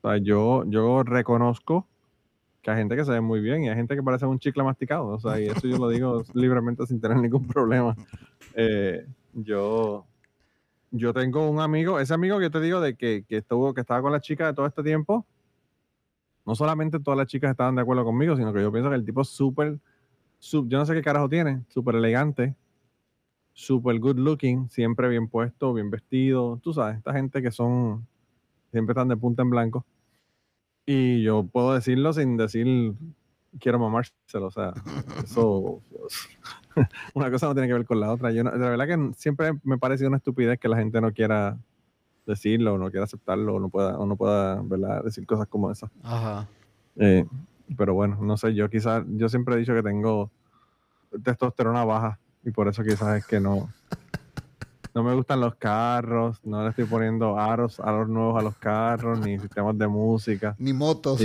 O 0.01 0.09
sea, 0.09 0.17
yo, 0.17 0.63
yo 0.67 1.03
reconozco 1.03 1.87
que 2.61 2.71
hay 2.71 2.77
gente 2.77 2.95
que 2.95 3.05
se 3.05 3.11
ve 3.11 3.21
muy 3.21 3.39
bien 3.39 3.63
y 3.63 3.69
hay 3.69 3.75
gente 3.75 3.95
que 3.95 4.03
parece 4.03 4.25
un 4.25 4.39
chicle 4.39 4.63
masticado. 4.63 5.07
O 5.07 5.19
sea, 5.19 5.39
y 5.39 5.47
eso 5.47 5.67
yo 5.67 5.77
lo 5.77 5.89
digo 5.89 6.23
libremente 6.33 6.85
sin 6.85 6.99
tener 6.99 7.17
ningún 7.17 7.47
problema. 7.47 7.95
Eh, 8.55 9.05
yo, 9.33 10.05
yo 10.91 11.13
tengo 11.13 11.49
un 11.49 11.59
amigo, 11.59 11.99
ese 11.99 12.13
amigo 12.13 12.39
que 12.39 12.49
te 12.49 12.59
digo 12.59 12.81
de 12.81 12.95
que, 12.95 13.23
que 13.27 13.37
estuvo, 13.37 13.73
que 13.73 13.81
estaba 13.81 14.01
con 14.01 14.11
la 14.11 14.19
chica 14.19 14.47
de 14.47 14.53
todo 14.53 14.65
este 14.65 14.83
tiempo. 14.83 15.25
No 16.45 16.55
solamente 16.55 16.99
todas 16.99 17.17
las 17.17 17.27
chicas 17.27 17.51
estaban 17.51 17.75
de 17.75 17.81
acuerdo 17.81 18.05
conmigo, 18.05 18.35
sino 18.35 18.53
que 18.53 18.61
yo 18.61 18.71
pienso 18.71 18.89
que 18.89 18.95
el 18.95 19.05
tipo 19.05 19.21
es 19.21 19.27
súper, 19.27 19.79
yo 20.39 20.77
no 20.77 20.85
sé 20.85 20.93
qué 20.93 21.01
carajo 21.01 21.27
tiene, 21.27 21.61
súper 21.67 21.95
elegante, 21.95 22.55
súper 23.57 23.99
good 23.99 24.17
looking, 24.19 24.69
siempre 24.69 25.09
bien 25.09 25.27
puesto, 25.27 25.73
bien 25.73 25.89
vestido. 25.89 26.59
Tú 26.61 26.73
sabes, 26.73 26.97
esta 26.97 27.11
gente 27.11 27.41
que 27.41 27.49
son, 27.49 28.05
siempre 28.71 28.93
están 28.93 29.07
de 29.07 29.17
punta 29.17 29.41
en 29.41 29.49
blanco. 29.49 29.83
Y 30.85 31.23
yo 31.23 31.43
puedo 31.43 31.73
decirlo 31.73 32.13
sin 32.13 32.37
decir 32.37 32.93
quiero 33.59 33.79
mamárselo. 33.79 34.45
O 34.45 34.51
sea, 34.51 34.73
eso. 35.23 35.81
una 37.15 37.31
cosa 37.31 37.47
no 37.47 37.55
tiene 37.55 37.67
que 37.67 37.73
ver 37.73 37.85
con 37.85 37.99
la 37.99 38.11
otra. 38.13 38.31
Yo 38.31 38.43
no- 38.43 38.51
de 38.51 38.59
verdad 38.59 38.85
que 38.85 39.11
siempre 39.17 39.53
me 39.63 39.75
ha 39.75 39.77
parecido 39.79 40.09
una 40.09 40.17
estupidez 40.17 40.59
que 40.59 40.69
la 40.69 40.77
gente 40.77 41.01
no 41.01 41.11
quiera 41.11 41.57
decirlo, 42.27 42.77
no 42.77 42.91
quiera 42.91 43.05
aceptarlo, 43.05 43.55
o 43.55 43.59
no 43.59 43.69
pueda, 43.69 43.97
o 43.97 44.05
no 44.05 44.15
pueda 44.15 44.61
¿verdad? 44.61 45.03
decir 45.03 45.25
cosas 45.25 45.47
como 45.47 45.71
esas. 45.71 45.89
Ajá. 46.03 46.47
Eh, 46.97 47.25
pero 47.75 47.95
bueno, 47.95 48.19
no 48.21 48.37
sé, 48.37 48.53
yo 48.53 48.69
quizás, 48.69 49.03
yo 49.07 49.27
siempre 49.29 49.55
he 49.55 49.57
dicho 49.57 49.73
que 49.73 49.81
tengo 49.81 50.29
testosterona 51.23 51.83
baja 51.85 52.19
y 52.47 52.51
por 52.51 52.67
eso 52.67 52.81
quizás 52.83 53.17
es 53.17 53.25
que 53.25 53.39
no, 53.41 53.69
no 54.95 55.03
me 55.03 55.13
gustan 55.13 55.41
los 55.41 55.55
carros, 55.55 56.39
no 56.43 56.63
le 56.63 56.69
estoy 56.69 56.85
poniendo 56.85 57.37
aros, 57.37 57.79
aros 57.79 58.07
nuevos 58.09 58.39
a 58.39 58.41
los 58.43 58.55
carros, 58.57 59.19
ni 59.19 59.37
sistemas 59.37 59.77
de 59.77 59.87
música, 59.87 60.55
Ni 60.57 60.71
motos. 60.73 61.19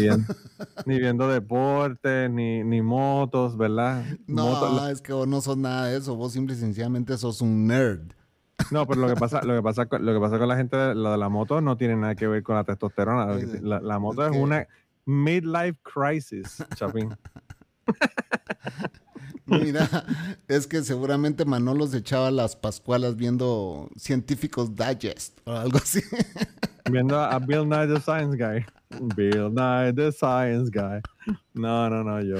ni, 0.85 0.99
viendo 0.99 1.29
deportes, 1.29 2.29
ni, 2.31 2.65
ni 2.65 2.83
motos, 2.83 3.57
¿verdad? 3.57 4.05
No, 4.27 4.47
Motos- 4.49 4.91
es 4.91 5.01
que 5.01 5.13
vos 5.13 5.27
no 5.29 5.41
sos 5.41 5.57
nada 5.57 5.87
de 5.87 5.97
eso. 5.97 6.17
Vos 6.17 6.33
simple 6.33 6.55
y 6.55 6.59
sencillamente 6.59 7.17
sos 7.17 7.41
un 7.41 7.67
nerd. 7.67 8.01
no, 8.71 8.87
pero 8.87 9.01
lo 9.01 9.09
que 9.09 9.17
pasa, 9.17 9.43
lo 9.43 9.55
que 9.55 9.63
pasa, 9.63 9.87
con, 9.87 10.05
lo 10.05 10.13
que 10.13 10.21
pasa 10.21 10.39
con 10.39 10.49
la 10.49 10.57
gente, 10.57 10.95
lo 10.95 11.13
de 11.13 11.19
la 11.19 11.29
moto 11.29 11.61
no 11.61 11.77
tiene 11.77 11.97
nada 11.97 12.15
que 12.15 12.27
ver 12.27 12.43
con 12.43 12.57
la 12.57 12.65
testosterona. 12.65 13.39
Que- 13.39 13.61
La, 13.63 13.81
la 13.81 13.99
moto 13.99 14.25
es 14.27 14.33
que- 14.33 14.39
una 14.39 14.67
midlife 15.07 15.79
crisis, 15.83 16.63
Chapín. 16.75 17.15
Mira, 19.47 19.89
es 20.49 20.67
que 20.67 20.83
seguramente 20.83 21.45
Manolo 21.45 21.87
se 21.87 21.99
echaba 21.99 22.31
las 22.31 22.55
pascualas 22.57 23.17
viendo 23.17 23.91
Científicos 23.97 24.75
Digest 24.77 25.39
o 25.45 25.53
algo 25.53 25.79
así. 25.79 26.01
Viendo 26.91 27.19
a, 27.19 27.39
Bill 27.39 27.69
Nye 27.69 27.87
the 27.87 28.01
Science 28.01 28.37
Guy. 28.37 28.67
Bill 29.15 29.51
Nye 29.55 29.93
the 29.95 30.11
Science 30.11 30.69
Guy. 30.69 31.01
No, 31.55 31.89
no, 31.89 32.03
no, 32.03 32.21
yo. 32.21 32.37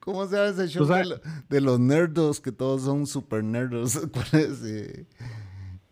¿Cómo 0.00 0.26
se 0.26 0.36
llama 0.36 0.48
ese 0.50 0.68
show 0.68 0.86
de, 0.86 1.04
lo- 1.06 1.20
de 1.48 1.60
los 1.62 1.80
nerdos 1.80 2.38
que 2.40 2.52
todos 2.52 2.82
son 2.82 3.06
super 3.06 3.42
nerdos? 3.42 3.98
¿Cuál 4.12 4.42
es? 4.42 4.62
eh? 4.64 5.06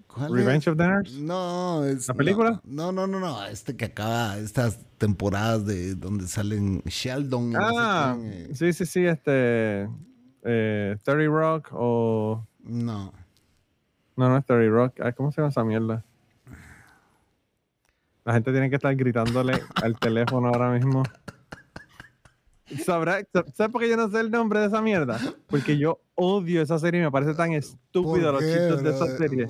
¿Cuál 0.06 0.26
es? 0.26 0.30
Revenge 0.44 0.68
of 0.68 0.76
the 0.76 0.86
Nerds. 0.86 1.12
No, 1.20 1.82
es. 1.86 2.06
¿La 2.08 2.14
película? 2.14 2.60
No, 2.64 2.92
no, 2.92 3.06
no, 3.06 3.18
no. 3.18 3.46
Este 3.46 3.74
que 3.74 3.86
acaba 3.86 4.36
estas 4.36 4.78
temporadas 4.98 5.64
de 5.64 5.94
donde 5.94 6.28
salen 6.28 6.82
Sheldon. 6.84 7.50
y 7.50 7.54
no 7.54 7.60
sé 7.70 7.74
Ah, 7.78 8.16
quién, 8.20 8.32
eh. 8.32 8.48
sí, 8.54 8.72
sí, 8.74 8.84
sí, 8.84 9.04
este. 9.06 9.88
Eh, 10.44 10.96
30 11.04 11.26
Rock 11.32 11.68
o. 11.72 12.46
No. 12.60 13.12
No, 14.16 14.28
no 14.28 14.36
es 14.36 14.44
30 14.46 14.70
Rock. 14.74 15.00
Ay, 15.00 15.12
¿Cómo 15.14 15.30
se 15.32 15.40
llama 15.40 15.50
esa 15.50 15.64
mierda? 15.64 16.04
La 18.24 18.34
gente 18.34 18.52
tiene 18.52 18.68
que 18.68 18.76
estar 18.76 18.94
gritándole 18.94 19.60
al 19.82 19.98
teléfono 19.98 20.48
ahora 20.48 20.70
mismo. 20.72 21.02
¿Sabrá, 22.84 23.18
sa- 23.32 23.44
¿Sabes 23.52 23.72
por 23.72 23.80
qué 23.82 23.88
yo 23.88 23.96
no 23.96 24.08
sé 24.10 24.20
el 24.20 24.30
nombre 24.30 24.60
de 24.60 24.66
esa 24.66 24.80
mierda? 24.80 25.18
Porque 25.48 25.76
yo 25.76 26.00
odio 26.14 26.62
esa 26.62 26.78
serie 26.78 27.00
y 27.00 27.02
me 27.04 27.10
parece 27.10 27.34
tan 27.34 27.52
estúpido 27.52 28.32
¿Por 28.32 28.40
los 28.40 28.42
chistes 28.42 28.82
de 28.84 28.90
esa 28.90 29.16
serie. 29.16 29.48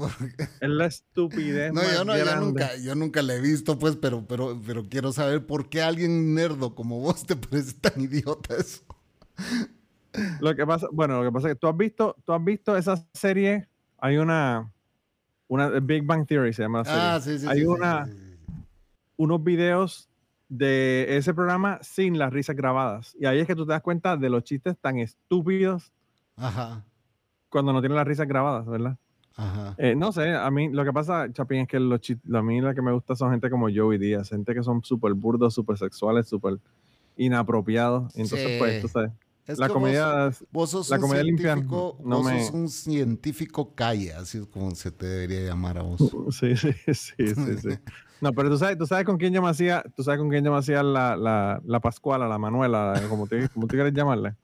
Es 0.61 0.69
la 0.71 0.87
estupidez. 0.87 1.71
No, 1.75 1.83
más 1.83 1.93
yo 1.93 2.05
no, 2.07 2.17
yo 2.17 2.25
grande. 2.25 2.47
nunca, 2.47 2.77
yo 2.77 2.95
nunca 2.95 3.21
la 3.23 3.35
he 3.35 3.41
visto, 3.43 3.79
pues, 3.79 3.97
pero, 3.97 4.25
pero, 4.27 4.59
pero 4.67 4.85
quiero 4.89 5.13
saber 5.13 5.45
por 5.45 5.69
qué 5.69 5.83
a 5.83 5.89
alguien 5.89 6.35
nerdo 6.35 6.75
como 6.75 7.01
vos 7.01 7.27
te 7.27 7.37
parece 7.37 7.75
tan 7.75 8.01
idiota 8.01 8.57
eso. 8.57 8.81
Lo 10.41 10.55
que 10.57 10.67
pasa, 10.67 10.89
bueno, 10.93 11.19
lo 11.23 11.31
que 11.31 11.33
pasa 11.33 11.49
es 11.49 11.55
que 11.55 11.59
tú 11.61 11.69
has 11.69 11.77
visto, 11.77 12.17
tú 12.25 12.33
has 12.33 12.43
visto 12.45 12.77
esa 12.77 12.97
serie. 13.15 13.69
Hay 13.99 14.17
una, 14.17 14.71
una 15.49 15.69
Big 15.81 16.05
Bang 16.05 16.27
Theory 16.27 16.53
se 16.53 16.63
llama 16.63 16.79
la 16.79 16.85
serie. 16.85 17.01
Ah, 17.01 17.21
sí, 17.21 17.39
sí. 17.39 17.47
Hay 17.49 17.61
sí, 17.61 17.65
una- 17.67 18.07
sí. 18.07 18.13
Unos 19.17 19.45
videos 19.45 20.09
de 20.49 21.17
ese 21.17 21.35
programa 21.35 21.79
sin 21.83 22.19
las 22.19 22.33
risas 22.33 22.57
grabadas. 22.57 23.15
Y 23.21 23.27
ahí 23.27 23.39
es 23.39 23.47
que 23.47 23.55
tú 23.55 23.67
te 23.67 23.73
das 23.73 23.83
cuenta 23.83 24.17
de 24.17 24.31
los 24.31 24.43
chistes 24.45 24.77
tan 24.79 24.99
estúpidos 24.99 25.93
Ajá, 26.37 26.85
cuando 27.51 27.73
no 27.73 27.81
tienen 27.81 27.97
las 27.97 28.07
risas 28.09 28.27
grabadas, 28.27 28.67
¿verdad? 28.67 28.97
ajá. 29.37 29.75
Eh, 29.79 29.95
no 29.95 30.11
sé, 30.11 30.35
a 30.35 30.51
mí 30.51 30.71
lo 30.73 30.85
que 30.85 30.93
pasa, 30.93 31.31
Chapín, 31.33 31.61
es 31.61 31.69
que 31.69 31.79
los 31.79 32.01
chistes, 32.01 32.35
a 32.35 32.43
mí 32.43 32.61
lo 32.61 32.75
que 32.75 32.83
me 32.83 32.93
gusta 32.93 33.15
son 33.15 33.31
gente 33.31 33.49
como 33.51 33.69
Joey 33.73 33.99
Díaz, 33.99 34.31
gente 34.31 34.55
que 34.55 34.63
son 34.63 34.83
súper 34.83 35.13
burdos, 35.15 35.53
súper 35.55 35.77
sexuales, 35.77 36.27
súper 36.29 36.59
inapropiados. 37.17 38.15
Entonces, 38.17 38.49
Sí. 38.53 38.59
pues, 38.59 38.81
tú 38.81 38.89
sabes, 38.89 39.13
Es 39.53 39.59
la 39.59 39.67
que 39.67 39.73
vos- 39.73 39.81
comedia, 39.83 40.31
Vos 40.51 40.71
sos 40.71 40.89
La 40.91 40.97
un 40.97 41.03
comedia 41.03 41.25
limpia 41.25 41.53
científico, 41.55 41.99
no 42.05 42.17
vos 42.17 42.27
me- 42.27 42.45
sos 42.45 42.55
un 42.55 42.69
científico 42.69 43.75
calle, 43.75 44.13
así 44.15 44.39
es 44.39 44.47
como 44.47 44.75
se 44.75 44.91
te 44.91 45.07
debería 45.07 45.41
llamar 45.49 45.79
a 45.79 45.83
vos. 45.83 46.01
Sí, 46.31 46.57
sí, 46.57 46.73
sí, 46.95 47.15
sí, 47.35 47.59
sí. 47.59 47.69
No, 48.21 48.33
pero 48.35 48.51
tú 48.51 48.59
sabes, 48.59 48.77
tú 48.77 48.87
sabes 48.87 49.05
con 49.07 49.17
quién 49.17 49.33
yo 49.33 49.41
me 49.43 49.49
hacía, 49.49 49.83
tú 49.97 50.03
sabes 50.03 50.21
con 50.21 50.29
quién 50.29 50.45
yo 50.45 50.53
me 50.53 50.59
hacía 50.59 50.83
la, 50.83 51.17
la, 51.17 51.61
la 51.65 51.81
Pascuala, 51.81 52.29
la 52.29 52.39
Manuela, 52.39 53.03
como 53.09 53.27
tú, 53.27 53.37
como 53.55 53.67
tú 53.67 53.77
quieres 53.77 53.93
llamarla. 53.95 54.37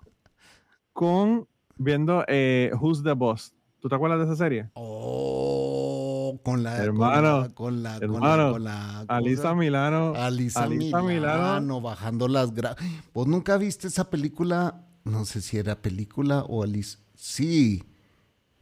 Con 0.92 1.46
viendo 1.76 2.24
eh, 2.26 2.70
Who's 2.80 3.02
the 3.02 3.12
Boss. 3.12 3.52
¿Tú 3.80 3.88
te 3.88 3.94
acuerdas 3.94 4.18
de 4.20 4.24
esa 4.24 4.36
serie? 4.36 4.70
Oh, 4.72 6.40
con 6.42 6.62
la 6.62 6.78
Hermano, 6.82 7.48
con 7.54 7.82
la, 7.82 7.94
con 7.98 8.10
la, 8.10 8.16
hermano, 8.18 8.52
con 8.52 8.64
la, 8.64 9.04
¿cómo 9.06 9.06
se 9.06 9.12
Alisa? 9.14 9.54
Milano. 9.54 10.14
Alisa, 10.16 10.62
Alisa 10.64 11.02
Milano, 11.02 11.42
Milano. 11.60 11.80
bajando 11.82 12.28
las 12.28 12.52
gra... 12.54 12.74
¿Vos 13.12 13.26
nunca 13.26 13.58
viste 13.58 13.88
esa 13.88 14.08
película? 14.08 14.85
No 15.06 15.24
sé 15.24 15.40
si 15.40 15.56
era 15.56 15.76
película 15.76 16.42
o 16.48 16.64
Alisa. 16.64 16.98
Sí, 17.14 17.84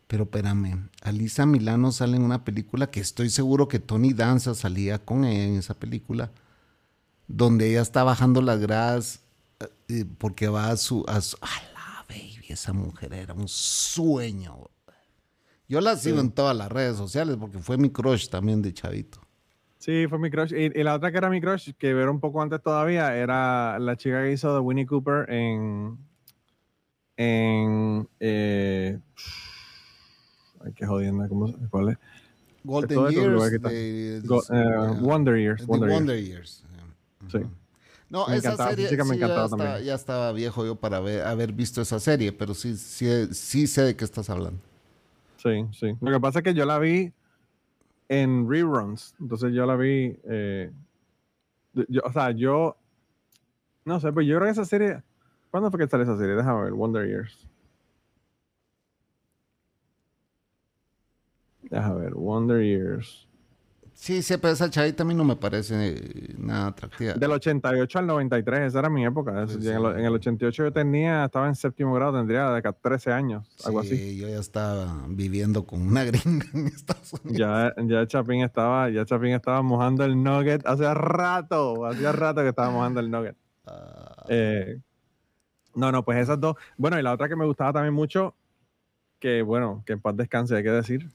pero 0.06 0.24
espérame. 0.24 0.90
Alisa 1.02 1.46
Milano 1.46 1.90
sale 1.90 2.18
en 2.18 2.22
una 2.22 2.44
película 2.44 2.90
que 2.90 3.00
estoy 3.00 3.30
seguro 3.30 3.66
que 3.66 3.78
Tony 3.78 4.12
Danza 4.12 4.54
salía 4.54 4.98
con 4.98 5.24
ella 5.24 5.44
en 5.44 5.54
esa 5.56 5.72
película, 5.72 6.30
donde 7.28 7.70
ella 7.70 7.80
está 7.80 8.04
bajando 8.04 8.42
las 8.42 8.60
gradas 8.60 9.20
eh, 9.88 10.04
porque 10.18 10.48
va 10.48 10.68
a 10.68 10.76
su, 10.76 11.02
a 11.08 11.22
su... 11.22 11.38
¡A 11.40 11.48
la 11.72 12.04
baby! 12.10 12.44
Esa 12.46 12.74
mujer 12.74 13.14
era 13.14 13.32
un 13.32 13.48
sueño. 13.48 14.68
Yo 15.66 15.80
la 15.80 15.96
sigo 15.96 16.20
en 16.20 16.30
todas 16.30 16.54
las 16.54 16.70
redes 16.70 16.98
sociales 16.98 17.38
porque 17.40 17.58
fue 17.58 17.78
mi 17.78 17.88
crush 17.88 18.28
también 18.28 18.60
de 18.60 18.74
chavito. 18.74 19.18
Sí, 19.78 20.06
fue 20.10 20.18
mi 20.18 20.30
crush. 20.30 20.52
Y, 20.52 20.78
y 20.78 20.82
la 20.82 20.94
otra 20.94 21.10
que 21.10 21.16
era 21.16 21.30
mi 21.30 21.40
crush, 21.40 21.70
que 21.78 21.88
era 21.88 22.10
un 22.10 22.20
poco 22.20 22.42
antes 22.42 22.62
todavía, 22.62 23.16
era 23.16 23.78
la 23.78 23.96
chica 23.96 24.22
que 24.22 24.32
hizo 24.32 24.52
de 24.52 24.60
Winnie 24.60 24.84
Cooper 24.84 25.30
en. 25.30 25.98
En. 27.16 28.08
Eh, 28.20 28.98
ay, 30.64 30.72
qué 30.74 30.86
jodienda, 30.86 31.28
¿cómo 31.28 31.52
¿Cuál 31.70 31.90
es? 31.90 31.98
Golden 32.64 32.96
Todo 32.98 33.10
Years. 33.10 33.62
de- 33.62 34.20
Go- 34.24 34.42
eh, 34.50 35.00
Wonder 35.00 35.36
Years. 35.36 35.60
de 35.60 35.66
Wonder 35.66 36.22
Years. 36.24 36.64
Sí. 37.30 37.38
No, 38.10 38.26
Me 38.28 38.36
esa 38.36 38.48
encantaba, 38.48 38.70
serie 38.70 38.84
me 39.04 39.14
sí, 39.14 39.18
ya, 39.20 39.44
está- 39.44 39.80
estaba 39.94 40.32
viejo 40.32 40.64
yo 40.64 40.76
para 40.76 40.98
haber 40.98 41.52
visto 41.52 41.80
esa 41.82 41.98
serie, 41.98 42.32
pero 42.32 42.54
sí, 42.54 42.76
sí, 42.76 43.06
sí 43.32 43.66
sé 43.66 43.82
de 43.82 43.96
qué 43.96 44.04
estás 44.04 44.30
hablando. 44.30 44.60
Sí, 45.38 45.66
sí. 45.72 45.96
Lo 46.00 46.10
que 46.12 46.20
pasa 46.20 46.38
es 46.38 46.42
que 46.44 46.54
yo 46.54 46.64
la 46.64 46.78
vi 46.78 47.12
en 48.08 48.48
reruns. 48.48 49.14
Entonces 49.20 49.52
yo 49.52 49.66
la 49.66 49.76
vi. 49.76 50.16
eh, 50.24 50.70
yo- 51.88 52.02
o 52.04 52.12
sea, 52.12 52.30
yo. 52.30 52.76
No 53.84 54.00
sé, 54.00 54.10
pues 54.12 54.26
yo 54.26 54.36
creo 54.36 54.46
que 54.46 54.52
esa 54.52 54.64
serie. 54.64 55.02
¿Cuándo 55.54 55.70
fue 55.70 55.78
que 55.78 55.86
salió 55.86 56.02
esa 56.02 56.18
serie? 56.18 56.34
Déjame 56.34 56.64
ver. 56.64 56.72
Wonder 56.72 57.06
Years. 57.06 57.46
Déjame 61.70 62.00
ver, 62.00 62.14
Wonder 62.14 62.60
Years. 62.60 63.28
Sí, 63.92 64.20
sí, 64.22 64.36
pero 64.38 64.52
esa 64.52 64.68
chavita 64.68 65.04
a 65.04 65.06
mí 65.06 65.14
no 65.14 65.22
me 65.22 65.36
parece 65.36 66.34
nada 66.38 66.66
atractiva. 66.66 67.12
Del 67.14 67.30
88 67.30 68.00
al 68.00 68.06
93, 68.08 68.62
esa 68.62 68.80
era 68.80 68.90
mi 68.90 69.06
época. 69.06 69.46
Sí, 69.46 69.54
en, 69.68 69.76
el, 69.76 69.82
sí. 69.94 70.00
en 70.00 70.04
el 70.06 70.12
88 70.14 70.64
yo 70.64 70.72
tenía, 70.72 71.24
estaba 71.26 71.46
en 71.46 71.54
séptimo 71.54 71.94
grado, 71.94 72.16
tendría 72.18 72.50
de 72.50 72.58
acá 72.58 72.72
13 72.72 73.12
años, 73.12 73.48
algo 73.64 73.84
Sí, 73.84 73.94
así. 73.94 74.16
yo 74.18 74.28
ya 74.28 74.40
estaba 74.40 75.04
viviendo 75.08 75.64
con 75.64 75.82
una 75.86 76.02
gringa 76.02 76.46
en 76.52 76.66
Estados 76.66 77.12
Unidos. 77.22 77.38
Ya, 77.38 77.72
ya 77.80 78.04
Chapín 78.08 78.42
estaba, 78.42 78.90
ya 78.90 79.04
Chapín 79.04 79.30
estaba 79.34 79.62
mojando 79.62 80.04
el 80.04 80.20
nugget 80.20 80.66
hace 80.66 80.92
rato, 80.94 81.86
hacía 81.86 82.10
rato 82.10 82.40
que 82.42 82.48
estaba 82.48 82.72
mojando 82.72 82.98
el 82.98 83.08
nugget. 83.08 83.36
Eh, 84.28 84.80
no, 85.74 85.90
no, 85.92 86.04
pues 86.04 86.18
esas 86.18 86.40
dos. 86.40 86.56
Bueno, 86.76 86.98
y 86.98 87.02
la 87.02 87.12
otra 87.12 87.28
que 87.28 87.36
me 87.36 87.44
gustaba 87.46 87.72
también 87.72 87.94
mucho, 87.94 88.34
que 89.18 89.42
bueno, 89.42 89.82
que 89.86 89.94
en 89.94 90.00
paz 90.00 90.16
descanse, 90.16 90.56
hay 90.56 90.62
que 90.62 90.70
decir, 90.70 91.10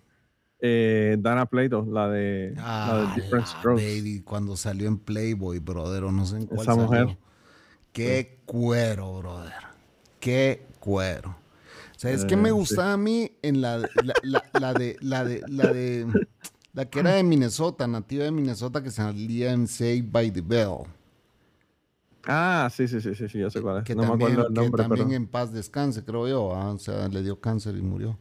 eh, 0.60 1.16
Dana 1.20 1.46
Plato, 1.46 1.86
la 1.90 2.10
de, 2.10 2.54
la 2.56 2.64
ah, 2.64 2.98
de 2.98 3.08
Different 3.08 3.46
la 3.46 3.52
Strokes. 3.52 3.84
baby, 3.84 4.22
cuando 4.22 4.56
salió 4.58 4.88
en 4.88 4.98
Playboy, 4.98 5.60
brother, 5.60 6.04
o 6.04 6.12
no 6.12 6.26
sé 6.26 6.38
en 6.38 6.46
cuál 6.48 6.62
Esa 6.68 6.76
salió. 6.76 7.06
mujer. 7.06 7.18
Qué 7.94 8.40
cuero, 8.46 9.18
brother. 9.20 9.54
Qué 10.20 10.66
cuero. 10.80 11.36
¿Sabes 11.98 12.24
qué 12.26 12.34
Eh, 12.36 12.38
me 12.38 12.50
sí. 12.50 12.56
gustaba 12.56 12.94
a 12.94 12.98
mí 12.98 13.32
en 13.42 13.62
la, 13.62 13.78
la, 13.94 14.18
la- 14.22 14.44
la 14.54 14.74
de 14.74 14.98
la 15.02 15.26
de 15.26 15.44
la 15.48 15.70
de 15.70 16.08
la 16.74 16.86
que 16.86 17.00
era 17.00 17.14
de 17.16 17.24
Minnesota, 17.24 17.88
nativa 17.88 18.24
de 18.24 18.32
Minnesota 18.32 18.82
que 18.84 18.92
salía 18.92 19.52
en 19.52 19.68
Saved 19.68 20.12
by 20.12 20.32
the 20.32 20.42
Bell? 20.42 20.86
Ah, 22.30 22.70
sí, 22.72 22.88
sí, 22.88 23.02
sí, 23.02 23.16
sí, 23.16 23.28
sí, 23.28 23.40
yo 23.40 23.50
sé 23.50 23.62
cuál 23.62 23.80
es. 23.80 23.84
Que 23.84 23.96
no 23.96 24.04
me 24.04 24.10
también, 24.10 24.32
acuerdo 24.34 24.48
el 24.50 24.54
que 24.54 24.62
nombre, 24.62 24.84
también 24.84 25.08
pero 25.08 25.16
en 25.18 25.28
paz 25.28 25.52
descanse, 25.52 26.04
creo 26.06 26.28
yo. 26.28 26.54
ah, 26.56 26.72
O 26.72 26.78
sea, 26.78 27.08
le 27.08 27.24
dio 27.24 27.40
cáncer 27.40 27.76
y 27.76 27.82
murió. 27.82 28.18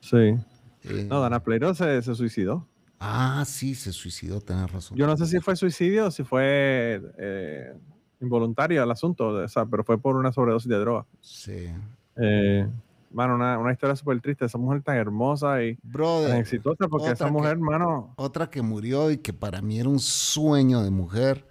sí. 0.00 0.36
Eh, 0.84 1.06
No, 1.08 1.20
Dana 1.20 1.40
Plato 1.42 1.74
se, 1.74 2.02
se 2.02 2.14
suicidó. 2.14 2.66
Ah, 2.98 3.44
sí, 3.46 3.74
se 3.74 3.92
suicidó, 3.92 4.40
tenés 4.40 4.70
razón. 4.70 4.96
Yo 4.98 5.06
no 5.06 5.16
sé 5.16 5.26
si 5.26 5.40
fue 5.40 5.56
suicidio 5.56 6.06
o 6.06 6.10
si 6.10 6.24
fue 6.24 7.00
eh, 7.18 7.72
involuntario 8.20 8.82
el 8.82 8.90
asunto, 8.90 9.28
o 9.28 9.48
sea, 9.48 9.64
pero 9.66 9.82
fue 9.84 9.98
por 9.98 10.16
una 10.16 10.32
sobredosis 10.32 10.68
de 10.68 10.78
droga. 10.78 11.06
Sí. 11.20 11.68
Eh, 12.16 12.68
mano, 13.12 13.34
una, 13.36 13.58
una 13.58 13.72
historia 13.72 13.96
súper 13.96 14.20
triste. 14.20 14.44
Esa 14.44 14.58
mujer 14.58 14.82
tan 14.82 14.96
hermosa 14.96 15.62
y 15.64 15.76
tan 15.76 16.36
exitosa, 16.38 16.86
porque 16.88 17.10
esa 17.12 17.26
que- 17.26 17.30
mujer, 17.32 17.58
mano, 17.58 18.12
otra 18.16 18.50
que 18.50 18.62
murió 18.62 19.10
y 19.10 19.18
que 19.18 19.32
para 19.32 19.62
mí 19.62 19.78
era 19.80 19.88
un 19.88 19.98
sueño 20.00 20.82
de 20.82 20.90
mujer 20.90 21.46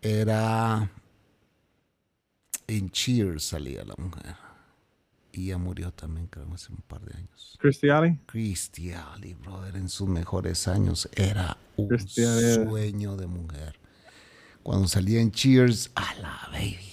era 0.00 0.90
en 2.66 2.90
Cheers 2.90 3.44
salía 3.44 3.84
la 3.84 3.94
mujer. 3.96 4.36
Y 5.32 5.46
ella 5.46 5.58
murió 5.58 5.92
también, 5.92 6.26
creo, 6.28 6.46
hace 6.54 6.72
un 6.72 6.78
par 6.78 7.02
de 7.02 7.16
años. 7.16 7.58
Christy 8.26 8.92
Alley, 8.92 9.34
brother, 9.34 9.76
en 9.76 9.88
sus 9.88 10.08
mejores 10.08 10.66
años 10.66 11.08
era 11.14 11.58
un 11.76 11.98
sueño 11.98 13.16
de 13.16 13.26
mujer. 13.26 13.78
Cuando 14.62 14.88
salía 14.88 15.20
en 15.20 15.30
Cheers, 15.30 15.90
a 15.94 16.14
la 16.14 16.48
baby. 16.50 16.92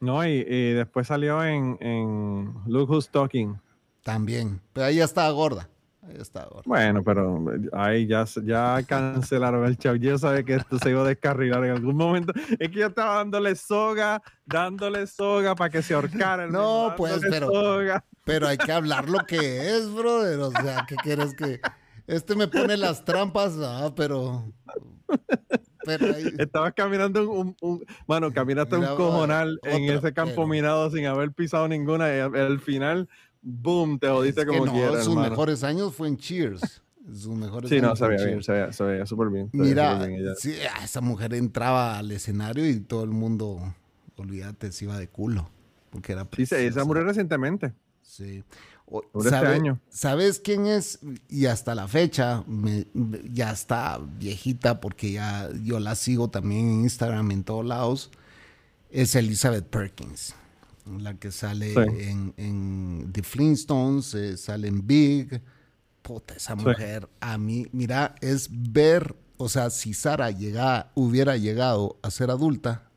No, 0.00 0.24
y, 0.26 0.30
y 0.30 0.72
después 0.72 1.08
salió 1.08 1.44
en, 1.44 1.76
en 1.80 2.54
Look 2.66 2.90
Who's 2.90 3.08
Talking. 3.08 3.60
También. 4.02 4.60
Pero 4.72 4.86
ella 4.86 5.04
estaba 5.04 5.30
gorda. 5.30 5.68
Ella 6.08 6.22
estaba 6.22 6.46
gorda. 6.46 6.62
Bueno, 6.66 7.02
pero 7.04 7.44
ahí 7.72 8.06
ya, 8.06 8.24
ya 8.44 8.82
cancelaron 8.86 9.64
el 9.64 9.76
show. 9.78 9.94
Yo 9.94 10.18
sabía 10.18 10.42
que 10.42 10.54
esto 10.56 10.78
se 10.78 10.90
iba 10.90 11.02
a 11.02 11.04
descarrilar 11.08 11.64
en 11.64 11.70
algún 11.72 11.96
momento. 11.96 12.32
Es 12.58 12.68
que 12.70 12.80
yo 12.80 12.88
estaba 12.88 13.16
dándole 13.16 13.54
soga, 13.54 14.20
dándole 14.44 15.06
soga 15.06 15.54
para 15.54 15.70
que 15.70 15.80
se 15.82 15.94
ahorcara. 15.94 16.44
el 16.44 16.52
No, 16.52 16.82
mismo, 16.90 16.96
pues, 16.96 17.20
pero- 17.30 17.48
soga. 17.50 18.04
Pero 18.24 18.46
hay 18.48 18.56
que 18.56 18.70
hablar 18.72 19.08
lo 19.08 19.18
que 19.26 19.76
es, 19.76 19.92
brother. 19.92 20.38
O 20.40 20.50
sea, 20.50 20.84
¿qué 20.88 20.96
quieres 20.96 21.34
que.? 21.34 21.60
Este 22.06 22.34
me 22.34 22.48
pone 22.48 22.76
las 22.76 23.04
trampas, 23.04 23.54
ah, 23.60 23.92
pero. 23.96 24.44
Pero 25.84 26.06
ahí. 26.14 26.32
Estabas 26.38 26.72
caminando 26.74 27.28
un, 27.30 27.56
un- 27.60 27.84
Mano, 28.06 28.32
caminaste 28.32 28.76
Mira, 28.76 28.92
un 28.92 28.96
cojonal 28.96 29.58
en 29.64 29.84
ese 29.84 30.12
campo 30.12 30.34
pero- 30.36 30.46
minado 30.46 30.90
sin 30.90 31.06
haber 31.06 31.32
pisado 31.32 31.66
ninguna. 31.68 32.14
Y 32.16 32.20
al 32.20 32.60
final, 32.60 33.08
boom, 33.42 33.98
te 33.98 34.08
jodiste 34.08 34.40
Es 34.42 34.46
que 34.46 34.52
como 34.52 34.66
no, 34.66 34.72
quieras. 34.72 35.04
sus 35.04 35.12
hermano. 35.14 35.30
mejores 35.30 35.64
años 35.64 35.94
fue 35.94 36.08
en 36.08 36.16
Cheers. 36.16 36.82
Sus 37.12 37.34
mejores 37.34 37.68
Sí, 37.68 37.80
no, 37.80 37.88
años 37.88 38.00
veía 38.00 38.24
bien, 38.26 38.40
veía 38.78 39.06
súper 39.06 39.28
bien. 39.28 39.50
Mira, 39.52 40.06
bien 40.06 40.24
sí, 40.38 40.54
ah, 40.72 40.84
esa 40.84 41.00
mujer 41.00 41.34
entraba 41.34 41.98
al 41.98 42.12
escenario 42.12 42.68
y 42.68 42.78
todo 42.78 43.02
el 43.02 43.10
mundo, 43.10 43.74
olvídate, 44.16 44.70
se 44.70 44.84
iba 44.84 44.96
de 44.98 45.08
culo. 45.08 45.48
Porque 45.90 46.12
era 46.12 46.26
Sí, 46.36 46.46
se- 46.46 46.64
esa 46.66 46.84
murió 46.84 47.02
recientemente. 47.02 47.72
Sí. 48.02 48.44
O- 48.86 49.02
este 49.16 49.30
¿sabe- 49.30 49.48
año. 49.48 49.80
¿Sabes 49.88 50.38
quién 50.38 50.66
es? 50.66 51.00
Y 51.28 51.46
hasta 51.46 51.74
la 51.74 51.88
fecha, 51.88 52.44
me- 52.46 52.86
ya 53.32 53.50
está 53.50 53.98
viejita 54.18 54.80
porque 54.80 55.12
ya 55.12 55.48
yo 55.64 55.80
la 55.80 55.94
sigo 55.96 56.28
también 56.30 56.68
en 56.68 56.80
Instagram 56.82 57.30
en 57.32 57.42
todos 57.42 57.64
lados. 57.66 58.10
Es 58.90 59.14
Elizabeth 59.16 59.66
Perkins, 59.66 60.34
la 60.86 61.14
que 61.18 61.30
sale 61.30 61.72
Sí. 61.74 61.80
en, 62.08 62.34
en 62.36 63.12
The 63.12 63.22
Flintstones, 63.22 64.14
eh, 64.14 64.36
sale 64.36 64.68
en 64.68 64.86
Big. 64.86 65.40
Puta, 66.02 66.34
esa 66.34 66.56
Sí. 66.56 66.64
mujer, 66.64 67.08
a 67.20 67.38
mí, 67.38 67.66
mira, 67.72 68.16
es 68.20 68.48
ver, 68.50 69.14
o 69.36 69.48
sea, 69.48 69.70
si 69.70 69.94
Sara 69.94 70.30
llegaba, 70.30 70.90
hubiera 70.94 71.36
llegado 71.36 71.98
a 72.02 72.10
ser 72.10 72.30
adulta, 72.30 72.90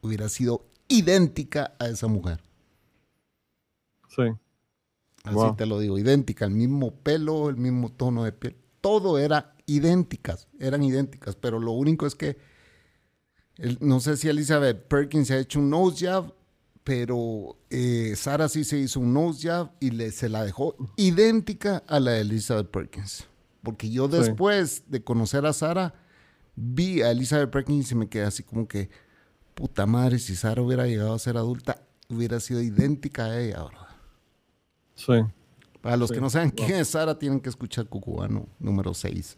hubiera 0.00 0.28
sido 0.28 0.66
idéntica 0.88 1.74
a 1.78 1.86
esa 1.88 2.08
mujer. 2.08 2.40
Sí. 4.08 4.22
Así 5.24 5.34
Wow. 5.36 5.56
te 5.56 5.66
lo 5.66 5.78
digo, 5.78 5.98
idéntica, 5.98 6.44
el 6.44 6.50
mismo 6.50 6.90
pelo, 6.96 7.48
el 7.48 7.56
mismo 7.56 7.90
tono 7.92 8.24
de 8.24 8.32
piel, 8.32 8.56
todo 8.80 9.18
era 9.18 9.54
idénticas, 9.66 10.48
eran 10.58 10.82
idénticas, 10.82 11.36
pero 11.36 11.60
lo 11.60 11.70
único 11.72 12.06
es 12.06 12.16
que 12.16 12.36
el- 13.56 13.78
no 13.80 14.00
sé 14.00 14.16
si 14.16 14.28
Elizabeth 14.28 14.88
Perkins 14.88 15.28
se 15.28 15.34
ha 15.34 15.38
hecho 15.38 15.60
un 15.60 15.70
nose 15.70 16.06
job, 16.06 16.34
pero 16.84 17.56
eh, 17.70 18.14
Sara 18.16 18.48
sí 18.48 18.64
se 18.64 18.78
hizo 18.78 19.00
un 19.00 19.12
nose 19.14 19.48
job 19.48 19.70
y 19.80 19.90
le, 19.90 20.10
se 20.10 20.28
la 20.28 20.44
dejó 20.44 20.74
idéntica 20.96 21.82
a 21.86 22.00
la 22.00 22.12
de 22.12 22.20
Elizabeth 22.22 22.70
Perkins. 22.70 23.26
Porque 23.62 23.90
yo 23.90 24.08
Sí. 24.10 24.16
después 24.18 24.84
de 24.88 25.02
conocer 25.04 25.46
a 25.46 25.52
Sara, 25.52 25.94
vi 26.56 27.02
a 27.02 27.10
Elizabeth 27.12 27.50
Perkins 27.50 27.90
y 27.92 27.94
me 27.94 28.08
quedé 28.08 28.24
así 28.24 28.42
como 28.42 28.66
que, 28.66 28.90
puta 29.54 29.86
madre, 29.86 30.18
si 30.18 30.34
Sara 30.34 30.60
hubiera 30.62 30.86
llegado 30.86 31.14
a 31.14 31.18
ser 31.18 31.36
adulta, 31.36 31.82
hubiera 32.08 32.40
sido 32.40 32.60
idéntica 32.60 33.26
a 33.26 33.40
ella, 33.40 33.62
bro. 33.62 33.78
Sí. 34.94 35.12
Para 35.80 35.96
los 35.96 36.08
Sí. 36.08 36.14
que 36.16 36.20
no 36.20 36.30
saben 36.30 36.50
quién 36.50 36.72
es 36.74 36.88
Sara, 36.88 37.18
tienen 37.18 37.40
que 37.40 37.48
escuchar 37.48 37.86
Cucubano 37.86 38.46
número 38.58 38.92
6. 38.94 39.36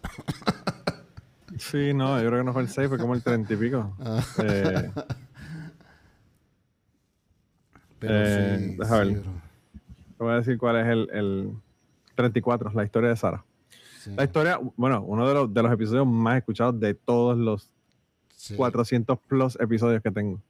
Sí, 1.59 1.95
no, 1.95 2.21
yo 2.21 2.27
creo 2.29 2.41
que 2.41 2.45
no 2.45 2.53
fue 2.53 2.63
el 2.63 2.69
6, 2.69 2.89
fue 2.89 2.99
como 2.99 3.15
el 3.15 3.23
30 3.23 3.53
y 3.55 3.57
pico. 3.57 3.95
Ah. 4.01 4.25
Eh, 4.43 4.91
Pero 8.07 8.15
Eh, 8.25 8.59
sí, 8.71 8.77
deja 8.79 8.99
ver. 8.99 9.07
sí, 9.09 9.15
bro. 9.15 9.33
te 10.19 10.25
voy 10.25 10.33
a 10.33 10.37
decir 10.37 10.59
cuál 10.59 10.77
es 10.77 10.87
el, 10.87 11.09
el 11.13 11.51
34, 12.15 12.71
la 12.75 12.85
historia 12.85 13.09
de 13.11 13.17
Sara. 13.17 13.45
Sí, 14.01 14.11
La 14.17 14.25
historia, 14.25 14.61
bueno, 14.77 15.03
uno 15.03 15.27
de 15.27 15.35
los, 15.35 15.55
de 15.55 15.63
los 15.63 15.73
episodios 15.73 16.07
más 16.07 16.37
escuchados 16.39 16.79
de 16.79 16.95
todos 16.95 17.37
los 17.39 17.71
sí. 18.37 18.55
400 18.55 19.19
plus 19.21 19.59
episodios 19.61 20.03
que 20.03 20.11
tengo. 20.11 20.41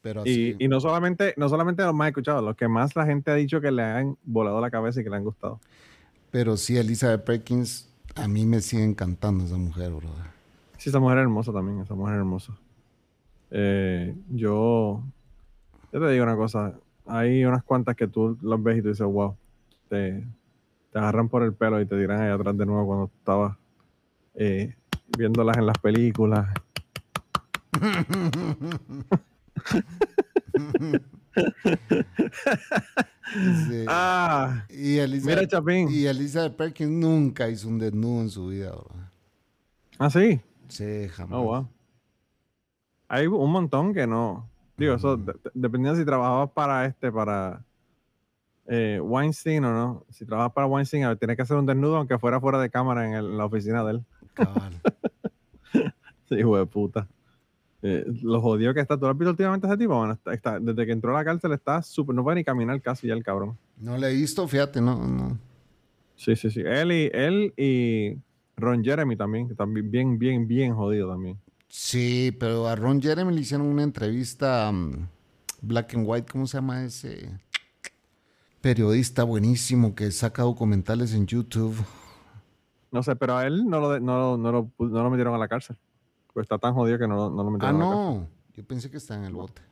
Pero 0.00 0.22
Y, 0.24 0.34
sí, 0.34 0.56
y 0.58 0.68
no 0.68 0.80
solamente 0.80 1.34
no 1.36 1.48
solamente 1.48 1.82
los 1.82 1.92
más 1.94 2.08
escuchados, 2.08 2.42
los 2.42 2.56
que 2.56 2.66
más 2.68 2.94
la 2.96 3.04
gente 3.04 3.30
ha 3.30 3.34
dicho 3.34 3.60
que 3.60 3.70
le 3.70 3.82
han 3.82 4.16
volado 4.24 4.60
la 4.60 4.70
cabeza 4.70 5.00
y 5.00 5.04
que 5.04 5.10
le 5.10 5.16
han 5.16 5.24
gustado. 5.24 5.60
pero 6.30 6.56
sí, 6.56 6.76
Elizabeth 6.78 7.24
Perkins, 7.24 7.88
a 8.14 8.26
mí 8.28 8.46
me 8.46 8.60
sigue 8.60 8.84
encantando 8.84 9.44
esa 9.44 9.56
mujer, 9.56 9.90
brother. 9.90 10.24
Sí, 10.78 10.88
esa 10.90 11.00
mujer 11.00 11.18
es 11.18 11.22
hermosa 11.22 11.52
también, 11.52 11.80
esa 11.80 11.94
mujer 11.94 12.14
es 12.14 12.18
hermosa. 12.18 12.52
Eh, 13.50 14.14
yo, 14.30 15.02
yo 15.92 16.00
te 16.00 16.08
digo 16.10 16.24
una 16.24 16.36
cosa, 16.36 16.74
hay 17.06 17.44
unas 17.44 17.62
cuantas 17.64 17.96
que 17.96 18.06
tú 18.06 18.36
las 18.42 18.62
ves 18.62 18.78
y 18.78 18.82
tú 18.82 18.88
dices, 18.88 19.06
wow, 19.06 19.36
te, 19.88 20.24
te 20.92 20.98
agarran 20.98 21.28
por 21.28 21.42
el 21.42 21.54
pelo 21.54 21.80
y 21.80 21.86
te 21.86 21.98
tiran 21.98 22.20
ahí 22.20 22.30
atrás 22.30 22.56
de 22.56 22.66
nuevo 22.66 22.86
cuando 22.86 23.10
estabas 23.18 23.56
eh, 24.34 24.74
viéndolas 25.16 25.56
en 25.56 25.66
las 25.66 25.78
películas. 25.78 26.48
Sí. 33.68 33.84
Ah, 33.86 34.64
y, 34.70 34.94
mira 34.94 35.04
Elizabeth, 35.04 35.50
Chapín. 35.50 35.88
y 35.90 36.06
Elizabeth 36.06 36.56
Perkins 36.56 36.90
nunca 36.90 37.48
hizo 37.48 37.68
un 37.68 37.78
desnudo 37.78 38.22
en 38.22 38.30
su 38.30 38.46
vida, 38.46 38.70
brother. 38.70 39.10
Ah, 39.98 40.10
sí. 40.10 40.40
Sí, 40.68 41.08
jamás. 41.08 41.38
Oh, 41.38 41.42
wow. 41.42 41.68
Hay 43.08 43.26
un 43.26 43.50
montón 43.52 43.92
que 43.92 44.06
no. 44.06 44.48
Digo, 44.78 44.94
eso 44.94 45.16
de- 45.16 45.32
de- 45.32 45.50
dependiendo 45.54 45.98
si 45.98 46.04
trabajabas 46.06 46.50
para 46.52 46.86
este, 46.86 47.10
para 47.12 47.62
eh, 48.66 49.00
Weinstein 49.02 49.64
o 49.64 49.72
no. 49.72 50.04
Si 50.10 50.24
trabajas 50.24 50.52
para 50.52 50.66
Weinstein, 50.66 51.04
a 51.04 51.08
ver, 51.08 51.18
tienes 51.18 51.36
que 51.36 51.42
hacer 51.42 51.56
un 51.56 51.66
desnudo 51.66 51.96
aunque 51.96 52.18
fuera 52.18 52.40
fuera 52.40 52.60
de 52.60 52.70
cámara 52.70 53.06
en, 53.06 53.14
el- 53.14 53.26
en 53.26 53.38
la 53.38 53.44
oficina 53.46 53.84
de 53.84 53.90
él. 53.92 54.04
Cabal. 54.34 54.72
Sí, 56.28 56.34
hijo 56.34 56.58
de 56.58 56.66
puta. 56.66 57.08
Eh, 57.80 58.04
lo 58.22 58.40
jodido 58.42 58.74
que 58.74 58.80
está. 58.80 58.96
¿Tú 58.98 59.06
lo 59.06 59.12
has 59.12 59.16
visto 59.18 59.30
últimamente 59.30 59.66
a 59.66 59.70
ese 59.70 59.78
tipo? 59.78 59.96
Bueno, 59.96 60.12
está, 60.12 60.34
está- 60.34 60.60
desde 60.60 60.84
que 60.84 60.92
entró 60.92 61.10
a 61.16 61.18
la 61.20 61.24
cárcel 61.24 61.52
está 61.52 61.80
súper. 61.80 62.14
No 62.14 62.22
puede 62.22 62.34
ni 62.36 62.44
caminar 62.44 62.80
casi 62.82 63.06
ya 63.06 63.14
el 63.14 63.22
cabrón. 63.24 63.56
No 63.78 63.96
le 63.96 64.10
he 64.10 64.14
visto, 64.14 64.46
fíjate, 64.46 64.78
no, 64.82 65.06
no. 65.08 65.38
Sí, 66.16 66.36
sí, 66.36 66.50
sí. 66.50 66.60
Él 66.66 66.92
y, 66.92 67.10
él 67.14 67.54
y 67.56 68.18
Ron 68.58 68.84
Jeremy 68.84 69.16
también, 69.16 69.48
que 69.48 69.54
también 69.54 69.90
bien, 69.90 70.18
bien, 70.18 70.46
bien 70.46 70.74
jodido 70.74 71.08
también. 71.08 71.38
Sí, 71.68 72.34
pero 72.38 72.66
a 72.66 72.74
Ron 72.76 73.00
Jeremy 73.00 73.34
le 73.34 73.42
hicieron 73.42 73.66
una 73.66 73.82
entrevista 73.82 74.70
um, 74.70 75.06
Black 75.60 75.94
and 75.94 76.04
White, 76.08 76.30
¿cómo 76.32 76.46
se 76.46 76.56
llama 76.58 76.82
ese? 76.84 77.30
Periodista 78.60 79.22
buenísimo 79.22 79.94
que 79.94 80.10
saca 80.10 80.42
documentales 80.42 81.12
en 81.14 81.26
YouTube. 81.26 81.76
No 82.90 83.02
sé, 83.02 83.14
pero 83.16 83.36
a 83.36 83.46
él 83.46 83.66
no 83.68 83.80
lo, 83.80 84.00
no, 84.00 84.18
lo- 84.18 84.38
no, 84.38 84.52
lo, 84.52 84.64
pu- 84.64 84.88
no 84.90 85.02
lo 85.02 85.10
metieron 85.10 85.34
a 85.34 85.38
la 85.38 85.46
cárcel. 85.48 85.76
Pues 86.32 86.44
está 86.44 86.58
tan 86.58 86.74
jodido 86.74 86.98
que 86.98 87.06
no, 87.06 87.28
no 87.30 87.42
lo 87.44 87.48
Ah, 87.48 87.52
metieron 87.52 87.76
a 87.76 87.78
la 87.84 87.90
cárcel. 87.90 88.14
no. 88.22 88.28
Yo 88.56 88.64
pensé 88.64 88.90
que 88.90 88.96
está 88.96 89.14
en 89.14 89.24
el 89.24 89.34
bote. 89.34 89.62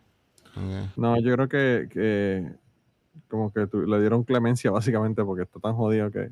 Ok. 0.55 0.97
No, 0.97 1.19
yo 1.21 1.33
creo 1.35 1.49
que, 1.49 1.89
que 1.91 2.53
como 3.29 3.53
que 3.53 3.67
tu- 3.67 3.87
le 3.87 4.01
dieron 4.01 4.23
clemencia 4.23 4.71
básicamente 5.11 5.25
porque 5.25 5.45
está 5.45 5.59
tan 5.61 5.75
jodido 5.75 6.11
que, 6.11 6.31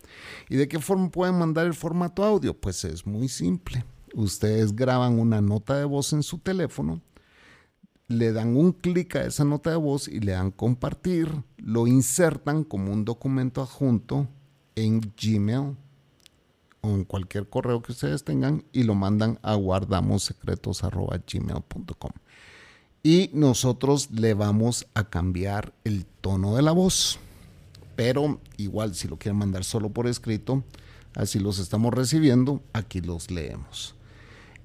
¿Y 0.47 0.55
de 0.55 0.69
qué 0.69 0.79
forma 0.79 1.11
pueden 1.11 1.37
mandar 1.37 1.65
el 1.65 1.73
formato 1.73 2.23
audio? 2.23 2.53
Pues 2.53 2.85
es 2.85 3.05
muy 3.05 3.27
simple. 3.27 3.83
Ustedes 4.13 4.73
graban 4.73 5.19
una 5.19 5.41
nota 5.41 5.77
de 5.77 5.83
voz 5.83 6.13
en 6.13 6.23
su 6.23 6.37
teléfono, 6.37 7.01
le 8.07 8.31
dan 8.31 8.55
un 8.55 8.71
clic 8.71 9.17
a 9.17 9.25
esa 9.25 9.43
nota 9.43 9.71
de 9.71 9.75
voz 9.75 10.07
y 10.07 10.21
le 10.21 10.31
dan 10.31 10.51
compartir, 10.51 11.27
lo 11.57 11.85
insertan 11.85 12.63
como 12.63 12.93
un 12.93 13.03
documento 13.03 13.61
adjunto 13.61 14.29
en 14.75 15.01
Gmail 15.21 15.75
o 16.83 16.89
en 16.89 17.05
cualquier 17.05 17.49
correo 17.49 17.81
que 17.81 17.93
ustedes 17.93 18.23
tengan 18.23 18.65
y 18.73 18.83
lo 18.83 18.93
mandan 18.93 19.39
a 19.41 19.55
guardamosecretos.gmail.com. 19.55 22.11
Y 23.01 23.31
nosotros 23.33 24.11
le 24.11 24.33
vamos 24.33 24.85
a 24.93 25.09
cambiar 25.09 25.73
el 25.85 26.05
tono 26.05 26.55
de 26.55 26.61
la 26.61 26.73
voz. 26.73 27.19
Pero 27.95 28.41
igual 28.57 28.95
si 28.95 29.07
lo 29.07 29.17
quieren 29.17 29.37
mandar 29.37 29.63
solo 29.63 29.89
por 29.89 30.07
escrito, 30.07 30.65
así 31.15 31.39
los 31.39 31.59
estamos 31.59 31.93
recibiendo, 31.93 32.61
aquí 32.73 32.99
los 33.01 33.31
leemos. 33.31 33.95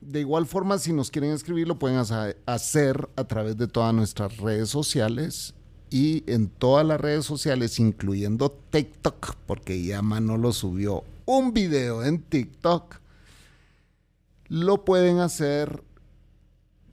De 0.00 0.20
igual 0.20 0.46
forma, 0.46 0.78
si 0.78 0.92
nos 0.92 1.10
quieren 1.10 1.32
escribir, 1.32 1.68
lo 1.68 1.78
pueden 1.78 2.02
hacer 2.46 3.08
a 3.16 3.24
través 3.24 3.56
de 3.56 3.68
todas 3.68 3.94
nuestras 3.94 4.38
redes 4.38 4.70
sociales 4.70 5.54
y 5.90 6.24
en 6.26 6.48
todas 6.48 6.86
las 6.86 7.00
redes 7.00 7.26
sociales, 7.26 7.78
incluyendo 7.78 8.50
TikTok, 8.70 9.36
porque 9.46 9.82
ya 9.82 10.02
Manolo 10.02 10.52
subió 10.52 11.04
un 11.28 11.52
video 11.52 12.02
en 12.02 12.22
TikTok, 12.22 13.00
lo 14.46 14.86
pueden 14.86 15.18
hacer 15.18 15.84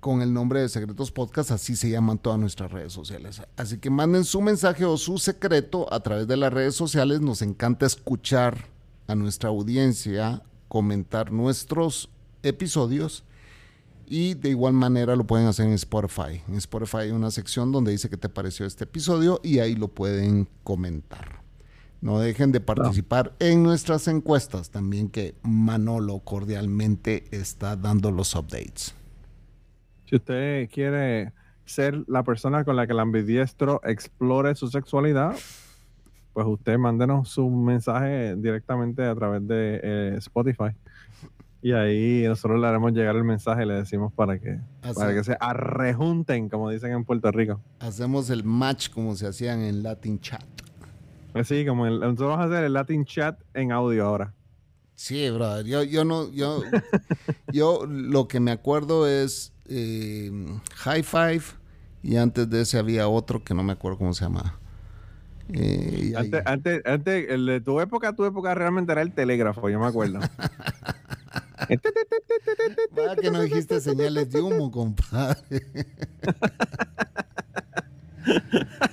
con 0.01 0.21
el 0.21 0.33
nombre 0.33 0.59
de 0.59 0.67
Secretos 0.67 1.09
Podcast, 1.09 1.51
así 1.51 1.77
se 1.77 1.89
llaman 1.89 2.17
todas 2.17 2.37
nuestras 2.37 2.69
redes 2.69 2.91
sociales. 2.91 3.41
Así 3.55 3.77
que 3.77 3.89
manden 3.89 4.25
su 4.25 4.41
mensaje 4.41 4.83
o 4.83 4.97
su 4.97 5.19
secreto 5.19 5.91
a 5.91 6.01
través 6.01 6.27
de 6.27 6.35
las 6.35 6.51
redes 6.51 6.75
sociales. 6.75 7.21
Nos 7.21 7.41
encanta 7.41 7.85
escuchar 7.85 8.67
a 9.07 9.15
nuestra 9.15 9.47
audiencia, 9.47 10.43
comentar 10.67 11.31
nuestros 11.31 12.09
episodios 12.43 13.23
y 14.05 14.33
de 14.33 14.49
igual 14.49 14.73
manera 14.73 15.15
lo 15.15 15.25
pueden 15.25 15.47
hacer 15.47 15.65
en 15.65 15.73
Spotify. 15.73 16.43
En 16.49 16.55
Spotify 16.55 16.97
hay 16.97 17.11
una 17.11 17.31
sección 17.31 17.71
donde 17.71 17.91
dice 17.91 18.09
qué 18.09 18.17
te 18.17 18.27
pareció 18.27 18.65
este 18.65 18.83
episodio 18.83 19.39
y 19.45 19.59
ahí 19.59 19.75
lo 19.75 19.87
pueden 19.87 20.49
comentar. 20.65 21.44
No 22.01 22.19
dejen 22.19 22.51
de 22.51 22.59
participar 22.59 23.33
en 23.39 23.63
nuestras 23.63 24.07
encuestas 24.07 24.69
también 24.69 25.09
que 25.09 25.35
Manolo 25.41 26.19
cordialmente 26.19 27.23
está 27.31 27.75
dando 27.75 28.11
los 28.11 28.35
updates. 28.35 28.93
Si 30.05 30.15
usted 30.15 30.69
quiere 30.69 31.33
ser 31.65 32.03
la 32.07 32.23
persona 32.23 32.63
con 32.63 32.75
la 32.75 32.85
que 32.85 32.93
el 32.93 32.99
ambidiestro 32.99 33.81
explore 33.83 34.53
su 34.55 34.67
sexualidad, 34.67 35.35
pues 36.33 36.45
usted 36.47 36.77
mándenos 36.77 37.29
su 37.29 37.49
mensaje 37.49 38.35
directamente 38.35 39.03
a 39.03 39.15
través 39.15 39.47
de 39.47 39.79
eh, 39.81 40.15
Spotify. 40.17 40.75
Y 41.61 41.71
ahí 41.71 42.23
nosotros 42.27 42.59
le 42.59 42.67
haremos 42.67 42.91
llegar 42.91 43.15
el 43.15 43.23
mensaje 43.23 43.63
y 43.63 43.65
le 43.65 43.73
decimos 43.73 44.13
para 44.13 44.37
que, 44.37 44.59
para 44.93 45.15
que 45.15 45.23
se 45.23 45.35
arrejunten, 45.39 46.47
como 46.47 46.69
dicen 46.69 46.91
en 46.91 47.03
Puerto 47.03 47.31
Rico. 47.31 47.59
Hacemos 47.79 48.29
el 48.29 48.43
match 48.43 48.89
como 48.89 49.15
se 49.15 49.25
hacían 49.25 49.61
en 49.61 49.81
Latin 49.81 50.19
Chat. 50.19 50.43
Así 51.39 51.65
como 51.65 51.85
el- 51.85 51.99
nosotros 51.99 52.29
vamos 52.29 52.45
a 52.45 52.47
hacer 52.49 52.63
el 52.65 52.73
Latin 52.73 53.05
Chat 53.05 53.39
en 53.53 53.71
audio 53.71 54.05
ahora. 54.05 54.33
Sí, 54.95 55.29
brother. 55.29 55.65
Yo, 55.65 55.83
yo 55.83 56.05
no, 56.05 56.31
yo, 56.31 56.63
yo 57.51 57.85
lo 57.85 58.27
que 58.29 58.39
me 58.39 58.51
acuerdo 58.51 59.07
es 59.07 59.51
eh, 59.67 60.31
High 60.75 61.03
Five 61.03 61.41
y 62.01 62.15
antes 62.15 62.49
de 62.49 62.61
ese 62.61 62.79
había 62.79 63.09
otro 63.09 63.43
que 63.43 63.53
no 63.53 63.61
me 63.63 63.73
acuerdo 63.73 63.97
cómo 63.97 64.13
se 64.13 64.23
llama. 64.23 64.57
Eh, 65.53 66.11
y 66.11 66.15
Antes, 66.15 66.41
antes, 66.45 66.81
antes, 66.85 67.29
el 67.29 67.45
de 67.45 67.59
tu 67.61 67.79
época, 67.81 68.13
tu 68.13 68.23
época 68.25 68.55
realmente 68.55 68.93
era 68.93 69.01
el 69.01 69.11
telégrafo, 69.11 69.69
yo 69.69 69.79
me 69.79 69.85
acuerdo. 69.87 70.19
Vaya 72.91 73.15
que 73.21 73.29
no 73.29 73.41
dijiste 73.41 73.81
señales 73.81 74.29
de 74.31 74.41
humo, 74.41 74.71
compadre. 74.71 75.65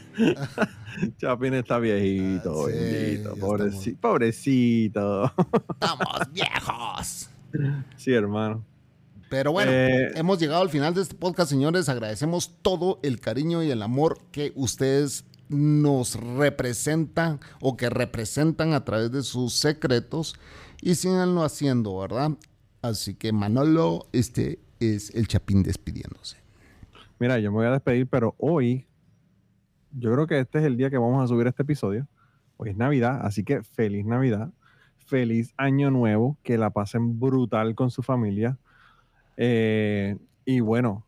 Chapín 1.19 1.55
está 1.55 1.79
viejito, 1.79 2.67
Ah, 2.67 2.71
sí, 2.71 2.79
bendito, 2.79 3.35
ya 3.37 3.43
pobreci- 3.43 3.77
estamos. 3.79 3.99
pobrecito. 4.01 5.25
Estamos 5.75 6.17
viejos. 6.33 7.31
sí, 7.97 8.13
hermano. 8.13 8.65
Pero 9.31 9.53
bueno, 9.53 9.71
Eh, 9.73 10.11
hemos 10.15 10.39
llegado 10.39 10.61
al 10.63 10.69
final 10.69 10.93
de 10.95 11.03
este 11.03 11.15
podcast, 11.15 11.51
señores. 11.51 11.89
Agradecemos 11.89 12.51
todo 12.61 12.99
el 13.03 13.19
cariño 13.21 13.63
y 13.63 13.71
el 13.71 13.83
amor 13.83 14.19
que 14.31 14.53
ustedes 14.57 15.25
nos 15.49 16.17
representan 16.17 17.41
o 17.61 17.77
que 17.77 17.89
representan 17.91 18.73
a 18.75 18.85
través 18.85 19.11
de 19.11 19.23
sus 19.23 19.55
secretos 19.55 20.35
y 20.83 20.95
síganlo 20.97 21.45
haciendo, 21.45 21.99
¿verdad? 21.99 22.33
Así 22.83 23.15
que 23.15 23.33
Manolo, 23.33 24.07
este 24.13 24.59
es 24.81 25.11
el 25.15 25.29
Chapín 25.29 25.63
despidiéndose. 25.63 26.37
Mira, 27.19 27.39
yo 27.39 27.51
me 27.53 27.59
voy 27.59 27.67
a 27.67 27.71
despedir, 27.73 28.07
pero 28.09 28.35
hoy, 28.39 28.87
yo 29.93 30.13
creo 30.13 30.27
que 30.27 30.41
este 30.41 30.59
es 30.59 30.65
el 30.65 30.77
día 30.77 30.91
que 30.91 30.99
vamos 30.99 31.23
a 31.23 31.27
subir 31.27 31.47
este 31.47 31.63
episodio. 31.63 32.07
Hoy 32.57 32.71
es 32.71 32.77
Navidad, 32.77 33.21
así 33.23 33.45
que 33.45 33.63
feliz 33.63 34.05
Navidad, 34.05 34.51
feliz 34.99 35.55
Año 35.57 35.91
Nuevo, 35.91 36.39
que 36.43 36.59
la 36.59 36.71
pasen 36.71 37.19
brutal 37.19 37.75
con 37.75 37.91
su 37.91 38.03
familia. 38.03 38.59
Eh, 39.37 40.19
y 40.45 40.61
bueno, 40.61 41.07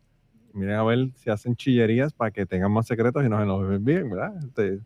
miren 0.53 0.75
a 0.75 0.83
ver 0.83 1.11
si 1.15 1.29
hacen 1.29 1.55
chillerías 1.55 2.13
para 2.13 2.31
que 2.31 2.45
tengan 2.45 2.71
más 2.71 2.87
secretos 2.87 3.23
y 3.23 3.29
nos 3.29 3.41
se 3.41 3.45
los 3.45 3.83
bien, 3.83 4.09
¿verdad? 4.09 4.33
Este, 4.43 4.81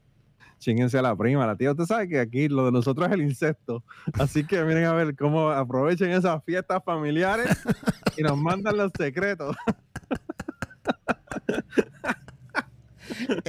Chinguense 0.59 0.97
a 0.97 1.01
la 1.01 1.15
prima, 1.15 1.47
la 1.47 1.55
tía. 1.55 1.71
Usted 1.71 1.85
sabe 1.85 2.09
que 2.09 2.19
aquí 2.19 2.49
lo 2.49 2.65
de 2.65 2.73
nosotros 2.73 3.07
es 3.07 3.13
el 3.13 3.21
insecto. 3.21 3.83
Así 4.19 4.45
que 4.45 4.61
miren 4.63 4.85
a 4.85 4.93
ver 4.93 5.15
cómo 5.15 5.49
aprovechen 5.49 6.11
esas 6.11 6.43
fiestas 6.43 6.83
familiares 6.83 7.47
y 8.17 8.23
nos 8.23 8.37
mandan 8.37 8.77
los 8.77 8.91
secretos. 8.97 9.55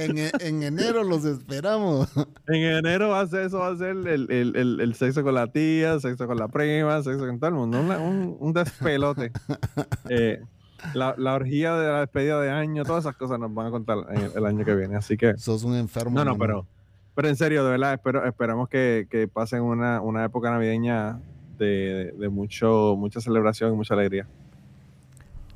En, 0.05 0.17
e- 0.17 0.31
en 0.39 0.63
enero 0.63 1.03
los 1.03 1.23
esperamos. 1.25 2.09
En 2.47 2.61
enero 2.63 3.09
va 3.09 3.21
a 3.21 3.27
ser, 3.27 3.45
eso 3.45 3.59
va 3.59 3.67
a 3.69 3.77
ser 3.77 3.89
el, 3.89 4.07
el- 4.07 4.55
el- 4.55 4.79
el 4.81 4.93
sexo 4.95 5.23
con 5.23 5.33
la 5.35 5.47
tía, 5.47 5.99
sexo 5.99 6.27
con 6.27 6.37
la 6.37 6.47
prima, 6.47 7.01
sexo 7.03 7.25
con 7.25 7.39
todo 7.39 7.49
el 7.49 7.55
mundo. 7.55 7.79
Un, 7.79 8.37
un 8.39 8.53
despelote. 8.53 9.31
Eh, 10.09 10.41
la, 10.95 11.13
la 11.17 11.35
orgía 11.35 11.75
de 11.75 11.87
la 11.87 11.99
despedida 12.01 12.41
de 12.41 12.49
año, 12.49 12.83
todas 12.83 13.03
esas 13.05 13.15
cosas 13.15 13.39
nos 13.39 13.53
van 13.53 13.67
a 13.67 13.71
contar 13.71 13.99
el, 14.35 14.45
año 14.45 14.65
que 14.65 14.75
viene. 14.75 14.95
Así 14.95 15.15
que, 15.15 15.37
Sos 15.37 15.63
un 15.63 15.75
enfermo. 15.75 16.11
no, 16.17 16.25
no, 16.25 16.37
pero, 16.37 16.65
pero 17.13 17.27
en 17.29 17.35
serio, 17.35 17.63
de 17.63 17.69
verdad, 17.71 17.93
espero, 17.93 18.25
esperamos 18.25 18.67
que, 18.67 19.07
que 19.09 19.27
pasen 19.27 19.61
una, 19.61 20.01
una 20.01 20.25
época 20.25 20.49
navideña 20.49 21.19
de, 21.59 22.13
de 22.17 22.29
mucho, 22.29 22.95
mucha 22.97 23.21
celebración 23.21 23.73
y 23.73 23.75
mucha 23.75 23.93
alegría. 23.93 24.27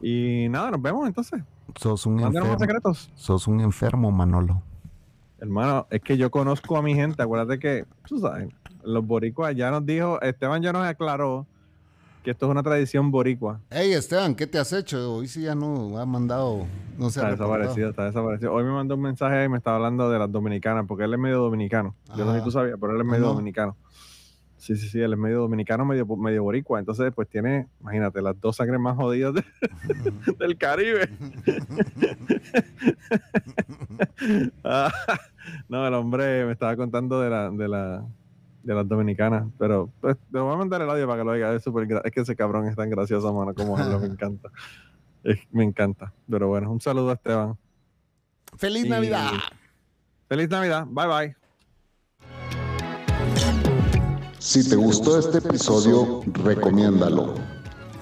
Y 0.02 0.48
nada, 0.50 0.72
nos 0.72 0.82
vemos 0.82 1.08
entonces. 1.08 1.42
Sos 1.76 2.06
un 2.06 2.20
enfermo. 2.20 2.58
secretos. 2.60 3.10
Sos 3.16 3.48
un 3.48 3.60
enfermo, 3.60 4.12
Manolo. 4.12 4.62
Hermano, 5.40 5.86
es 5.90 6.02
que 6.02 6.18
yo 6.18 6.32
conozco 6.32 6.78
a 6.78 6.82
mi 6.82 6.96
gente. 6.96 7.22
Acuérdate 7.22 7.60
que, 7.60 7.86
tú 8.08 8.20
sabes, 8.20 8.50
los 8.84 9.06
boricuas 9.06 9.56
ya 9.56 9.70
nos 9.72 9.86
dijo, 9.86 10.22
Esteban 10.22 10.62
ya 10.62 10.72
nos 10.72 10.86
aclaró 10.86 11.46
que 12.24 12.32
esto 12.32 12.48
es 12.48 12.52
una 12.52 12.64
tradición 12.64 13.12
boricua. 13.12 13.60
Hey, 13.70 13.94
Esteban, 13.94 14.34
¿qué 14.34 14.48
te 14.48 14.58
has 14.58 14.74
hecho? 14.74 15.14
Hoy 15.18 15.28
sí 15.28 15.42
ya 15.44 15.54
no 15.54 16.00
ha 16.00 16.06
mandado, 16.08 16.66
no 16.98 17.10
se 17.12 17.20
ha 17.20 17.30
Está 17.30 17.32
desaparecido, 17.44 17.90
está 17.92 18.06
desaparecido. 18.06 18.54
Hoy 18.54 18.64
me 18.64 18.72
mandó 18.72 18.96
un 18.96 19.02
mensaje 19.02 19.44
y 19.44 19.50
me 19.50 19.58
estaba 19.58 19.76
hablando 19.76 20.10
de 20.10 20.18
las 20.18 20.32
dominicanas, 20.32 20.86
porque 20.88 21.04
él 21.04 21.14
es 21.14 21.20
medio 21.20 21.40
dominicano. 21.40 21.94
Yo 22.18 22.26
no 22.26 22.32
sé 22.32 22.38
Ah. 22.38 22.40
si 22.40 22.44
tú 22.46 22.52
sabías, 22.52 22.78
pero 22.82 22.96
él 22.96 23.02
es 23.02 23.06
medio 23.06 23.26
No. 23.26 23.34
dominicano. 23.34 23.76
Sí, 24.66 24.76
sí, 24.76 24.90
sí, 24.90 25.00
él 25.00 25.14
es 25.14 25.20
medio 25.20 25.42
dominicano, 25.42 25.86
medio, 25.86 26.08
medio 26.18 26.42
boricua. 26.42 26.80
Entonces, 26.80 27.14
pues 27.14 27.30
tiene, 27.30 27.68
imagínate, 27.82 28.20
las 28.20 28.40
dos 28.42 28.56
sangres 28.56 28.80
más 28.80 28.96
jodidas 28.96 29.36
de- 29.36 29.44
del 30.40 30.58
Caribe. 30.58 31.08
Ah, 34.64 34.92
no, 35.70 35.88
el 35.88 35.94
hombre 35.94 36.46
me 36.46 36.54
estaba 36.54 36.76
contando 36.76 37.22
de 37.22 37.30
la, 37.30 37.52
de 37.52 37.68
la, 37.68 38.04
de 38.64 38.74
las 38.74 38.88
dominicanas, 38.88 39.46
pero 39.60 39.92
pues 40.02 40.18
le 40.32 40.40
voy 40.40 40.52
a 40.54 40.58
mandar 40.58 40.82
el 40.82 40.90
audio 40.90 41.06
para 41.06 41.20
que 41.20 41.26
lo 41.26 41.32
oiga. 41.32 41.54
Es, 41.54 41.64
súper 41.64 41.88
gra- 41.88 42.02
es 42.04 42.12
que 42.12 42.22
ese 42.22 42.36
cabrón 42.36 42.68
es 42.68 42.76
tan 42.76 42.90
gracioso, 42.90 43.32
mano, 43.32 43.54
como 43.54 43.78
habla, 43.78 44.00
me 44.00 44.08
encanta. 44.08 44.50
Es- 45.24 45.48
me 45.52 45.64
encanta. 45.64 46.12
Pero 46.30 46.48
bueno, 46.48 46.72
un 46.72 46.82
saludo 46.82 47.12
a 47.12 47.14
Esteban. 47.14 47.56
¡Feliz 48.58 48.86
Y- 48.86 48.90
Navidad! 48.90 49.32
Feliz 50.28 50.50
Navidad. 50.50 50.86
Bye 50.90 51.08
bye. 51.08 51.36
Si 54.46 54.64
te 54.64 54.76
gustó 54.76 55.18
este 55.18 55.40
episodio, 55.40 56.22
recomiéndalo. 56.28 57.34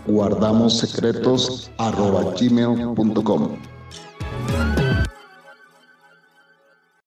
Guardamos 0.05 0.77
secretos. 0.77 1.71